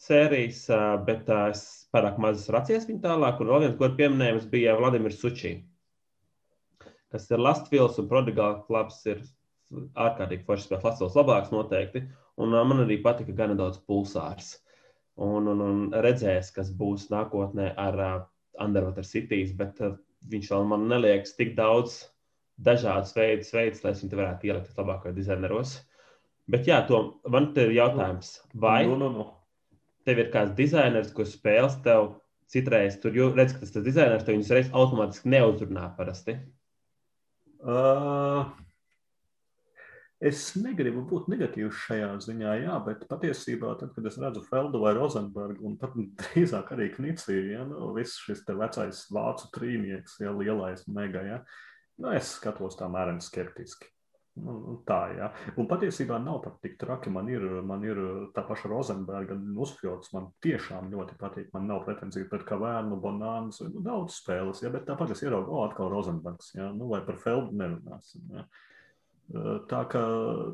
[0.00, 0.64] sērijas,
[1.06, 1.62] bet es
[1.94, 3.40] pārāk maz racies viņa tālāk.
[3.40, 5.54] Un vēl viens godu pieminējums bija Vladimirs Sučī,
[7.14, 9.02] kas ir Lastvils un Prodigāla klubs.
[9.10, 9.22] Ir
[9.74, 12.04] ārkārtīgi foršs spēles, Latvijas labāks noteikti.
[12.42, 14.56] Un man arī patika gan daudz pulsārs.
[15.14, 18.14] Un, un, un redzēs, kas būs nākotnē ar uh,
[18.62, 19.94] Underwater Cities, bet uh,
[20.30, 22.00] viņš vēl man neliekas tik daudz
[22.66, 25.76] dažādas veidus, veidus lai es viņu varētu ielikt labākajos dizaineros.
[26.50, 29.28] Bet jā, to, man te ir jautājums, vai Nu, nu, nu.
[30.04, 32.14] Tev ir kāds dizainers, kurš spēles tev
[32.52, 36.36] citreiz, tur jau redz, ka tas, tas dizainers tev viņus reiz automātiski neuzrunā parasti.
[37.64, 38.50] Uh,
[40.20, 44.92] es negribu būt negatīvs šajā ziņā, jā, bet patiesībā, tad, kad es redzu Feldu vai
[44.98, 50.36] Rozenbergu, un pat drīzāk arī Kniciju, ja, nu, viss šis te vecais vācu trīnieks, ja,
[50.36, 51.40] lielais mega, ja,
[51.96, 53.93] nu, es skatos tā mēreni skeptiski.
[54.34, 55.28] Nu, tā, jā.
[55.60, 57.12] Un patiesībā nav pat tik traki.
[57.14, 58.00] Man ir, man ir
[58.34, 60.10] tā paša Rozenberga un Uzfjords.
[60.16, 61.52] Man tiešām ļoti patīk.
[61.54, 65.62] Man nav pretenziju pret Kavēnu, Bonānas, nu, daudz spēles, jā, bet tāpat es ieraugu, o,
[65.68, 68.26] atkal Rozenbergs, jā, nu, vai par Feldu nerunāsim.
[68.34, 68.48] Jā.
[69.70, 70.00] Tā kā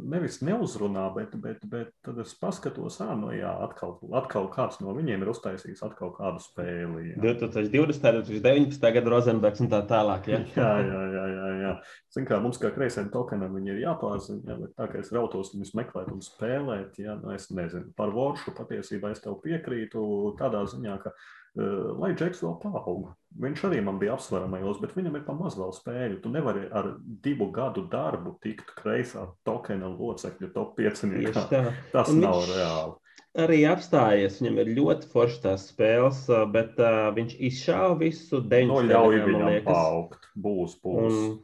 [0.06, 4.94] nevis neuzrunā, bet, bet, bet tad es paskatos, ah, nu jā, atkal, atkal kāds no
[4.94, 7.08] viņiem ir uztaisījis atkal kādu spēli.
[7.10, 7.16] Jā.
[7.24, 8.86] 2020, 2019.
[8.94, 10.30] gada Rozenbergs un tā tālāk.
[10.30, 10.38] Ja?
[10.60, 11.24] jā, jā, jā.
[11.34, 11.74] jā, jā.
[12.14, 15.50] Zin kā mums kā kreisiem tokenam viņi ir jāpārzina, jā, bet tā kā es rautos
[15.56, 17.90] viņus meklēt un spēlēt, jā, nu es nezinu.
[17.98, 20.06] Par voršu patiesībā es tev piekrītu
[20.38, 23.09] tādā ziņā, ka uh, lai Džeks vēl paaug.
[23.40, 26.20] Viņš arī man bija apsveramajos, bet viņam ir pamaz vēl spēļu.
[26.22, 26.92] Tu nevari ar
[27.22, 31.05] divu gadu darbu tikt kreisā tokena locekļu top 5.
[31.14, 31.62] Tieši tā.
[31.92, 32.96] Tas Un nav viņš- reāli.
[33.38, 38.66] Arī apstājies, viņam ir ļoti foršas tās spēles, bet uh, viņš izšāva visu No 9.
[38.66, 40.26] Nu, ļauj viņam paaugt.
[40.34, 41.14] Būs, būs.
[41.14, 41.38] Un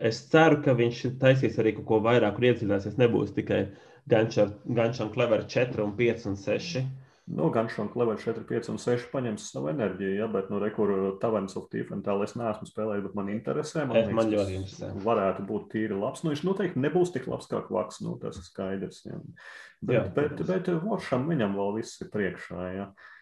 [0.00, 2.96] es ceru, ka viņš taisīs arī kaut ko vairāk, kur iedziļināsies.
[2.96, 3.66] Nebūs tikai
[4.08, 6.84] Gančam Clever 4 un 5 un 6.
[7.24, 10.90] Nu, gan šādi Clever 4, 5 un 6 paņems savu enerģiju, ja, bet, nu, rekur
[11.22, 13.86] Taverns of Tiefenthal es neesmu spēlējis, bet man interesē.
[13.88, 14.90] Man liekas, ļoti tas interesē.
[15.06, 16.20] Varētu būt tīri labs.
[16.24, 19.00] Nu, viņš noteikti nebūs tik labs kā Kvaks, nu, tas ir skaidrs.
[19.08, 19.22] Ja.
[19.80, 20.52] Bet, Jā, bet, protams.
[20.52, 22.68] bet Voršam viņam vēl viss ir priekšā.
[22.76, 22.90] Ja.
[22.92, 23.14] Uh,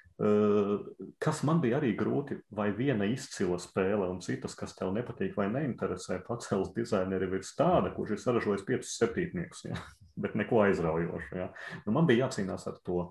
[1.23, 5.49] Kas man bija arī grūti, vai viena izcila spēle un citas, kas tev nepatīk vai
[5.51, 9.79] neinteresē, pacels dizaineri virs tāda, kurš ir saražojis piecus septītniekus, ja?
[10.23, 11.39] bet neko aizraujošu.
[11.41, 11.49] Ja?
[11.87, 13.07] Nu, man bija jācīnās ar to.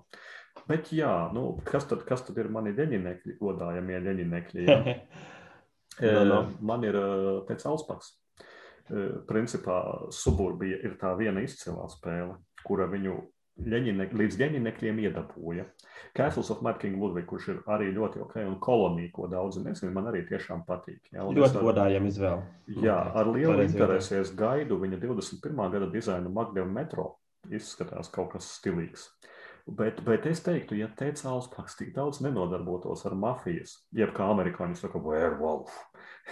[0.68, 4.00] Bet, jā, nu, kas, tad, kas tad ir mani leņķinekļi, godājamie?
[4.68, 4.80] Ja?
[6.00, 6.36] No, no.
[6.64, 6.96] Man ir
[7.68, 8.14] Alspaks.
[8.90, 9.78] Eh, Principā
[10.12, 13.18] suburbija ir tā viena izcilā spēle, kura viņu
[13.62, 15.66] ļeņinek, līdz ģeņinekļiem iedabūja.
[16.16, 19.92] Castles of Mad King Ludwig, kurš ir arī ļoti ok, un kolonija, ko daudzi nezina,
[19.94, 21.00] man arī tiešām patīk.
[21.12, 22.46] Es Ļoti godājama izvēle.
[22.82, 25.62] Jā, ar lielu Pareizi interesi es gaidu viņa 21.
[25.76, 27.08] gada dizainu Magdevu metro.
[27.52, 29.08] Izskatās kaut kas stilīgs.
[29.66, 34.74] Bet, bet es teiktu, ja teica Alspaks tik daudz nenodarbotos ar mafijas, jeb kā amerikāņi
[34.80, 35.70] saka, werewolf,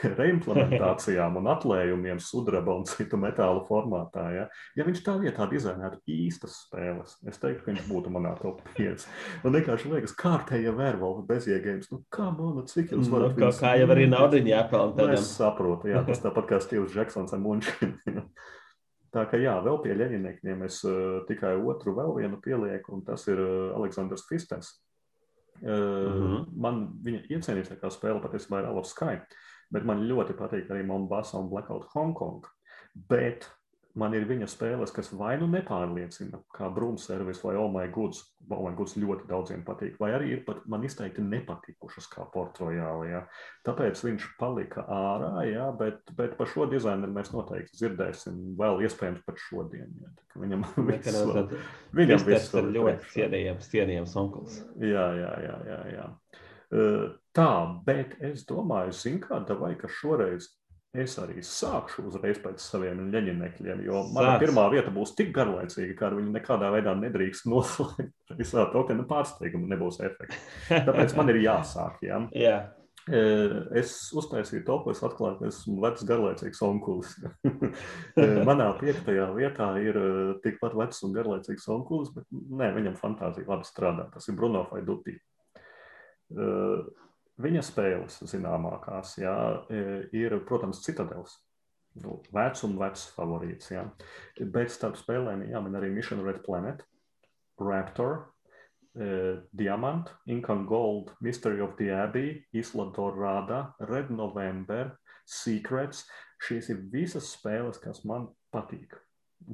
[0.18, 6.58] reimplementācijām un atlējumiem sudraba un citu metālu formātā, ja, ja viņš tā vietā dizainētu īstas
[6.64, 9.06] spēles, es teiktu, ka viņš būtu manā top 5.
[9.46, 13.44] Un vienkārši liekas, kārtēja werewolf bezjēgējums, nu kā man, nu cik jūs Nu, varat kā,
[13.44, 15.18] viņus kā jau arī naudiņu jāpelnā Nu, tādam.
[15.20, 18.26] es saprotu, jā, tas tāpat kā Steve's Jacksons ar Munčinu.
[19.11, 23.26] Tā kā jā, vēl pie leģendniekiem es uh, tikai otru vēl vienu pielieku, un tas
[23.28, 24.70] ir uh, Aleksandrs Fistens.
[24.70, 24.90] Uh,
[25.61, 25.68] Mhm.
[25.68, 26.46] mm -hmm.
[26.56, 29.20] Man viņa iecienītākā spēle patiesībā ir of Sky,
[29.70, 32.46] bet man ļoti patīk arī Mombasa un Blackout Hong Kong.
[32.94, 33.50] Bet
[33.99, 38.22] man ir viņa spēles, kas vai nu nepārliecina, kā Brūna servis vai Oh My Goods.
[38.51, 43.11] Oh My Goods ļoti daudziem patīk, vai arī ir pat man izteikti nepatikušas kā Portrojāli.
[43.12, 43.24] Ja.
[43.66, 49.24] Tāpēc viņš palika ārā, jā, bet, bet par šo dizaineru mēs noteikti dzirdēsim vēl iespējams
[49.26, 49.91] pat šodien.
[50.03, 50.12] Jā.
[50.41, 51.22] Viņam viss
[51.97, 54.62] viņam viss ir ļoti cienījams, cienījams onkls.
[54.78, 55.57] Jā, jā, jā.
[55.70, 56.11] jā, jā.
[57.34, 57.51] Tā,
[57.86, 60.53] bet es domāju, zin kā, vai ka šoreiz
[60.95, 64.43] es arī sākšu uzreiz pēc saviem leģendekļiem, jo mana Sāc.
[64.45, 68.12] pirmā vieta būs tik garlaicīga, ka ar viņu nekādā veidā nedrīkst noslēgt.
[68.41, 70.43] Visā to, ka nu pārsteiguma nebūs efekta.
[70.91, 72.03] Tāpēc man ir jāsāk.
[72.07, 72.24] Jā.
[72.47, 72.59] Jā,
[73.09, 77.14] Eh, Es uztaisīju topu, es atklāju, ka esmu vecs garlaicīgs onkulis.
[78.20, 83.49] Eh, Manā piektajā vietā ir eh, tikpat vecs un garlaicīgs onkulis, bet nē, viņam fantāzija
[83.49, 84.09] labi strādā.
[84.12, 85.16] Tas ir Bruno Faidutī.
[87.41, 91.38] Eh, Viņa spēles zināmākās jā, eh, ir, protams, Citadels.
[91.95, 93.70] Nu, vecs un vecs favorīts.
[93.70, 93.91] Jā.
[94.38, 96.84] Bet starp spēlēm jāmin arī Mission Red Planet,
[97.59, 98.26] Raptor,
[98.97, 106.08] uh, Diamant, Ink and Gold, Mystery of the Abbey, Isla Dorada, Red November, Secrets.
[106.41, 108.95] Šīs ir visas spēles, kas man patīk.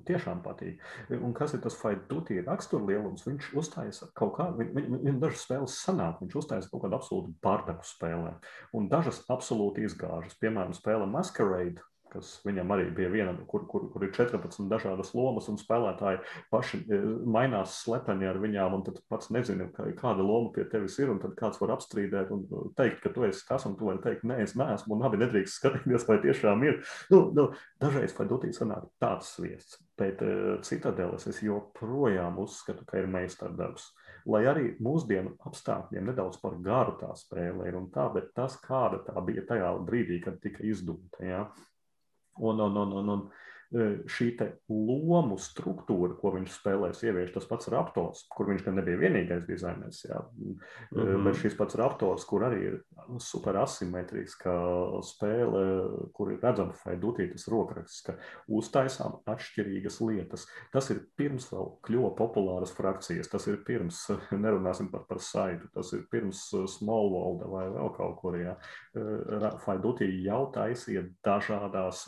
[0.06, 0.80] Tiešām patīk.
[1.14, 3.24] Un kas ir tas Faidutī raksturlielums?
[3.26, 7.34] Viņš uztaisa kaut kādu, viņ, viņ, viņam dažas spēles sanāk, viņš uztaisa kaut kādu absolūtu
[7.42, 8.34] bardaku spēlē.
[8.76, 10.36] Un dažas absolūti izgāžas.
[10.42, 11.84] Piemēram, spēle Masquerade,
[12.16, 16.22] kas viņam arī bija viena, kur, kur, kur ir 14 dažādas lomas, un spēlētāji
[16.52, 17.00] paši e,
[17.36, 21.36] mainās slepeni ar viņām, un tad pats nezina, kāda loma pie tevis ir, un tad
[21.38, 22.46] kāds var apstrīdēt un
[22.78, 25.56] teikt, ka tu esi tas, un tu vari teikt, nē, es neesmu, un abi nedrīkst
[25.60, 26.80] skatīties, vai tiešām ir.
[27.12, 27.50] Nu, nu,
[27.82, 33.90] dažreiz vai dutīs sanāk tāds sviests, bet uh, citadeles es joprojām uzskatu, ka ir meistardarbs.
[34.26, 38.98] Lai arī mūsdienu apstākļiem nedaudz par garu tā spēle ir un tā, bet tas, kāda
[39.06, 41.22] tā bija tajā brīdī, kad tika izdota.
[41.22, 41.44] Ja?
[42.38, 43.30] Un, un, un, un, un
[43.72, 44.28] šī
[44.70, 50.04] lomu struktūra, ko viņš spēlēs, ievieš tas pats Raptors, kur viņš gan nebija vienīgais dizainers,
[50.06, 50.58] jā, mm
[50.92, 51.24] -hmm.
[51.24, 52.76] bet šis pats Raptors, kur arī ir
[53.18, 54.52] super asimetriska
[55.02, 55.62] spēle,
[56.14, 58.16] kur ir redzama faidutītas rokraksts, ka
[58.48, 60.46] uztaisām atšķirīgas lietas.
[60.72, 64.06] Tas ir pirms vēl kļuva populāras frakcijas, tas ir pirms,
[64.44, 66.42] nerunāsim pat par saitu, tas ir pirms
[66.76, 68.56] Smallvolda vai vēl kaut kur, jā.
[69.64, 72.06] Faidutī jau taisīja dažādās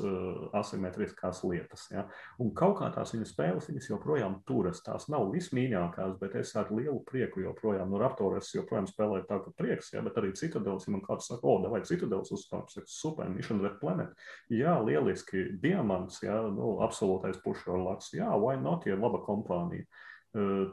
[0.52, 1.47] asimetriskās lietas.
[1.92, 2.04] Ja?
[2.42, 4.82] Un kaut kā tās viņa spēles, viņas joprojām turas.
[4.86, 9.54] Tās nav vismīļākās, bet es ar lielu prieku joprojām, nu, Raptors joprojām spēlēju tā, ka
[9.58, 10.04] prieks, ja?
[10.06, 13.78] bet arī Citadels, ja man kāds saka, o, vai Citadels uzstāps, ir super, Mission Red
[13.82, 14.14] Planet.
[14.52, 19.88] Jā, lieliski, diamants, jā, nu, absolūtais pušo laks, jā, why not, ja laba kompānija.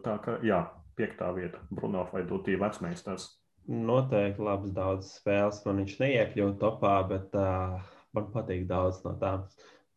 [0.06, 0.66] Tā kā, jā,
[0.98, 3.30] piektā vieta, Bruno Faidutī vecmeistars.
[3.66, 7.80] Noteikti labs daudz spēles, man viņš neiekļūt topā, bet uh,
[8.14, 9.48] man patīk daudz no tām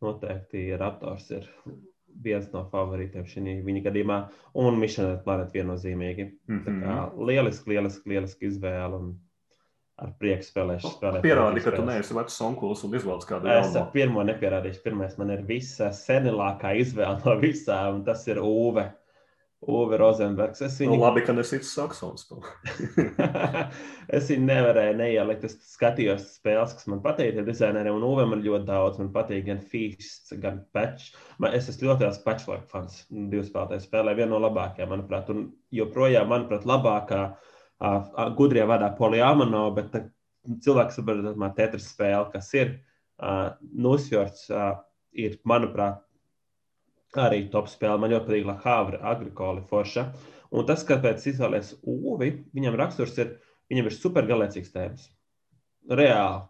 [0.04, 1.46] noteikti Raptors ir
[2.24, 4.18] viens no favorītiem šī viņa gadījumā,
[4.58, 6.28] un Mišana Planet viennozīmīgi.
[6.48, 6.82] Mm -hmm.
[6.82, 7.24] Kā mhm.
[7.30, 9.00] lieliski, lieliski, lieliski izvēle.
[9.02, 9.16] Un
[9.98, 10.92] ar prieku spēlēšu.
[10.94, 13.66] Spēlēt Pierādi, ka tu neesi vecs onkulis un izvēlies kādu jaunu.
[13.66, 14.82] Es ar pirmo nepierādīšu.
[14.84, 18.88] Pirmais man ir visa senilākā izvēle no visām, un tas ir Uve.
[19.66, 20.60] Uve Rozenbergs.
[20.62, 20.92] Es viņu...
[20.94, 22.28] nu, labi, ka nesīts saksons.
[24.16, 25.48] es viņu nevarēju neielikt.
[25.48, 29.00] Es skatījos spēles, kas man patīk, ja dizaineriem un Uve man ļoti daudz.
[29.02, 31.10] Man patīk gan Feasts, gan Patch.
[31.42, 33.00] Man, es esmu ļoti liels Patchwork fans.
[33.10, 35.32] Divas spēlētājas spēlē viena no labākajām, manuprāt.
[35.34, 40.04] Un joprojām, manuprāt, labākā uh, gudrie vadā Poliamano, bet tā,
[40.64, 44.76] cilvēks saprot, tā Tetris spēle, kas ir uh, Nusjorts, uh,
[45.18, 45.98] ir, manuprāt,
[47.16, 47.98] arī top spēle.
[48.00, 50.08] Man ļoti patīk Lahavra, Agrikola, Forša.
[50.52, 53.34] Un tas, kāpēc izvēlēs Uvi, viņam raksturs ir,
[53.72, 55.10] viņam ir supergalēcīgs tēmas.
[55.88, 56.46] Reāli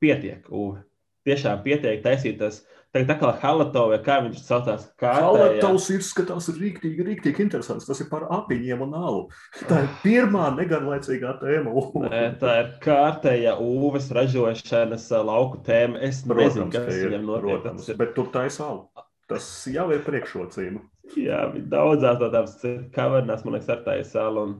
[0.00, 0.82] pietiek Uvi.
[1.28, 2.62] Tiešām pietiek taisīt tas.
[2.88, 4.86] Tagad tā kā Halatovs, kā viņš saucās.
[5.02, 7.84] Halatovs izskatās rīktīgi, rīktīgi interesants.
[7.84, 9.26] Tas ir par apiņiem un alu.
[9.68, 11.74] Tā ir pirmā negarlaicīgā tēma.
[12.06, 16.00] Nē, tā ir kārtējā ūves ražošanas lauku tēma.
[16.08, 17.50] Es protams, nezinu, kas viņam notiek.
[17.50, 19.07] Protams, bet tur taisa alu.
[19.28, 20.80] Tas jau ir priekšrocība.
[21.20, 24.44] Jā, daudzās no tādām kavernēs, man liekas, ar tā ir sāla.
[24.48, 24.54] Un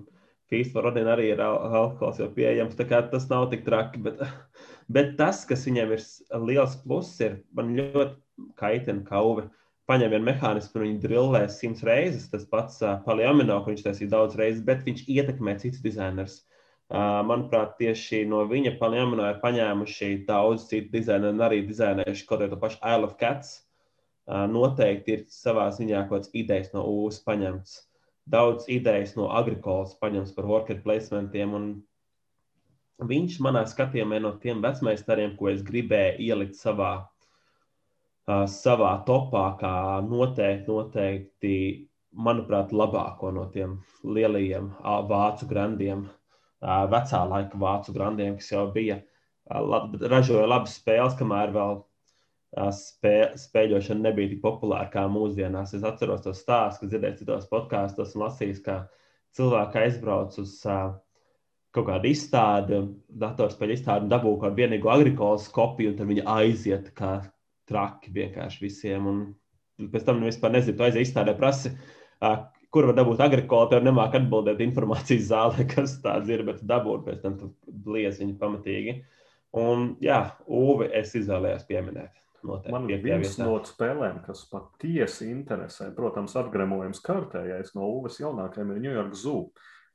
[0.49, 2.77] Fīsla rodina arī ir alkohols jau pieejams.
[2.77, 4.01] Tā kā tas nav tik traki.
[4.05, 4.21] Bet,
[4.97, 6.05] bet tas, kas viņiem ir
[6.49, 9.47] liels pluss, ir man ļoti kaitina kauve.
[9.89, 12.27] Paņem vienu mehānismu, viņi drillē simts reizes.
[12.33, 16.43] Tas pats uh, Paliamino, ko viņš taisīja daudz reizes, bet viņš ietekmē citus dizainerus.
[16.89, 22.45] Uh, manuprāt, tieši no viņa Paliamino ir paņēmuši daudz citu dizaineru un arī dizainējuši kaut
[22.53, 23.57] to pašu Isle of Cats
[24.29, 27.77] noteikti ir savā ziņā kaut kāds idejas no UVS paņemts.
[28.29, 31.55] Daudz idejas no agrikolas paņemts par worker placementiem.
[33.09, 36.93] Viņš manā skatījumā no tiem vecmeistariem, ko es gribēju ielikt savā,
[38.29, 39.75] uh, savā topā, kā
[40.05, 41.55] noteikti, noteikti,
[42.13, 46.05] manuprāt, labāko no tiem lielajiem uh, vācu grandiem,
[46.61, 49.01] uh, vecā laika vācu grandiem, kas jau bija,
[49.49, 51.79] lab, ražoja labas spēles, kamēr vēl
[52.57, 55.75] spē, spēļošana nebija tik populāra kā mūsdienās.
[55.77, 58.79] Es atceros tos stāstus, kas dzirdēju citos podkāstos un lasījis, ka
[59.37, 60.95] cilvēki aizbrauc uz uh,
[61.77, 62.81] kaut kādu izstādi,
[63.21, 67.19] datorspēļu izstādi un dabū kādu vienīgu agrikolas kopiju, un tad viņi aiziet kā
[67.69, 69.11] traki vienkārši visiem.
[69.11, 71.75] Un pēc tam vispār nezinu, tu aizies izstādē prasi.
[72.19, 77.05] Uh, kur var dabūt agrikolu, tev nemāk atbildēt informācijas zālē, kas tāds ir, bet dabūt
[77.07, 78.99] pēc tam tu bliez viņu pamatīgi.
[79.59, 82.17] Un jā, Uvi es izvēlējos pieminēt.
[82.47, 85.91] Noteikti, Man ir viens no spēlēm, kas patiesi interesē.
[85.97, 89.49] Protams, atgremojums kārtējais no Uves jaunākajiem ir New York Zoo.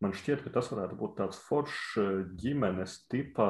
[0.03, 2.07] Man šķiet, ka tas varētu būt tāds foršs eh,
[2.41, 3.45] ģimenes tipa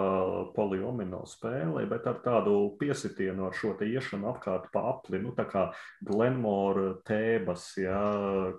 [0.54, 5.48] poliomino spēle, bet ar tādu piesitienu ar šo te iešanu apkārt pa apli, nu tā
[5.50, 5.64] kā
[6.06, 8.04] Glenmore tēbas, jā.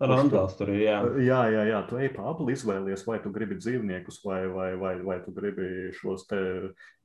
[0.03, 0.99] Randals tur ir, jā.
[1.23, 4.95] Jā, jā, jā, tu ej pa apli izvēlies, vai tu gribi dzīvniekus, vai, vai, vai,
[5.07, 6.41] vai tu gribi šos te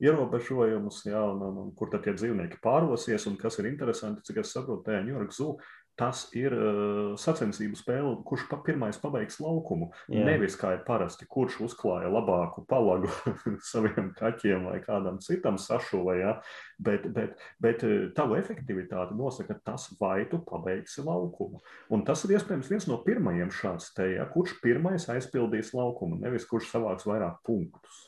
[0.02, 4.42] ierobežojumus, jā, un, un, un kur tad tie dzīvnieki pārvosies, un kas ir interesanti, cik
[4.42, 5.60] es saprotu, tajā New York Zoo
[6.00, 9.90] tas ir uh, sacensību spēle, kurš pa pirmais pabeigs laukumu.
[10.08, 10.24] Jā.
[10.24, 13.10] Nevis kā ir parasti, kurš uzklāja labāku palagu
[13.72, 16.34] saviem kaķiem vai kādam citam sašuvē, ja?
[16.80, 17.84] bet, bet, bet
[18.16, 21.60] tavu efektivitāti nosaka tas, vai tu pabeigsi laukumu.
[21.92, 24.28] Un tas ir iespējams viens no pirmajiem šāds te, ja?
[24.32, 28.06] kurš pirmais aizpildīs laukumu, nevis kurš savāks vairāk punktus.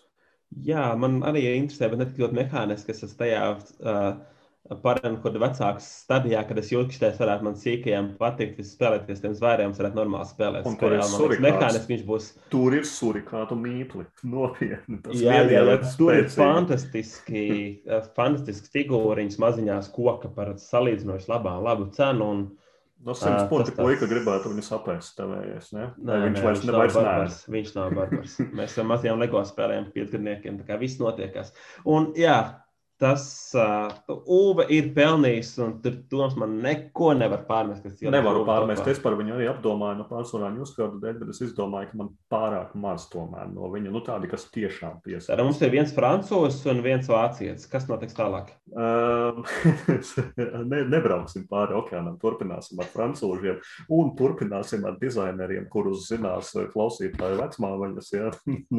[0.64, 3.47] Jā, man arī interesē, bet ne tik ļoti mehāniski, kas tas tajā.
[3.81, 4.28] Uh
[4.63, 9.75] Parenthood vecāks stadijā, kad es jūtu, ka tas varētu man sīkajiem patikt, spēlēties tiem zvēriem,
[9.75, 10.69] varētu normāli spēlēt.
[10.71, 10.95] Un tur
[11.35, 12.29] ir mehānisms, viņš būs.
[12.53, 14.07] Tur ir surikātu mīkli.
[14.35, 15.01] Nopietni.
[15.19, 17.45] Jā, jā, jā, tur ir fantastiski,
[17.91, 22.33] eh, fantastiski figūriņas maziņās koka par salīdzinoši labā, labu cenu.
[22.33, 22.51] Un,
[23.03, 25.89] No 100 punktu puika gribētu viņu sapēst, tavējies, ne?
[25.99, 27.39] Nē, viņš nē, vairs nav barbars.
[27.51, 28.37] Viņš nav barbars.
[28.55, 31.51] Mēs esam mazajiem lego spēlējiem piecgadniekiem, tā kā viss notiekās.
[31.83, 32.37] Un jā,
[33.03, 33.24] tas
[33.59, 33.91] uh,
[34.31, 37.89] Uve ir pelnījis, un tur Toms man neko nevar pārmest.
[38.03, 38.87] Nevaru pārmest.
[38.91, 42.77] Es par viņu arī apdomāju, nu, pārsvarā ņūskārdu dēļ, bet es izdomāju, ka man pārāk
[42.79, 45.33] maz tomēr no viņa, nu, tādi, kas tiešām piesaistās.
[45.33, 47.66] Tad mums ir viens francūzs un viens vācietis.
[47.73, 48.53] Kas notiks tālāk?
[48.70, 49.43] Um,
[50.70, 53.59] ne, nebrauksim pāri okeānam, turpināsim ar francūžiem
[53.99, 58.15] un turpināsim ar dizaineriem, kurus zinās klausītāju vecmāvaņas.
[58.15, 58.31] Ja?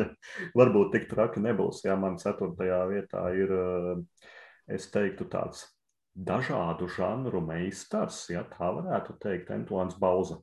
[0.60, 4.04] Varbūt tik traki nebūs, ja man ceturtajā vietā ir uh,
[4.72, 5.66] es teiktu, tāds
[6.14, 10.40] dažādu žanru meistars, ja tā varētu teikt, Antoine Bauza.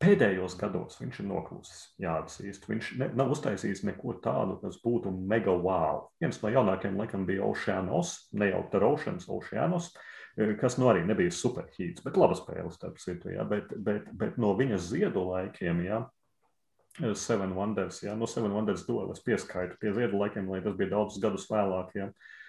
[0.00, 2.66] Pēdējos gados viņš ir nokļuvis, jāatzīst.
[2.68, 6.02] Viņš ne, nav uztaisījis neko tādu, kas būtu mega wow.
[6.20, 9.88] Viens no jaunākajiem laikam bija Oceanos, ne jau The Oceans, Oceanos,
[10.60, 13.32] kas nu arī nebija superhīts, bet laba spēle, starp citu.
[13.32, 16.04] Ja, bet, bet, bet no viņas ziedu laikiem, ja,
[17.16, 21.24] Seven Wonders, ja, no Seven Wonders dueles pieskaitu pie ziedu laikiem, lai tas bija daudzus
[21.24, 21.96] gadus vēlāk.
[21.96, 22.44] Ja, uh, Eh,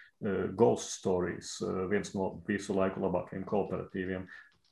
[0.55, 4.23] Ghost Stories, eh, viens no visu laiku labākajiem kooperatīviem.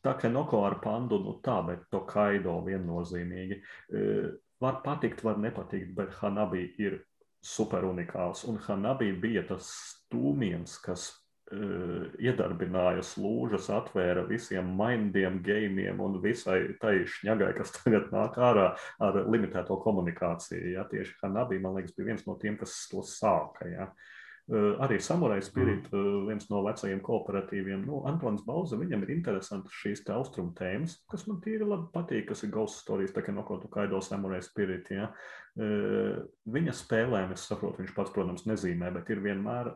[0.05, 3.59] Tā kā Noko ar pandu, nu tā, bet to kaido viennozīmīgi.
[3.93, 4.31] Eh,
[4.61, 7.03] var patikt, var nepatikt, bet Hanabi ir
[7.43, 8.47] super unikāls.
[8.49, 11.13] Un Hanabi bija tas stūmiens, kas
[11.45, 19.19] iedarbināja slūžas, atvēra visiem mindiem, gamiem un visai tai šņagai, kas tagad nāk ārā ar
[19.29, 20.71] limitēto komunikāciju.
[20.73, 20.87] Ja?
[20.89, 23.69] Tieši Hanabi, man liekas, bija viens no tiem, kas to sāka.
[23.69, 23.91] Ja?
[23.91, 25.97] Uh, Eh, arī Samurai Spirit, mm.
[25.97, 27.85] Eh, viens no vecajiem kooperatīviem.
[27.85, 32.43] Nu, Antons Bauza, viņam ir interesantas šīs austrumu tēmas, kas man tīri labi patīk, kas
[32.43, 34.91] ir Ghost Stories, tā kā no kaut kā Kaido Samurai Spirit.
[34.91, 35.09] Ja.
[35.57, 39.73] Eh, viņa spēlēm, es saprotu, viņš pats, protams, nezīmē, bet ir vienmēr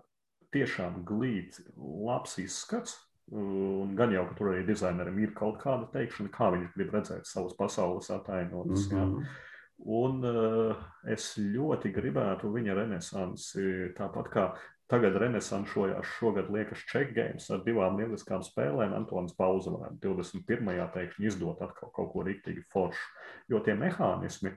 [0.53, 2.99] tiešām glīts, labs izskats.
[3.29, 7.29] Un gan jau, ka tur arī dizainerim ir kaut kāda teikšana, kā viņš grib redzēt
[7.29, 8.87] savas pasaules atainotas.
[8.89, 9.21] Mm -hmm.
[9.21, 9.48] Ja.
[9.87, 10.75] Un uh,
[11.07, 14.43] es ļoti gribētu viņa renesansi, tāpat kā
[14.91, 18.95] tagad renesanšojās šogad liekas check games ar divām lieliskām spēlēm.
[18.97, 20.73] Antons Pauza varētu 21.
[20.95, 23.05] pēkšņi izdot atkal kaut ko rīktīgi foršu,
[23.53, 24.51] jo tie mehānismi,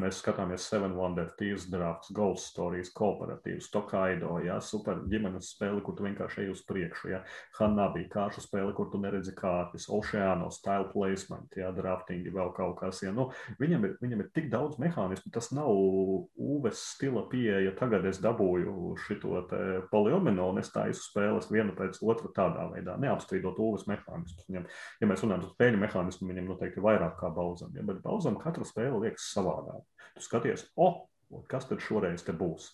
[0.00, 5.96] mēs skatāmies Seven Wonder, Tīvs drafts, Ghost Stories, kooperatīvs, Tokaido, ja, super ģimenes spēle, kur
[5.96, 7.20] tu vienkārši ej uz priekšu, ja,
[7.58, 13.02] Hanabi, kāšu spēle, kur tu neredzi kārtas, Oceano, style placement, ja, draftingi, vēl kaut kas,
[13.04, 13.28] ja, nu,
[13.60, 18.94] viņam ir, viņam ir tik daudz mehānismu, tas nav Uves stila pieeja, tagad es dabūju
[19.06, 24.46] šito te poliomino un es taisu spēles vienu pēc otru tādā veidā, neapstrīdot Uves mehānismus.
[24.48, 24.68] Viņam,
[25.00, 28.38] ja mēs runājam par spēļu mehānismu, viņam noteikti ir vairāk kā Bauzam, ja, bet Bauzam
[28.40, 29.83] katra spēle liekas savādāk.
[30.14, 32.70] Tu skaties, o, oh, kas tad šoreiz te būs.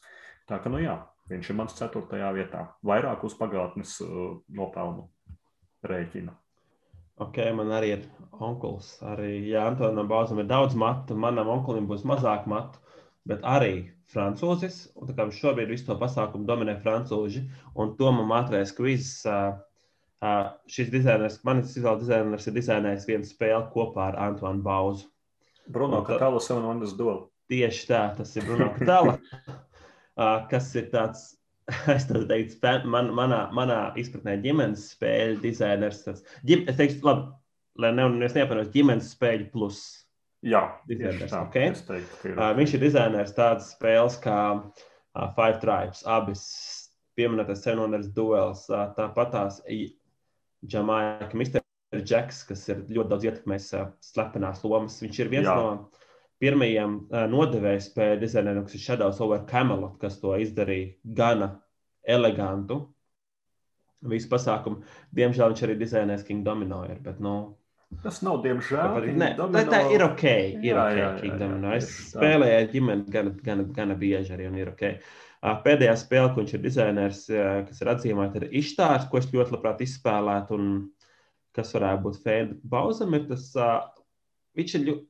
[0.51, 0.97] Tā ka, nu jā,
[1.31, 2.66] viņš ir mans ceturtajā vietā.
[2.87, 5.07] Vairāk uz pagātnes uh, nopelnu
[5.87, 6.35] rēķina.
[7.20, 8.05] Ok, man arī ir
[8.41, 8.95] onkulis.
[9.05, 12.81] Arī ja Antonam Bāzam ir daudz matu, manam onkulim būs mazāk matu,
[13.28, 14.87] bet arī francūzis.
[14.97, 17.45] Un tā kā viņš šobrīd visu to pasākumu dominē francūži,
[17.77, 19.20] un to man ātrais kvizs.
[19.28, 19.61] Uh,
[20.24, 25.09] uh, šis dizainers, manis izvēles dizainers ir dizainējis vienu spēli kopā ar Antonu Bauzu.
[25.69, 27.27] Bruno Katāla Seven Wonders Duel.
[27.51, 29.16] Tieši tā, tas ir Bruno Katāla,
[30.53, 31.24] kas ir tāds,
[31.95, 36.05] es teiktu, spēl, man, manā, manā izpratnē ģimenes spēļu dizainers.
[36.07, 37.27] Tas, ģim, es teiktu, labi,
[37.82, 39.82] lai ne, neapvainojos, ģimenes spēļu plus.
[40.47, 41.73] Jā, dizainers, tā, okay?
[41.74, 42.39] teiktu, ir.
[42.39, 46.45] uh, viņš ir dizainers tādas spēles kā uh, Five Tribes, abas
[47.19, 49.61] pieminētais Seven Wonders Duels, uh, tāpat tās
[50.70, 51.37] Jamaica
[51.90, 53.70] Mister Džeks, kas ir ļoti daudz ietekmējis
[54.12, 55.00] slepenās lomas.
[55.02, 55.54] Viņš ir viens Jā.
[55.58, 55.88] no
[56.40, 56.92] pirmajiem
[57.32, 61.56] nodevēju spēļu dizaineriem, kas ir Shadows over Camelot, kas to izdarīja gana
[62.06, 62.84] elegantu.
[64.06, 64.84] Visu pasākumu.
[65.12, 67.56] Diemžēl viņš arī dizainēs King Dominoer, bet, nu,
[68.04, 69.08] Tas nav, diemžēl.
[69.18, 70.22] Nē, tā, tā ir ok.
[70.62, 74.36] Ir jā, ok, jā, jā, jā, jā, es spēlēju ar ģimeni gana, gana, gana bieži
[74.36, 74.84] arī, un ir ok.
[75.64, 77.24] Pēdējā spēle, ko viņš ir dizainers,
[77.66, 80.54] kas ir atzīmēta, ir Ištārs, ko es ļoti labprāt izspēlētu.
[80.54, 80.70] Un,
[81.61, 82.59] kas varētu būt Fēda.
[82.73, 83.78] Bauzam ir tas, uh,
[84.59, 85.07] viņš ir ļoti.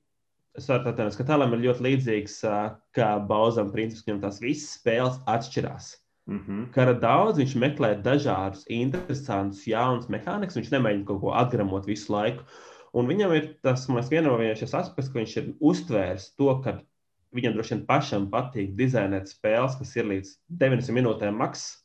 [0.58, 4.74] Es varu pateikt, ka tālam ir ļoti līdzīgs, uh, kā Bauzam princips, viņam tās visas
[4.80, 5.92] spēles atšķirās.
[6.30, 6.66] Mm -hmm.
[6.74, 10.60] Kara daudz viņš meklē dažādus interesantus, jaunus mehānismus.
[10.60, 12.44] Viņš nemēģina kaut ko atgramot visu laiku.
[12.92, 16.80] Un viņam ir tas, man liekas, vienojošais aspekts, ka viņš ir uztvērs to, ka
[17.34, 20.32] viņam droši vien pašam patīk dizainēt spēles, kas ir līdz
[20.62, 21.84] 90 minūtēm maksas.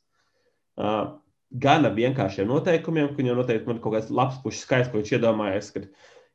[0.75, 1.17] Uh,
[1.51, 5.71] gana vienkāršiem noteikumiem, ka viņam noteikti ir kaut kāds labs puses skaits, ko viņš iedomājies,
[5.75, 5.83] ka,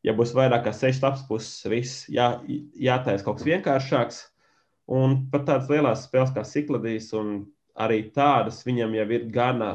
[0.07, 2.33] ja būs vairāk kā 6 labs puses, viss jā,
[2.79, 4.23] jātaisa kaut kas vienkāršāks.
[4.91, 7.45] Un pat tādas lielas spēles kā Sikladijas, un
[7.79, 9.75] arī tādas viņam jau ir gana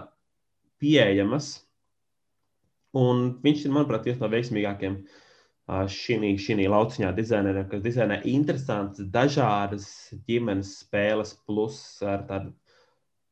[0.81, 1.53] pieejamas.
[2.95, 4.99] Un viņš ir, manuprāt, viens no veiksmīgākajiem
[5.65, 9.87] šī lauciņā dizaineriem, kas dizainē interesantas, dažādas
[10.27, 12.53] ģimenes spēles, plus ar tādu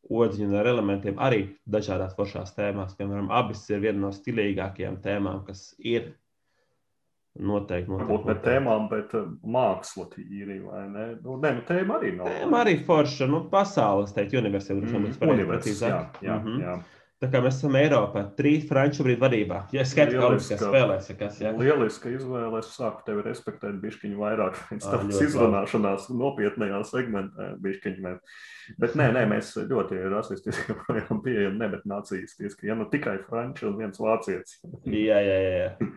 [0.09, 2.95] odziņu ar elementiem arī dažādās foršās tēmās.
[2.97, 6.11] Piemēram, abas ir viena no stilīgākajām tēmām, kas ir
[7.39, 7.89] noteikti.
[7.89, 11.05] noteikti Varbūt ne tēmām, bet uh, māksla tīri, vai ne?
[11.23, 12.29] Nu, ne, nu tēma arī nav.
[12.29, 16.61] Tēma arī forša, nu, pasaules, teikt, universitāte, droši vien, mm, universitāte, jā, jā, mm -hmm.
[16.67, 16.75] jā.
[17.23, 19.59] Tā kā mēs esam Eiropā, trīs franču brīdi vadībā.
[19.71, 21.53] Ja skaidrs, ka Olimpiskās spēlēs, ja kas, jā.
[21.55, 28.13] Lieliska izvēle, es sāku tevi respektēt bišķiņu vairāk, pēc tādas izrunāšanās nopietnajā segmentā bišķiņu.
[28.83, 32.67] Bet nē, nē, mēs ļoti rasistiski projām pieejam, ne, bet nacistiski.
[32.67, 34.59] Ja nu tikai franču un viens vācietis.
[35.07, 35.91] jā, jā, jā.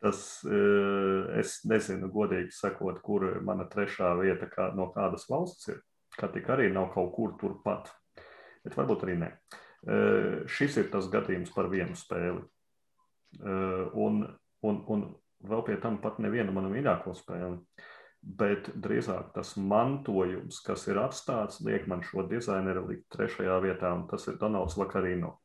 [0.00, 5.82] Tas eh, es nezinu, godīgi sakot, kur mana trešā vieta kā, no kādas valsts ir.
[6.16, 7.92] Kā tik arī nav kaut kur turpat.
[8.64, 9.36] Bet varbūt arī ne.
[9.36, 9.66] Uh,
[10.50, 12.42] Šis ir tas gadījums par vienu spēli.
[13.96, 14.20] Un,
[14.66, 15.04] un, un
[15.48, 17.58] vēl pie tam pat nevienu manu mīļāko spēli.
[18.20, 24.04] Bet drīzāk tas mantojums, kas ir atstāts, liek man šo dizaineru likt trešajā vietā, un
[24.10, 25.38] tas ir Donalds Lakarino.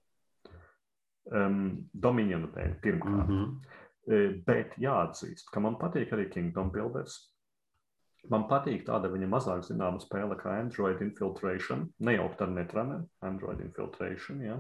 [1.32, 3.30] Um, Dominionu dēļ, pirmkārt.
[3.32, 4.42] Mm -hmm.
[4.46, 7.16] Bet jāatzīst, ka man patīk arī Kingdom Builders.
[8.34, 14.42] Man patīk tāda viņa mazāk zināma spēle kā Android Infiltration, nejaukt ar netrunner, Android Infiltration.
[14.42, 14.60] Ja.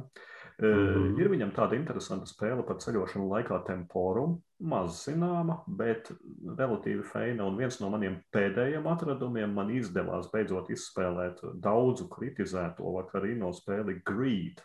[0.61, 1.19] Mm -hmm.
[1.19, 6.11] Ir viņam tāda interesanta spēle par ceļošanu laikā temporum, maz zināma, bet
[6.45, 7.45] relatīvi feina.
[7.45, 14.61] Un viens no maniem pēdējiem atradumiem man izdevās beidzot izspēlēt daudzu kritizēto vakarīno spēli Greed.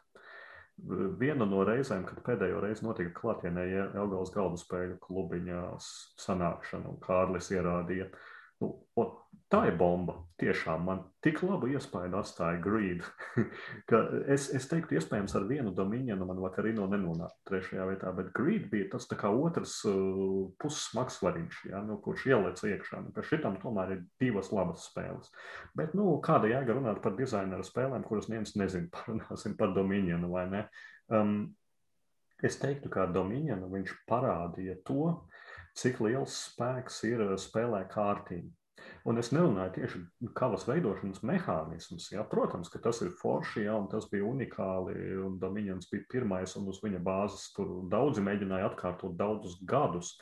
[1.19, 5.77] Viena no reizēm, kad pēdējo reizi notika klātienē Elgājas galdu spēļu klubiņā
[6.17, 8.71] sanākšana, un Kārlis ierādīja, uh, Nu,
[9.51, 10.17] tā ir bomba.
[10.41, 13.03] Tiešām man tik labu iespēju atstāja Greed,
[13.91, 13.99] ka
[14.33, 18.89] es, es teiktu, iespējams, ar vienu domīnu man vakarino nenonākt trešajā vietā, bet Greed bija
[18.95, 23.03] tas kā otrs uh, pussmagsvariņš, ja, nu, kurš ielec iekšā.
[23.05, 25.29] Nu, šitam tomēr ir divas labas spēles.
[25.77, 30.47] Bet, nu, kāda jēga runāt par dizaineru spēlēm, kuras neviens nezina, parunāsim par domīnu vai
[30.55, 30.67] ne.
[31.13, 31.41] Um,
[32.41, 35.19] es teiktu, ka viņš parādīja to,
[35.79, 38.51] cik liels spēks ir eh, spēlē kārtīgi.
[39.09, 40.01] Un es nerunāju tieši
[40.37, 42.11] kavas veidošanas mehānismus.
[42.13, 42.25] Ja?
[42.29, 46.69] Protams, ka tas ir forši, ja, un tas bija unikāli, un Dominions bija pirmais, un
[46.73, 50.13] uz viņa bāzes tur daudzi mēģināja atkārtot daudzus gadus.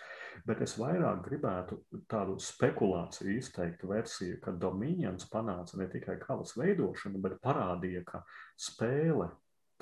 [0.47, 1.81] Bet es vairāk gribētu
[2.11, 8.23] tādu spekulāciju izteikt versiju, ka Dominions panāca ne tikai kavas veidošanu, bet parādīja, ka
[8.55, 9.33] spēle,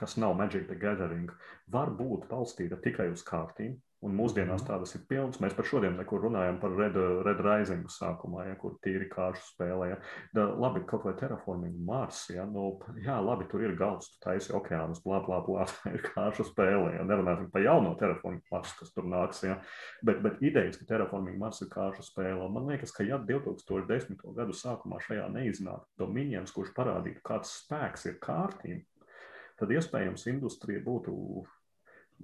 [0.00, 1.28] kas nav Magic the Gathering,
[1.72, 4.68] var būt balstīta tikai uz kārtīm, Un mūsdienās mhm.
[4.68, 5.38] tādas ir pilnas.
[5.40, 9.88] Mēs par šodien nekur runājam par Red, Red Rising sākumā, ja, kur tīri kāršu spēlē.
[9.88, 9.96] Ja.
[10.36, 12.68] Da, labi, kaut vai terraforming Mars, ja, nu,
[13.00, 15.64] jā, labi, tur ir galds, tu taisi okeānus, blā, blā, blā,
[15.96, 16.98] ir kāršu spēlē.
[16.98, 17.06] Ja.
[17.08, 19.40] Nerunāsim par jauno terraforming Mars, kas tur nāks.
[19.48, 19.56] Ja.
[20.04, 24.20] Bet, bet idejas, ka terraforming Mars ir kāršu spēle, man liekas, ka ja 2010.
[24.36, 28.84] gadu sākumā šajā neiznāk Dominions, kurš parādītu, kāds spēks ir kārtīm,
[29.56, 31.16] tad iespējams industrija būtu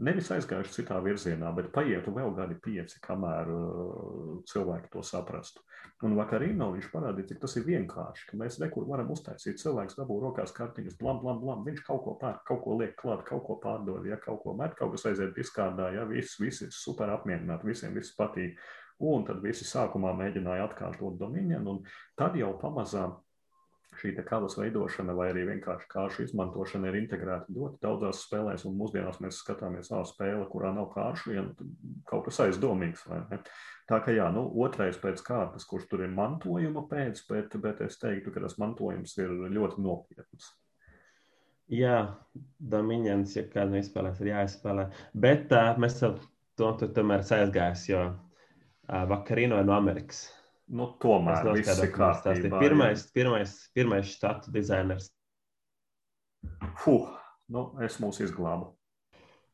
[0.01, 5.65] nevis aizgājuši citā virzienā, bet paietu vēl gadi pieci, kamēr uh, cilvēki to saprastu.
[6.03, 9.61] Un vakarīnā viņš parādīja, cik tas ir vienkārši, ka mēs nekur varam uztaisīt.
[9.63, 11.65] Cilvēks dabū rokās kartiņas, blam, blam, blam.
[11.67, 14.75] Viņš kaut ko pērk, kaut ko liek klāt, kaut ko pārdod, ja kaut ko met,
[14.79, 18.59] kaut kas aiziet diskārdā, ja viss, visi ir super apmierināti, visiem viss patīk.
[19.03, 23.17] Un tad visi sākumā mēģināja atkārtot dominionu, un tad jau pamazām
[24.01, 29.43] šī kavas veidošana vai arī vienkārši kāršu izmantošana ir integrēta ļoti daudzās spēlēs, mūsdienās mēs
[29.43, 31.45] skatāmies uz spēli, kurā nav kāršu, ja
[32.09, 33.05] kaut kas aizdomīgs.
[33.91, 37.99] Tā kā jā, nu, otrais pēc kārtas, kurš tur ir mantojuma pēc, bet, bet es
[38.01, 40.53] teiktu, ka tas mantojums ir ļoti nopietns.
[41.73, 41.97] Jā,
[42.59, 44.87] Dominions, ja kādu izspēlēs, ir jāizspēlē.
[45.17, 46.15] Bet uh, mēs to,
[46.61, 50.27] to tomēr aizgājām, jo uh, vakarīno no Amerikas.
[50.71, 52.61] Nu, tomēr viss ir kārtībā.
[52.63, 55.11] Pirmais, pirmais, pirmais štatu dizainers.
[56.83, 57.11] Fuh,
[57.53, 58.71] nu, es mūs izglābu.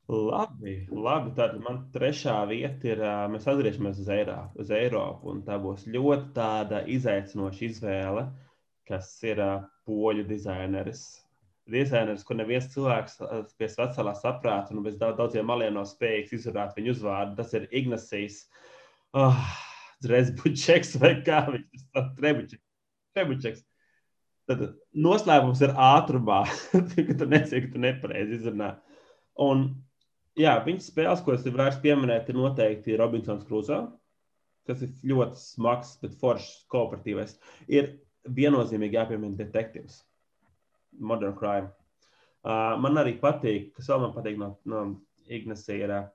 [0.08, 1.34] Labi, labi.
[1.36, 6.30] Tad man trešā vieta ir, mēs atgriežamies uz Eiropu, uz Eiropu un tā būs ļoti
[6.36, 8.24] tāda izaicinoša izvēle,
[8.88, 9.42] kas ir
[9.88, 11.02] poļu dizaineris.
[11.68, 13.18] Dizaineris, kur neviens cilvēks
[13.60, 18.46] pie veselā saprāta un bez daudziem maliem nav spējīgs izrunāt viņu uzvārdu, tas ir Ignacijas
[19.12, 19.36] oh,
[20.04, 21.88] Zresbučeks vai kā viņš
[22.56, 22.62] ir
[23.16, 23.64] Trebučeks.
[24.48, 24.62] Tad
[24.96, 26.44] noslēpums ir ātrumā,
[27.08, 28.76] ka tu nezini, ka tu nepareizi izrunā.
[29.44, 29.66] Un
[30.38, 33.80] Jā, viņa spēles, ko es vairs pieminēt, ir noteikti Robinsons Krūzā,
[34.70, 37.32] kas ir ļoti smags, bet foršs kooperatīvais.
[37.66, 37.96] Ir
[38.36, 39.96] viennozīmīgi jāpiemina detektīvs,
[41.10, 41.72] Modern Crime.
[42.46, 44.84] Uh, man arī patīk, kas vēl man patīk no, no
[45.26, 46.06] Ignasa, ir uh,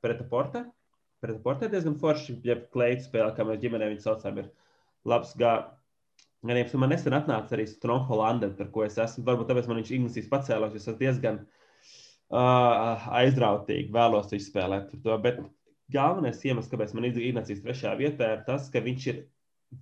[1.23, 1.63] Pretaporte.
[1.63, 4.49] Pretaporte ir diezgan forši, ja kleitu spēle, kā mēs ģimenē viņu saucam, ir
[5.07, 5.55] labs gā.
[6.43, 9.91] Gan jau man nesen atnāca arī Stronghold, par ko es esmu, varbūt tāpēc man viņš
[9.95, 11.61] Ignisīs pacēlās, jo es diezgan uh,
[12.33, 15.15] uh, aizrautīgi, vēlos izspēlēt to.
[15.23, 15.39] Bet
[15.93, 19.23] galvenais iemesls, kāpēc man ir Ignācijas trešajā vietā, ir tas, ka viņš ir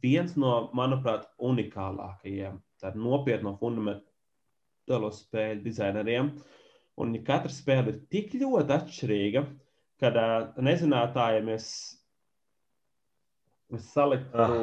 [0.04, 6.34] viens no, manuprāt, unikālākajiem, tādu nopietnu fundamentālo spēļu dizaineriem.
[7.02, 9.71] Un ja katra spēle ir tik ļoti atšķirīga, ka
[10.18, 11.68] uh, nezinātājiem es,
[13.76, 14.56] es saliktu ah.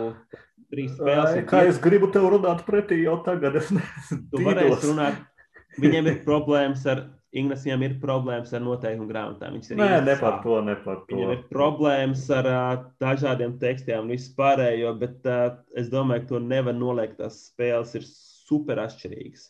[0.72, 1.44] trīs spēles.
[1.50, 4.24] Kā es gribu tev runāt pretī jau tagad, es nezinu.
[4.32, 5.22] Tu varēsi runāt.
[5.78, 7.06] Viņiem ir problēmas ar
[7.36, 9.58] Ignācijam ir problēmas ar noteikumu grāmatām.
[9.58, 11.12] Viņš ir Nē, ne par to, ne par to.
[11.12, 16.30] Viņam ir problēmas ar uh, dažādiem tekstiem un visu pārējo, bet uh, es domāju, ka
[16.30, 17.18] to nevar noliegt.
[17.20, 19.44] Tās spēles ir super atšķirīgas.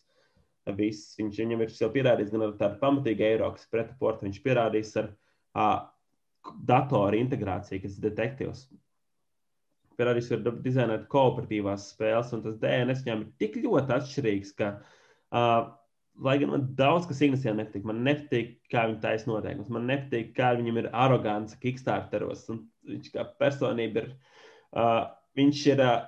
[0.77, 1.15] Viss.
[1.17, 4.27] Viņš viņam ir pierādījis gan ar tādu pamatīgu eiro, kas pretaportu.
[4.27, 5.13] Viņš pierādījis ar
[5.57, 5.87] uh,
[6.69, 8.67] datoru integrāciju, kas ir detektīvs.
[9.99, 15.73] Ka ir dizainēt kooperatīvās spēles, un tas DNS viņam ir tik ļoti atšķirīgs, ka uh,
[16.23, 17.87] lai gan man daudz kas Ignacijā nepatīk.
[17.89, 19.73] Man nepatīk, kā viņa taisa noteikumus.
[19.75, 22.47] Man nepatīk, kā viņam ir arogants Kickstarteros.
[22.55, 24.15] Un viņš kā personība ir.
[24.71, 25.03] Uh,
[25.39, 25.85] viņš ir.
[25.85, 25.99] Uh,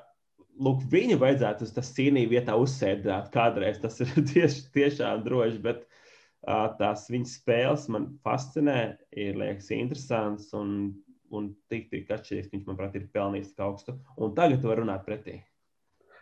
[0.60, 3.78] Lūk, viņu vajadzētu uz tas cīnī vietā uzsēdēt kādreiz.
[3.80, 5.99] Tas ir tieši, tiešām droši, bet uh,
[6.46, 8.80] tās viņa spēles man fascinē,
[9.12, 10.92] ir liekas interesants un,
[11.36, 13.96] un tik, tik atšķirīgs, viņš, manuprāt, ir pelnījis tik augstu.
[14.20, 15.40] Un tagad var runāt pretī.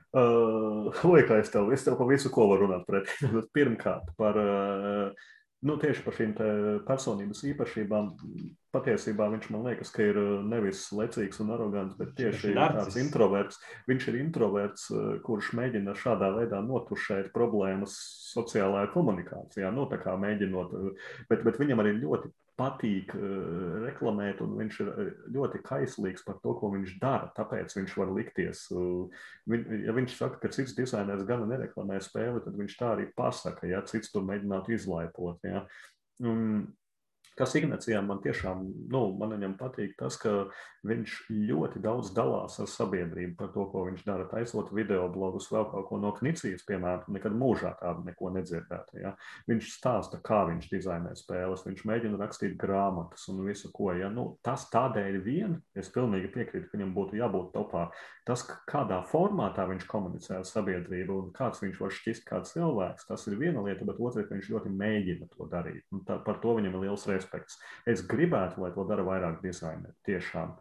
[0.08, 3.28] Uh, Oi, kā es tev, es tev par visu ko varu runāt pretī.
[3.56, 5.28] Pirmkārt, par, uh,
[5.68, 6.34] nu, tieši par šīm
[6.88, 8.14] personības īpašībām.
[8.74, 13.60] Patiesībā viņš man liekas, ka ir nevis lecīgs un arogants, bet tieši tāds introverts.
[13.88, 14.90] Viņš ir introverts,
[15.24, 17.96] kurš mēģina šādā veidā notušēt problēmas
[18.34, 19.72] sociālajā komunikācijā.
[19.72, 20.76] Nu, mēģinot,
[21.30, 23.12] bet, bet viņam arī ļoti patīk
[23.84, 27.30] reklamēt, un viņš ir eh, ļoti kaislīgs par to, ko viņš dara.
[27.36, 28.64] Tāpēc viņš var likties.
[29.48, 33.68] Viņ, ja viņš saka, ka cits dizainers gana nereklamē spēli, tad viņš tā arī pasaka,
[33.70, 35.46] ja cits tur mēģinātu izlaipot.
[35.46, 35.64] Ja.
[36.18, 36.66] Um,
[37.39, 40.48] Kas Ignācijam man tiešām, nu, man viņam patīk tas, ka
[40.86, 45.66] viņš ļoti daudz dalās ar sabiedrību par to, ko viņš dara, taisot video blogus, vēl
[45.72, 49.00] kaut ko no Knicijas, piemēram, nekad mūžā tādu neko nedzirdētu.
[49.02, 49.14] Ja?
[49.50, 53.90] Viņš stāsta, kā viņš dizainē spēles, viņš mēģina rakstīt grāmatas un visu ko.
[53.98, 54.10] Ja?
[54.12, 57.88] Nu, tas tādēļ vien, es pilnīgi piekrītu, ka viņam būtu jābūt topā.
[58.28, 63.24] Tas, kādā formātā viņš komunicē ar sabiedrību un kāds viņš var šķist kā cilvēks, tas
[63.30, 65.86] ir viena lieta, bet otrā, ka viņš ļoti mēģina to darīt.
[65.96, 67.56] Un tā, par to viņam ir liels respekts.
[67.88, 69.96] Es gribētu, lai to dara vairāk dizaineri.
[70.05, 70.59] Tiešām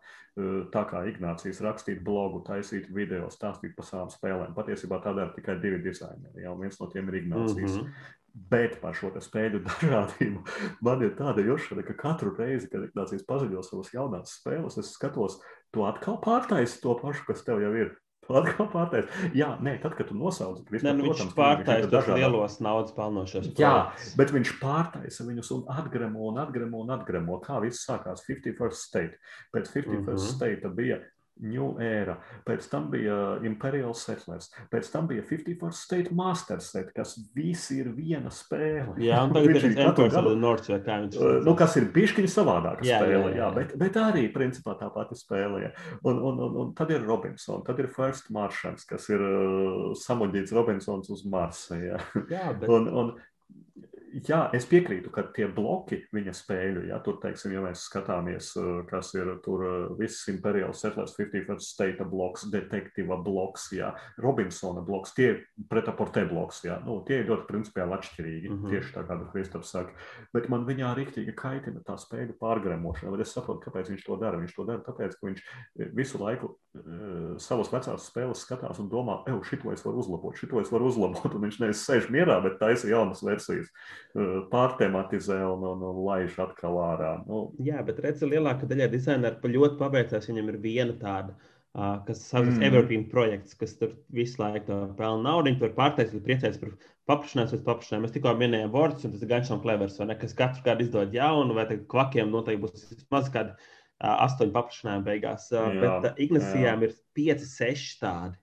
[0.74, 4.54] tā kā Ignācijas rakstīt blogu, taisīt video, stāstīt par savām spēlēm.
[4.58, 6.44] Patiesībā tā dara tikai divi dizaineri.
[6.44, 7.80] Jā, viens no tiem ir Ignācijas.
[7.80, 8.14] Mm -hmm.
[8.38, 10.44] Bet par šo spēļu dažādību
[10.82, 15.42] man ir tāda jūšana, ka katru reizi, kad Ignācijas paziņo savas jaunās spēles, es skatos,
[15.72, 17.98] tu atkal pārtaisi to pašu, kas tev jau ir.
[18.28, 19.12] Atkal pārtais.
[19.38, 23.52] Jā, nē, tad, kad tu nosauc, ne, nu, protams, viņš pārtaisa tos lielos naudas pelnošos.
[23.60, 23.76] Jā,
[24.20, 27.40] bet viņš pārtaisa viņus un atgremo un atgremo un atgremo.
[27.44, 29.22] Kā viss sākās 51st State.
[29.56, 30.28] Pēc 51st mm -hmm.
[30.36, 31.00] State bija
[31.44, 37.16] New Era, pēc tam bija Imperial Settlers, pēc tam bija 51st State Master Set, kas
[37.36, 38.96] visi ir viena spēle.
[39.04, 41.90] Jā, un tagad ir Emperor of the North, vai kā viņš uh, nu, kas ir
[41.96, 43.40] bišķiņa savādāka jā, spēle, jā, jā.
[43.44, 45.64] jā bet, bet arī principā tā pati spēle.
[45.68, 45.72] Jā.
[46.04, 50.56] Un, un, un, un tad ir Robinson, tad ir First Martians, kas ir uh, samuģīts
[50.58, 51.80] Robinsons uz Marsa.
[51.82, 52.02] Jā.
[52.32, 52.70] Jā, bet...
[52.72, 53.16] un, un,
[54.28, 58.70] jā, es piekrītu, ka tie bloki viņa spēļu, ja tur, teiksim, ja mēs skatāmies, eh,
[58.90, 63.92] kas ir tur eh, viss Imperial Settlers 51st State bloks, detektīva bloks, jā,
[64.24, 65.30] Robinsona bloks, tie
[65.70, 68.76] pretaportē bloks, jā, nu, tie ir ļoti principiāli atšķirīgi, mm -hmm.
[68.76, 69.94] tieši tā kā Kristaps saka,
[70.34, 74.38] bet man viņā riktīgi kaitina tā spēļu pārgremošana, bet es saprotu, kāpēc viņš to dara.
[74.38, 75.42] Viņš to dara tāpēc, ka viņš
[75.94, 76.56] visu laiku
[77.44, 81.28] savas vecās spēles skatās un domā, ej, šito es varu uzlabot, šito es varu uzlabot.
[81.38, 83.70] Un viņš nevis sēž mierā, bet taisa jaunas versijas,
[84.54, 87.12] pārtematizē un, un, un laiž atkal ārā.
[87.28, 87.48] Nu.
[87.64, 91.38] Jā, bet redziet, lielākā daļa dizaineru ļoti pabeigts, viņam ir viena tāda.
[91.38, 91.54] Uh,
[92.08, 92.64] kas saucas mm.
[92.64, 95.52] Evergreen projekts, kas tur visu laiku pelna naudu.
[95.52, 96.72] Viņi tur pārteicis, ka priecājas par
[97.12, 98.06] paplašinājumu pēc paplašinājuma.
[98.06, 100.18] Mēs tikko minējām Vords, un tas ir un Klevers, vai ne?
[100.18, 103.54] Kas katru gadu izdod jaunu, vai kvakiem noteikti būs vismaz kādi
[103.98, 105.48] astoņu paplašinājumu beigās.
[105.54, 105.70] Jā,
[106.04, 108.38] bet Ignisijām ir pieci, seši tādi.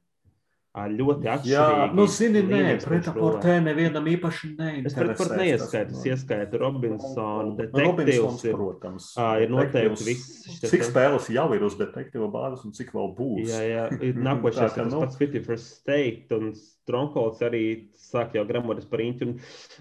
[0.75, 1.51] Ļoti atšķirīgi.
[1.55, 4.89] Jā, nu, zini, nē, pretaportē nevienam īpaši neinteresē.
[4.91, 8.43] Es pretaport neieskaitu, es ieskaitu Robinsonu, detektīvus.
[8.43, 9.07] Ir, protams.
[9.45, 10.49] Ir noteikti viss.
[10.65, 13.53] Cik spēles jau ir uz detektīva bāzes un cik vēl būs?
[13.53, 15.05] Jā, jā, ir nākošais, tas nu...
[15.05, 17.65] pats Fifty First State un Strongholds arī
[17.95, 19.31] sāk jau gramoties par īņķu.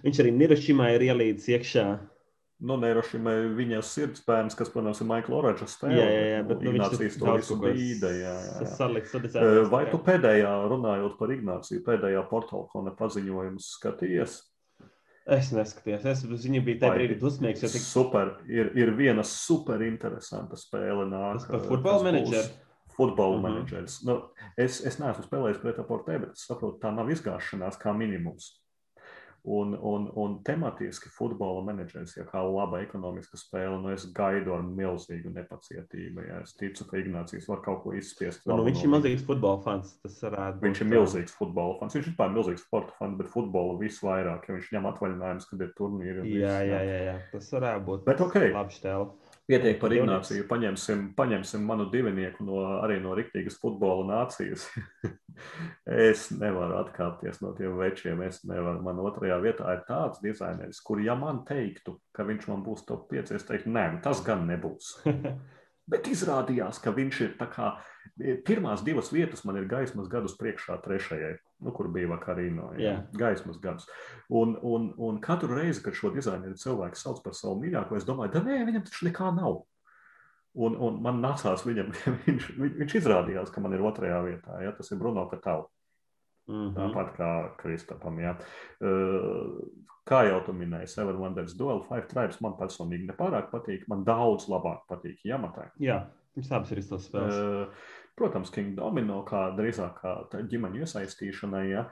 [0.05, 1.87] Viņš arī Nirošimā ir ielīdz iekšā
[2.63, 5.99] nu, Neirošimai viņas sirdspēns, kas, protams, ir Maikla Oranža spēle.
[5.99, 8.13] Jā, jā, jā bet nu, Ignācijas to visu bīda.
[8.15, 8.71] Jā, jā.
[8.77, 9.13] Saliks,
[9.73, 14.39] Vai tu pēdējā, runājot par Ignāciju, pēdējā portālkona paziņojumus skatījies?
[15.23, 16.03] Es neskatījos.
[16.09, 17.63] Es viņa bija tajā brīdī dusmīgs.
[17.63, 17.83] Tik...
[17.83, 18.35] Super.
[18.51, 21.07] Ir, ir viena super interesanta spēle.
[21.07, 22.49] Nāk, Tas par futbola menedžeru.
[22.93, 23.53] Futbola mm -hmm.
[23.53, 24.01] menedžers.
[24.05, 24.19] Nu,
[24.57, 28.51] es, es neesmu spēlējis pret aportē, bet es saprotu, tā nav izgāšanās kā minimums.
[29.43, 34.61] Un, un, un tematiski futbola menedžers, ja kā laba ekonomiska spēle, nu es gaidu ar
[34.63, 36.23] milzīgu nepacietību.
[36.29, 38.45] Ja es ticu, ka Ignācijs var kaut ko izspiest.
[38.47, 39.97] Nu, viņš ir milzīgs futbola fans.
[40.63, 41.97] Viņš ir milzīgs futbola fans.
[41.97, 45.75] Viņš ir vispār milzīgs sporta fans, bet futbolu visvairāk, ja viņš ņem atvaļinājumus, kad ir
[45.81, 46.25] turnīri.
[46.39, 48.07] Jā, jā, jā, jā, tas varētu būt.
[48.07, 48.39] Bet ok.
[48.55, 49.11] Labi štēle.
[49.49, 50.45] Pietiek par Ignāciju.
[50.47, 54.69] Paņemsim, paņemsim manu divinieku no, arī no riktīgas futbola nācijas.
[56.09, 58.21] es nevaru atkāpties no tiem večiem.
[58.23, 58.79] Es nevaru.
[58.85, 63.09] Man otrajā vietā ir tāds dizaineris, kur, ja man teiktu, ka viņš man būs top
[63.11, 64.95] 5, es teiktu, nē, tas gan nebūs.
[65.91, 67.73] Bet izrādījās, ka viņš ir kā
[68.15, 71.33] e, pirmās divas vietas, man ir gaismas gadus priekšā trešajai,
[71.65, 72.69] nu, kur bija vakarīno.
[72.77, 72.83] Ja?
[72.85, 73.03] Yeah.
[73.19, 73.89] Gaismas gadus.
[74.31, 78.35] Un, un, un katru reizi, kad šo dizaineru cilvēku sauc par savu mīļāko, es domāju,
[78.37, 79.63] ka nē, viņam taču nekā nav.
[80.53, 81.91] Un, un man nācās viņam,
[82.27, 82.49] viņš,
[82.79, 84.63] viņš izrādījās, ka man ir otrajā vietā.
[84.63, 84.71] Ja?
[84.77, 85.71] Tas ir Bruno Katāls.
[86.47, 86.75] Mm -hmm.
[86.75, 88.19] Tāpat kā Kristapam.
[88.19, 89.61] Uh,
[90.09, 93.87] kā jau tu minēji, Seven Wonders Duel, Five Tribes man personīgi nepārāk patīk.
[93.87, 95.69] Man daudz labāk patīk Jamatai.
[95.79, 96.05] Jā,
[96.35, 97.77] viņš abas ir izcils spēles.
[98.13, 101.87] Protams, King Domino, kā drīzāk kā ģimeņu iesaistīšanai, ja,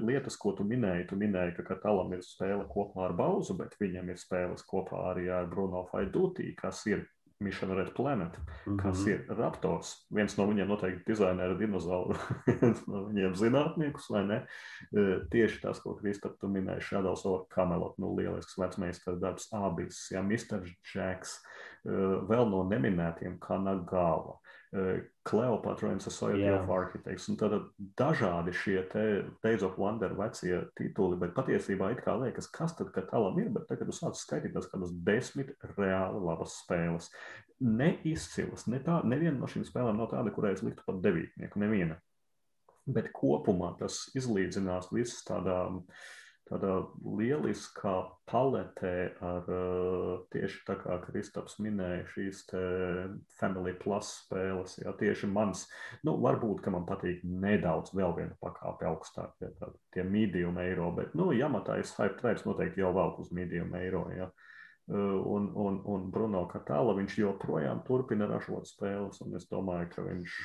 [0.00, 4.08] lietas, ko tu minēji, tu minēji, ka Katalam ir spēle kopā ar Bauzu, bet viņam
[4.08, 7.04] ir spēles kopā arī ar Bruno Faidutī, kas ir
[7.40, 8.82] Mission Red Planet, mm -hmm.
[8.82, 10.06] kas ir Raptors.
[10.10, 12.16] Viens no viņiem noteikti dizainēra dinozauru,
[12.46, 14.38] viens no viņiem zinātniekus, vai ne?
[14.92, 20.10] E, tieši tas, ko Kristap tu minēji, Shadows of Camelot, nu lielisks vecmeistars darbs, abis,
[20.10, 20.66] ja Mr.
[20.94, 21.38] Jacks,
[21.86, 21.90] e,
[22.28, 24.38] vēl no neminētiem Kanagāva.
[25.24, 26.62] Kleopatra un Society yeah.
[26.62, 27.28] of Architects.
[27.32, 27.54] Un tad
[27.96, 29.04] dažādi šie te
[29.44, 33.48] Days of Wonder vecie tituli, bet patiesībā it kā liekas, kas tad, kad talam ir,
[33.54, 37.08] bet tagad tu sāc skaitīt tās kādas desmit reāli labas spēles.
[37.64, 41.98] Neizcilas, ne tā, neviena no šīm spēlēm nav tāda, kurai es liktu pat devītnieku, neviena.
[42.88, 46.06] Bet kopumā tas izlīdzinās visas tādām uh,
[46.48, 47.94] tādā lieliskā
[48.28, 48.94] paletē
[49.24, 49.48] ar
[50.32, 52.42] tieši tā kā Kristaps minēja šīs
[53.38, 54.78] Family Plus spēles.
[54.82, 55.66] Jā, tieši mans,
[56.08, 60.90] nu, varbūt, ka man patīk nedaudz vēl viena pakāpe augstāk, ja tā, tie medium eiro,
[60.96, 64.30] bet, nu, Jamatais Hype Trades noteikti jau velk uz medium eiro, jā.
[64.88, 70.38] Un, un, un Bruno Katāla, viņš joprojām turpina ražot spēles, un es domāju, ka viņš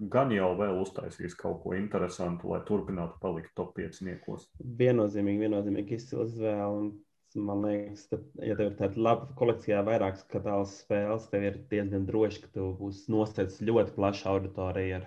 [0.00, 4.48] gan jau vēl uztaisīs kaut ko interesantu, lai turpinātu palikt top 5 niekos.
[4.80, 6.90] Viennozīmīgi, viennozīmīgi izcils izvēle.
[7.38, 12.08] Man liekas, ka, ja tev ir tāda laba kolekcijā, vairākas katālas spēles, tev ir diezgan
[12.08, 15.04] droši, ka tu būsi nostājis ļoti plašu auditoriju ar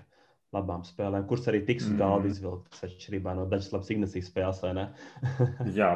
[0.54, 2.36] labām spēlēm, kuras arī tiks uz galda mm.
[2.36, 4.62] izvilktas atšķirībā no dažas labas Ignācijas spēles?
[5.80, 5.90] Jā,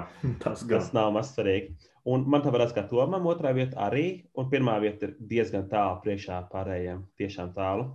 [0.43, 1.77] tas, tas nav maz svarīgi.
[2.07, 6.01] Un man tā varētu kā tomam, otrā vieta arī, un pirmā vieta ir diezgan tālu
[6.03, 7.89] priekšā pārējiem, tiešām tālu.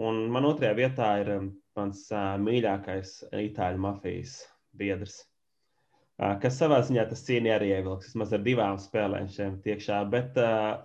[0.00, 4.38] Un man otrajā vietā ir um, mans uh, mīļākais itāļu mafijas
[4.80, 5.16] biedrs,
[6.22, 8.08] uh, kas savā ziņā tas cīnīja arī ievilks.
[8.10, 10.00] Vismaz ar divām spēlēm šiem tiekšā.
[10.14, 10.80] Bet uh,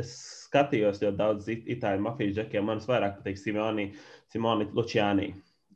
[0.00, 0.14] es
[0.46, 2.70] skatījos ļoti daudz itāļu mafijas džekiem.
[2.70, 3.90] Man vairāk patīk Simoni,
[4.32, 5.28] Simoni Luciani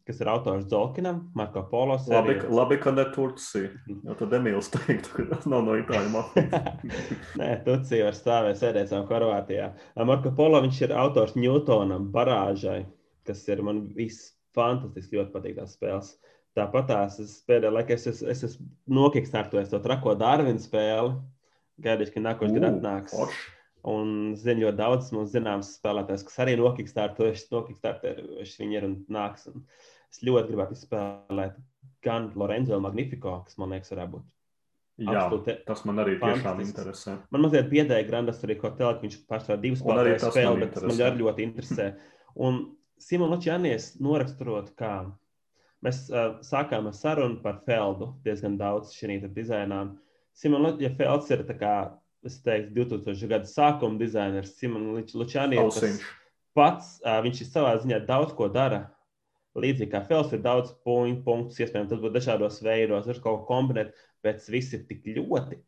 [0.09, 1.99] kas ir autors Zolkinam, Marko Polo.
[2.09, 3.69] Labi, labi, ka ne Turcija.
[4.07, 6.81] Jo tad Emīls teiktu, ka tas nav no Itāļu mafijas.
[7.41, 9.69] Nē, Turcija var stāvēt, sēdēt savā Horvātijā.
[10.09, 12.81] Marko Polo viņš ir autors Newtonam, barāžai,
[13.29, 16.15] kas ir man viss fantastiski ļoti patīk tās spēles.
[16.57, 18.67] Tāpat tās es pēdējā laikā es, es, es esmu
[18.97, 21.15] nokikstārtojis to trako Darvinu spēli.
[21.85, 23.15] Gaidīšu, ka nākošais uh, atnāks.
[23.15, 23.45] Forš.
[23.89, 26.57] Un zinu, ļoti daudz mums zināms spēlētājs, kas arī
[27.55, 29.47] nokļūst, viņi ir un nāks.
[29.53, 29.63] Un
[30.13, 31.59] es ļoti gribētu izspēlēt
[32.05, 34.27] gan Lorenzo Magnifico, kas man liekas, varētu būt.
[34.99, 37.13] Jā, Absolute, tas man arī tiešām interesē.
[37.31, 40.99] Man mazliet biedēja Grandas arī Hotel, ka viņš pārstāv divas spēlētājas spēli, bet tas man
[40.99, 41.87] ļoti, ļoti interesē.
[42.49, 42.59] Un
[42.99, 44.93] Simon Lučānies noraksturot, kā
[45.87, 49.85] mēs uh, sākām ar sarunu par Feldu diezgan daudz šī dizainā.
[50.35, 51.77] Simon, ja Felds ir kā
[52.27, 53.31] teiktu, 2000.
[53.31, 56.03] gada sākuma dizainers Simons Lučānijas.
[56.59, 58.89] Pats uh, viņš ir savā ziņā daudz ko dara.
[59.63, 63.49] Līdzīgi kā Fels ir daudz puņu, punktus, iespējams, tas būtu dažādos veidos, var kaut ko
[63.51, 63.93] kombinēt,
[64.27, 65.59] bet viss ir tik ļoti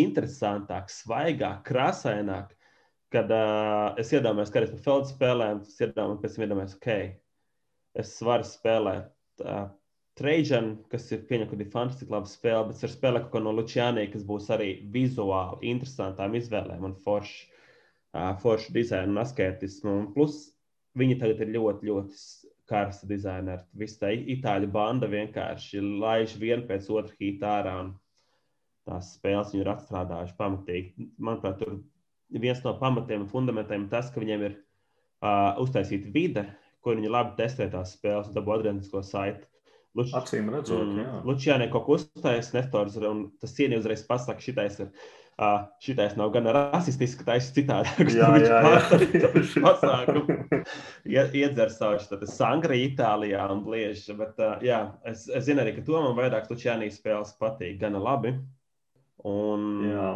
[0.00, 2.54] interesantāk, svaigāk, krāsaināk,
[3.10, 6.96] kad uh, es iedomājos, ka arī par Feldu spēlēm, es iedomājos, pēc tam iedomājos, ok,
[8.04, 9.68] es varu spēlēt uh,
[10.20, 13.54] Trajan, kas ir pieņemta, ka ir fantastiski laba spēle, bet ar spēli kaut ko no
[13.56, 17.46] Lučānī, kas būs arī vizuāli interesantām izvēlēm un foršu,
[18.12, 19.94] uh, foršu dizainu un asketismu.
[20.02, 20.42] Un plus
[21.00, 22.20] viņi tagad ir ļoti, ļoti
[22.70, 23.66] karsta dizaineri.
[23.76, 27.76] Visa tā itāļu banda vienkārši laiž vienu pēc otru hītā ārā.
[28.88, 31.10] Tās spēles viņi ir atstrādājuši pamatīgi.
[31.18, 31.80] Manuprāt, tur
[32.30, 36.46] viens no pamatiem un fundamentiem ir tas, ka viņiem ir uh, uztaisīta vide,
[36.80, 39.46] kur viņi labi testē tās spēles un dabū adrenalisko saiti.
[39.98, 40.12] Luč...
[40.14, 41.14] Acīm redzot, mm, jā.
[41.26, 44.92] Lučijānai kaut ko uzstājas, Nestors, un tas cienījums uzreiz pasaka, šitais ir.
[45.40, 48.06] Uh, šitais nav gan rasistisks, tā ir citādi.
[48.12, 49.30] Jā, jā, jā.
[49.64, 50.34] pasākumu.
[51.08, 54.12] Iedzer savu sangri Itālijā un blieži.
[54.18, 58.02] Bet, uh, jā, es, es zinu arī, ka to man vairāk Lučijānī spēles patīk gana
[58.04, 58.34] labi.
[59.30, 60.12] Un, jā.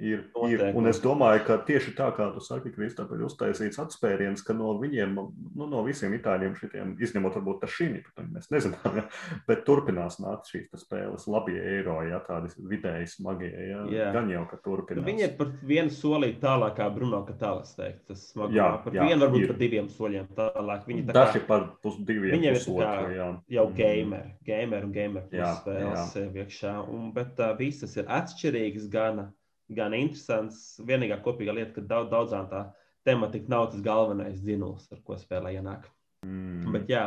[0.00, 0.62] Ir, ir.
[0.72, 4.70] Un es domāju, ka tieši tā kā tu saki, Kristap, ir uztaisīts atspēriens, ka no
[4.80, 7.88] viņiem, nu, no visiem itāļiem, šitiem, izņemot varbūt tā šī,
[8.32, 9.04] mēs nezinām, ja,
[9.50, 14.06] bet turpinās nākt šīs spēles labie eiro, ja tādi vidēji smagie, ja, jā.
[14.16, 15.02] gan jau, ka turpinās.
[15.02, 18.96] Nu, viņi ir par vienu solīti tālāk, kā Bruno Katālas teikt, tas smagi, jā, par
[18.96, 19.52] jā, vienu, varbūt ir.
[19.52, 20.88] par diviem soļiem tālāk.
[20.88, 23.28] Viņi tā kā, Daži par pus diviem Viņiem ir tā kā jā.
[23.58, 23.76] jau mhm.
[23.76, 29.28] gamer, gamer un gamer plus spēles iekšā, un, bet uh, visas ir atšķirīgas gana
[29.76, 30.80] gan interesants.
[30.86, 32.62] Vienīgā kopīgā lieta, ka daudz, daudzām tā
[33.06, 35.86] tematika nav tas galvenais dzinums, ar ko spēlē ienāk.
[36.26, 36.70] Mm.
[36.74, 37.04] Bet, jā,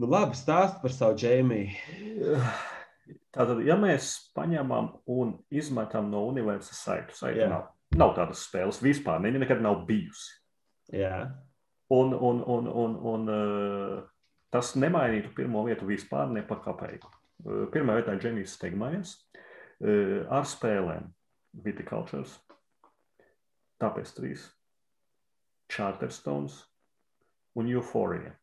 [0.00, 2.40] nu labi, stāst par savu džēmiju.
[3.34, 7.66] Tātad, ja mēs paņemam un izmetam no universālas saitu, saitu nav,
[7.98, 10.38] nav tādas spēles vispār, viņa nekad nav bijusi.
[10.94, 11.26] Jā.
[11.94, 13.98] Un, un, un, un, un uh,
[14.54, 17.10] tas nemainītu pirmo vietu vispār ne pa kapeiku.
[17.44, 21.10] Uh, pirmā vietā ir Džemijs Stegmājs uh, ar spēlēm.
[21.62, 22.38] Viticultures,
[23.78, 24.48] Tapestries,
[25.68, 26.64] Charterstones
[27.54, 28.34] un Euphoria.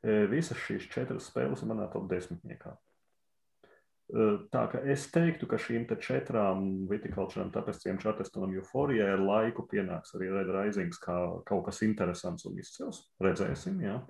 [0.00, 2.72] E, visas šīs četras spēles ir manā top desmitniekā.
[2.72, 10.16] E, tā kā es teiktu, ka šīm četrām vitikultūrām, Tapestriem, Charterstonam, Euphoria ar laiku pienāks
[10.16, 13.04] arī Red Rising kā kaut kas interesants un izcils.
[13.22, 14.00] Redzēsim, jā.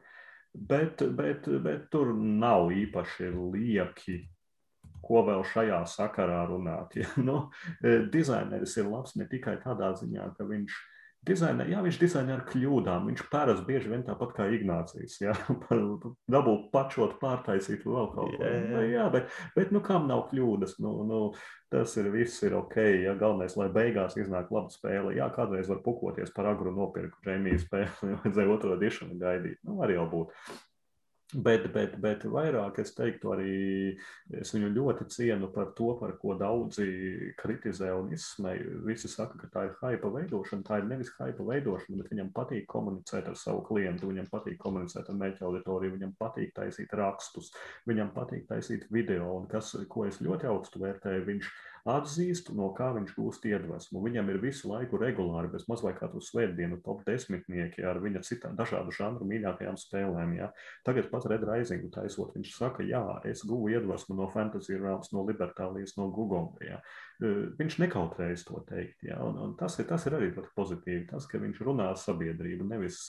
[0.55, 4.21] Bet, bet, bet tur nav īpaši lieki
[5.05, 6.97] ko vēl šajā sakarā runāt.
[7.01, 7.09] Ja?
[7.31, 7.43] Nu,
[7.85, 10.79] e, dizaineris ir labs ne tikai tādā ziņā, ka viņš
[11.27, 13.09] dizainē, jā, viņš dizainē ar kļūdām.
[13.11, 15.19] Viņš pēras bieži vien tāpat kā Ignācijas.
[15.21, 15.35] Jā,
[16.35, 18.41] dabūt pačot, pārtaisīt vēl kaut ko.
[18.41, 18.85] Jā, jā.
[18.95, 20.79] jā bet, bet nu, kam nav kļūdas?
[20.85, 21.21] Nu, nu,
[21.73, 22.79] tas ir viss ir ok.
[23.05, 25.15] Ja galvenais, lai beigās iznāk laba spēle.
[25.19, 29.61] Jā, kādreiz var pukoties par agru nopirku Džemijas spēli, vajadzēja otro dišanu gaidīt.
[29.69, 30.59] Nu, arī jau būtu.
[31.31, 33.51] Bet, bet, bet vairāk es teiktu, arī
[34.35, 36.87] es viņu ļoti cienu par to, par ko daudzi
[37.39, 38.81] kritizē un izsmēja.
[38.89, 40.67] Visi saka, ka tā ir hypa veidošana.
[40.67, 45.07] Tā ir nevis hypa veidošana, bet viņam patīk komunicēt ar savu klientu, viņam patīk komunicēt
[45.07, 47.53] ar mērķa auditoriju, viņam patīk taisīt rakstus,
[47.87, 49.31] viņam patīk taisīt video.
[49.39, 51.55] Un kas, ko es ļoti augstu vērtēju, viņš
[51.89, 54.03] atzīst, no kā viņš gūst iedvesmu.
[54.05, 58.57] Viņam ir visu laiku regulāri, bez maz vai katru svētdienu, top desmitnieki ar viņa citām
[58.59, 60.35] dažādu žanru mīļākajām spēlēm.
[60.39, 60.51] Ja.
[60.87, 65.25] Tagad pat Red Rising taisot, viņš saka, jā, es guvu iedvesmu no Fantasy Realms, no
[65.29, 66.51] Libertālijas, no Google.
[66.65, 66.81] Ja.
[67.21, 69.03] Viņš nekautrējas to teikt.
[69.05, 69.19] Ja.
[69.27, 71.03] Un, un tas, ir, tas ir arī ļoti pozitīvi.
[71.11, 73.03] Tas, ka viņš runā ar sabiedrību, nevis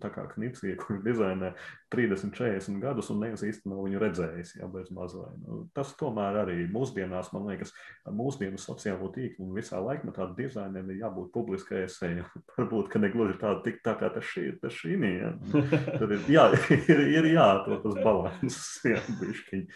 [0.00, 1.52] tā kā knipsie, kurš dizainē
[1.92, 5.36] 30, 40 gadus un nevis īsti nav viņu redzējis, ja bez mazliet.
[5.44, 7.74] Nu, tas tomēr arī mūsdienās, man liekas,
[8.08, 12.24] mūsdienu sociālo tīklu un visā laikmetā dizainerim ir jābūt publiskai esēja.
[12.56, 15.34] Varbūt, ka ne gluži tāda tik tā kā tas šī, tas šī ja.
[16.00, 19.66] Tad ir, jā, ir, ir jāatrod tas balans, jā, bišķiņ.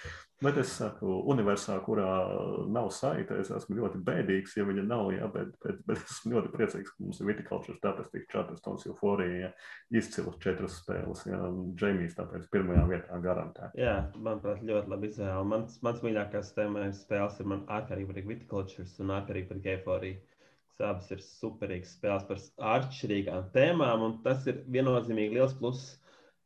[0.42, 2.08] Bet es saku, universā, kurā
[2.72, 6.50] nav saita, es esmu ļoti bēdīgs, ja viņa nav, jā, bet, bet, bet esmu ļoti
[6.56, 9.52] priecīgs, ka mums ir vitikultūras, tāpēc tik Charterstones euforija,
[9.94, 11.38] izcilas četras spēles, jā,
[11.78, 13.70] Džeimijs tāpēc pirmajā vietā garantē.
[13.78, 15.46] Jā, manuprāt, ļoti labi izvēle.
[15.52, 20.20] Mans, mans mīļākās tēmēs spēles ir man ārkārtīgi patīk vitikultūras un ārkārtīgi patīk euforija.
[20.82, 22.40] Abas ir superīgas spēles par
[22.80, 25.92] atšķirīgām tēmām, un tas ir viennozīmīgi liels pluss.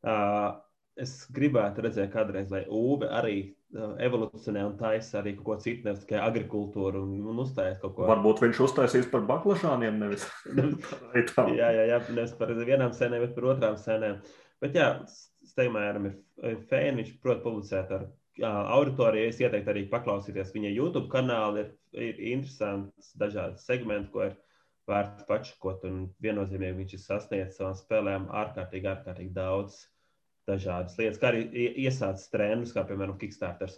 [0.04, 0.58] Uh,
[1.00, 5.84] es gribētu redzēt, kādreiz, lai Uve arī uh, evolūcionē un taisa arī kaut ko citu,
[5.86, 8.08] nevis tikai agrikultūru un, un uzstājas kaut ko.
[8.10, 10.26] Varbūt viņš uztaisīs par baklažāniem, nevis
[11.36, 14.20] par jā, jā, jā, nevis par vienām sēnēm, bet par otrām sēnēm.
[14.64, 14.90] Bet jā,
[15.46, 18.06] Steigmēram ir fēni, viņš prot publicēt ar
[18.44, 19.30] auditoriju.
[19.30, 21.62] Es ieteiktu arī paklausīties viņa YouTube kanālu.
[21.62, 21.70] Ir,
[22.08, 24.34] ir interesants dažādi segmenti, ko ir
[24.90, 29.84] vērts pačakot, un viennozīmīgi viņš ir sasniedzis savām spēlēm ārkārtīgi, ārkārtīgi daudz
[30.48, 31.44] dažādas lietas, kā arī
[31.84, 33.72] iesācis trendus, kā piemēram Kickstarter.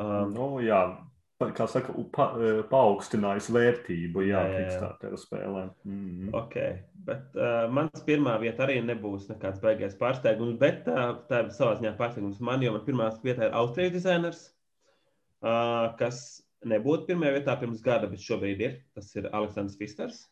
[0.00, 0.80] Um, nu, jā,
[1.56, 4.58] kā saka, pa, e, paaugstinājis vērtību, jā, jā.
[4.58, 5.70] Kickstarter spēlēm.
[5.84, 6.34] Mm -hmm.
[6.42, 6.56] Ok,
[7.06, 11.78] bet uh, mans pirmā vieta arī nebūs nekāds baigais pārsteigums, bet uh, tā ir savā
[11.78, 14.42] ziņā pārsteigums man, jo man pirmā vietā ir Austrijas dizainers,
[15.42, 18.76] uh, kas nebūtu pirmajā vietā pirms gada, bet šobrīd ir.
[18.94, 20.28] Tas ir Aleksandrs Fisters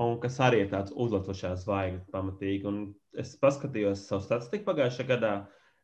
[0.00, 2.68] un kas arī ir tāds uzlacošās zvaigznes pamatīgi.
[2.68, 2.78] Un
[3.18, 5.32] es paskatījos savu statistiku pagājušajā gadā.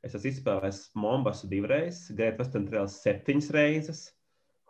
[0.07, 4.05] Es esmu izspēlējis Mombasu divreiz, Great Western Trail septiņas reizes,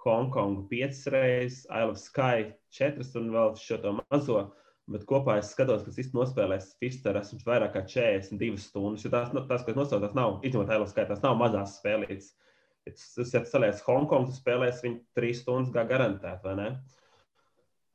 [0.01, 4.47] Hongkongu piecas reizes, Isle of Sky četras un vēl šo to mazo.
[4.89, 7.21] Bet kopā es skatos, kas īstenībā nospēlēs Fisteru.
[7.21, 9.05] Esmu vairāk kā 42 stundas.
[9.05, 12.31] Tās, tās kas nosaucās, nav, izņemot Isle of Sky, tās nav mazās spēlītas.
[12.89, 16.69] Es ja salieku Hongkongu, spēlēs viņu trīs stundas kā garantēt, vai ne?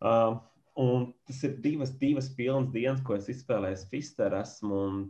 [0.03, 0.37] Uh,
[0.79, 4.33] Un tas ir divas, divas pilnas dienas, ko es izspēlēju Fister.
[4.39, 5.01] Esmu un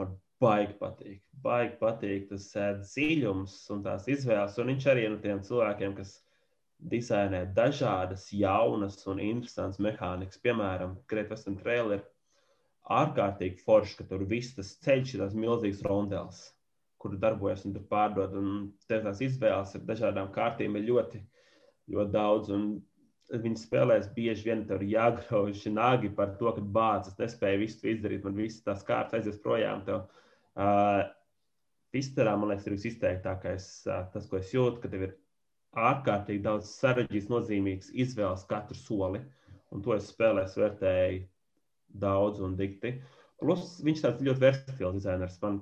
[0.00, 1.20] man baigi patīk.
[1.44, 2.48] Baigi patīk tas
[2.82, 4.58] dziļums un tās izvēles.
[4.58, 6.16] Un viņš arī ir no tiem cilvēkiem, kas
[6.92, 10.42] dizainē dažādas, jaunas un interesantas mehānikas.
[10.42, 12.04] Piemēram, Great Western Trail ir
[12.92, 16.42] ārkārtīgi forši, ka tur viss tas ceļš ir tās milzīgas rondeles,
[16.98, 18.34] kur darbojas un tur pārdod.
[18.36, 21.22] Un tās izvēles ar dažādām kārtīm ir ļoti,
[21.94, 22.52] ļoti daudz.
[22.58, 22.68] Un
[23.26, 28.22] Viņi spēlēs bieži vien tur jāgrauž nāgi par to, ka bācis nespēja visu izdarīt.
[28.22, 29.82] Man viss tās kārtas aizies projām.
[29.86, 30.04] Tev.
[30.54, 31.02] Uh,
[31.90, 35.16] Pisterā, man liekas, ir visizteiktākais uh, tas, ko es jūtu, ka tev ir
[35.76, 39.24] ārkārtīgi daudz sarežģīts, nozīmīgs izvēles katru soli.
[39.74, 41.20] Un to es spēlēju, vērtēju
[42.06, 42.94] daudz un dikti.
[43.42, 45.40] Plus, viņš tāds ļoti versatils dizainers.
[45.42, 45.60] Man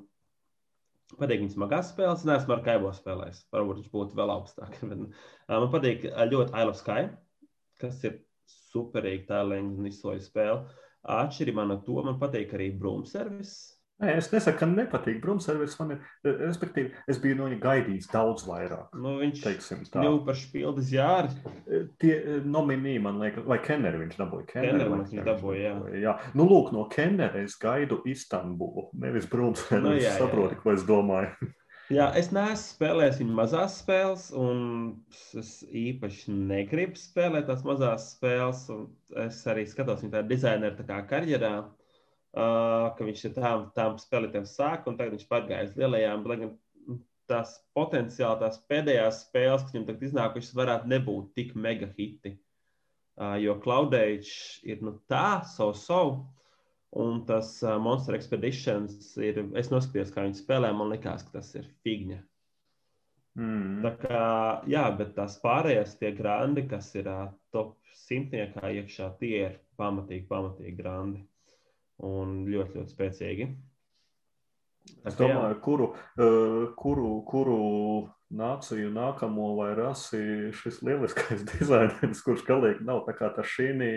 [1.16, 2.20] patīk viņa smagās spēles.
[2.22, 3.46] Es neesmu ar Kaibo spēlējis.
[3.54, 4.80] Varbūt viņš būtu vēl augstāk.
[4.90, 7.08] Man patīk ļoti I Love Sky
[7.84, 8.18] kas ir
[8.72, 10.82] superīgi tēlīga un izsoļu spēle.
[11.14, 13.54] Atšķirībā no to man patīk arī brūmu servis.
[14.02, 15.76] Nē, es nesaku, ka nepatīk brūmservis.
[15.78, 16.00] Man ir,
[16.40, 18.96] respektīvi, es biju no viņa gaidījis daudz vairāk.
[18.98, 19.42] Nu, viņš
[19.94, 21.30] jau par spildes jāri.
[22.02, 24.48] Tie nominī, man liekas, vai Kenneri viņš dabūja.
[24.50, 25.74] Kenneri viņš dabūja, jā.
[25.78, 26.16] dabūja, jā.
[26.34, 29.86] Nu, lūk, no Kennera es gaidu Istanbulu, nevis brūmservis.
[29.86, 30.64] Nu, jā, saproti, jā.
[30.64, 31.52] ko es domāju.
[31.94, 34.60] Jā, es neesmu spēlējis viņa mazās spēles, un
[35.38, 38.64] es īpaši negribu spēlēt tās mazās spēles.
[39.24, 40.22] Es arī skatos viņa
[40.88, 46.24] tā karjerā, uh, ka viņš ir tām, tām spēlēm sāk, un tagad viņš pārgājis lielajām.
[46.30, 46.54] Lai gan
[47.30, 52.38] tās potenciāli tās pēdējās spēles, kas viņam tagad iznākušas, varētu nebūt tik mega hiti.
[53.14, 56.16] Uh, jo Cloudage ir nu, tā, savu so, savu.
[56.24, 56.43] So,
[56.94, 59.40] Un tas uh, Monster Expeditions ir.
[59.58, 60.70] Es noskatījos, kā viņi spēlē.
[60.76, 62.20] Man liekas, ka tas ir figņa.
[63.34, 63.80] Mm.
[63.82, 64.24] Tā kā,
[64.70, 70.28] jā, bet tās pārējās, tie grandi, kas ir uh, top simtniekā iekšā, tie ir pamatīgi,
[70.30, 71.24] pamatīgi grandi
[72.06, 73.48] un ļoti, ļoti spēcīgi.
[75.08, 75.90] Es domāju, kuru,
[76.20, 77.58] uh, kuru, kuru
[78.32, 83.90] nāciju nākamo vai rasi šis lieliskais dizainers, kurš galīgi nav tā kā tas šīnī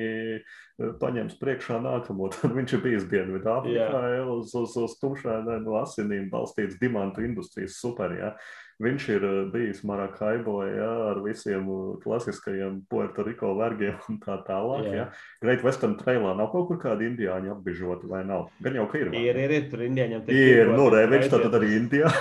[1.02, 2.30] paņems priekšā nākamo.
[2.36, 4.04] Tad viņš ir bijis Dienvidāfrikā
[4.36, 8.14] uz, uz, uz tumšām no asinīm balstīts dimantu industrijas super.
[8.18, 8.34] Jā.
[8.78, 14.36] Viņš ir eh, bijis Marakaibo jā, ar visiem eh, klasiskajiem Puerto Rico vergiem un tā
[14.46, 14.86] tālāk.
[14.86, 14.98] Jā.
[15.00, 15.06] Jā.
[15.42, 18.52] Great Western Trailā nav kaut kur kādi indiāņi apbežoti vai nav?
[18.62, 19.10] Gan jau, ka ir.
[19.18, 20.28] Ir, ir, ir tur indiāņiem.
[20.30, 22.12] Ir, nu, re, viņš tad arī Indijā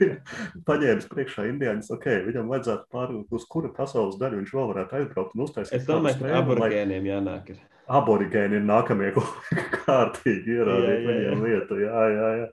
[0.70, 1.90] paņēmis priekšā indiāņus.
[1.98, 5.76] Ok, viņam vajadzētu pārūt, uz kura pasaules daļu viņš vēl varētu aizbraukt un uztaisīt.
[5.82, 7.12] Es domāju, ka aborigēniem lai...
[7.12, 7.52] jānāk.
[7.52, 7.60] Ir
[7.90, 9.12] aborigēni ir nākamie
[9.84, 11.80] kārtīgi ierādīt viņiem lietu.
[11.84, 12.48] Jā, jā, jā.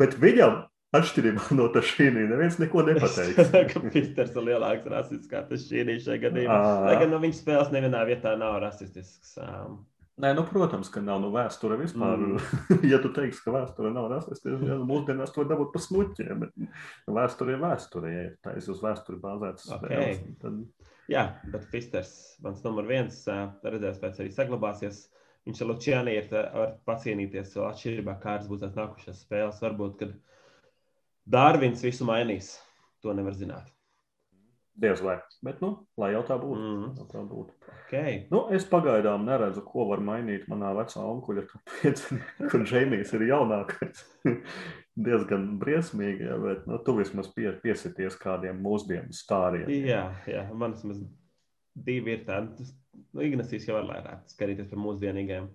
[0.00, 0.62] Bet viņam
[0.94, 3.50] Atšķirībā no tā šī neviens neko nepateiks.
[3.72, 6.60] ka Pisters ir lielāks rasists kā tas šī šajā gadījumā.
[6.86, 9.34] Lai gan no viņa spēles nevienā vietā nav rasistisks.
[9.42, 9.80] Um,
[10.16, 12.16] Nē, nu, protams, ka nav nu, vēsture vispār.
[12.16, 12.38] Mm.
[12.92, 16.46] ja tu teiksi, ka vēsture nav rasistiska, tad mūsdienās to dabūt pa smuķiem.
[16.46, 18.12] Bet vēsture ir vēsture.
[18.14, 19.90] Ja tā ir uz vēsturi bāzētas okay.
[19.90, 20.88] spēles, tad.
[21.12, 25.04] Jā, bet Fisters, mans numur viens, redzēs, pēc arī saglabāsies.
[25.46, 29.60] Viņš ar Lučiāni ir var pacienīties vēl atšķirībā, kādas būs tās nākušās spēles.
[29.62, 30.16] Varbūt, kad
[31.26, 32.54] Dārvins visu mainīs.
[33.02, 33.72] To nevar zināt.
[34.76, 35.16] Diez vai.
[35.40, 36.60] Bet, nu, lai jau tā būtu.
[36.60, 36.88] Mm.
[37.00, 37.54] Jau tā būtu.
[37.86, 38.16] Okay.
[38.32, 41.44] Nu, es pagaidām neredzu, ko var mainīt manā vecā onkuļa
[42.50, 44.02] kur Džeimijs ir jaunākais.
[45.06, 49.70] Diezgan briesmīgi, ja, bet nu, tu vismaz pie, piesities kādiem mūsdienu stāriem.
[49.88, 51.00] Jā, jā, man vismaz
[51.86, 52.68] divi ir tādi.
[53.12, 55.48] Nu, Ignācijs jau var vairāk skatīties par mūsdienīgiem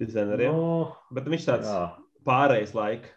[0.00, 0.52] dizaineriem.
[0.52, 0.84] Nu,
[1.16, 1.80] Bet viņš tāds jā.
[2.28, 3.16] pārējais laiks.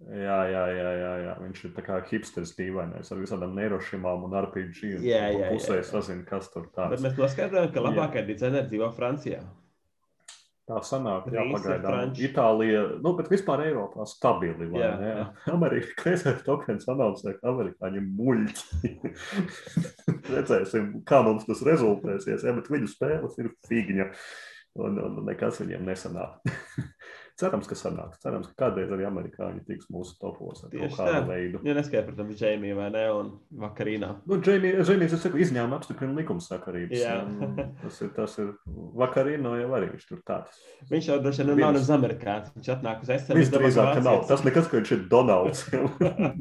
[0.00, 1.32] Jā, jā, jā, jā, jā.
[1.44, 4.94] Viņš ir tā kā hipsters dīvainais ar visādām neirošīmām un RPG.
[4.96, 5.88] un Jā, jā, Pusē jā, jā.
[5.90, 7.02] sazina, kas tur Bet tāds.
[7.04, 7.84] mēs noskaidrojām, ka Jā.
[7.90, 9.42] labākie dizaineri dzīvo Francijā.
[10.70, 12.12] Tā sanāk, jā, pagaidām.
[12.14, 15.08] Itālija, nu, bet vispār Eiropā stabili, vai Jā, ne?
[15.10, 15.24] jā.
[15.52, 18.92] Amerika, kreisais tokens anoncē, ka amerikāņi muļķi.
[20.34, 24.08] Redzēsim, kā mums tas rezultēsies, ja, bet viņu spēles ir figņa.
[24.80, 26.38] Un, un nekas viņiem nesanāk.
[27.40, 28.20] Cerams, ka sanāks.
[28.20, 31.20] Cerams, ka kādreiz arī amerikāņi tiks mūsu topos ar Tieši kādu tā.
[31.30, 31.60] veidu.
[31.64, 33.30] Ja neskaidrs, protams, Džeimija vai ne, un
[33.62, 34.10] vakarīnā.
[34.28, 37.00] Nu, Džeimijs, es saku, izņēma apstiprina likumsakarības.
[37.00, 37.14] Jā.
[37.80, 38.50] Tas ir, tas ir
[39.00, 40.60] vakarīno jau arī viņš tur tāds.
[40.90, 41.78] Viņš jau droši vien nav Viens.
[41.78, 42.52] nemaz amerikānis.
[42.58, 43.38] Viņš atnāk uz SM.
[43.40, 44.26] Viņš drīzāk ka nav.
[44.28, 45.64] Tas nekas, ka viņš ir Donalds.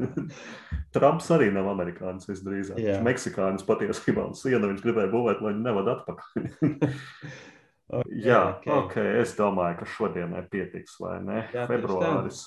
[0.95, 2.81] Trumps arī nav amerikānis visdrīzāk.
[2.81, 2.97] Jā.
[2.97, 4.27] Viņš meksikānis patiesībā.
[4.31, 6.51] Un sienu viņš gribēja būvēt, lai viņu nevad atpakaļ.
[7.89, 8.73] Okay, Jā, okay.
[8.73, 8.95] ok.
[9.23, 11.43] Es domāju, ka šodienai pietiks, vai ne?
[11.55, 12.43] Jā, Februāris.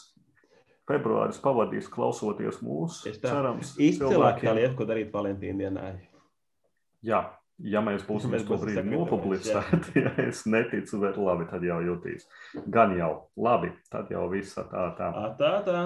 [0.87, 3.11] Februāris pavadīs klausoties mūsu.
[3.23, 5.87] Cerams, Izcilākā lieta, ko darīt Valentīna dienā.
[7.03, 7.25] Jā,
[7.59, 12.27] ja mēs būsim Mēs to brīdi nopublicēti, ja es neticu, bet labi, tad jau jutīs.
[12.71, 15.11] Gan jau, labi, tad jau viss tā tā.
[15.39, 15.83] Tā, tā.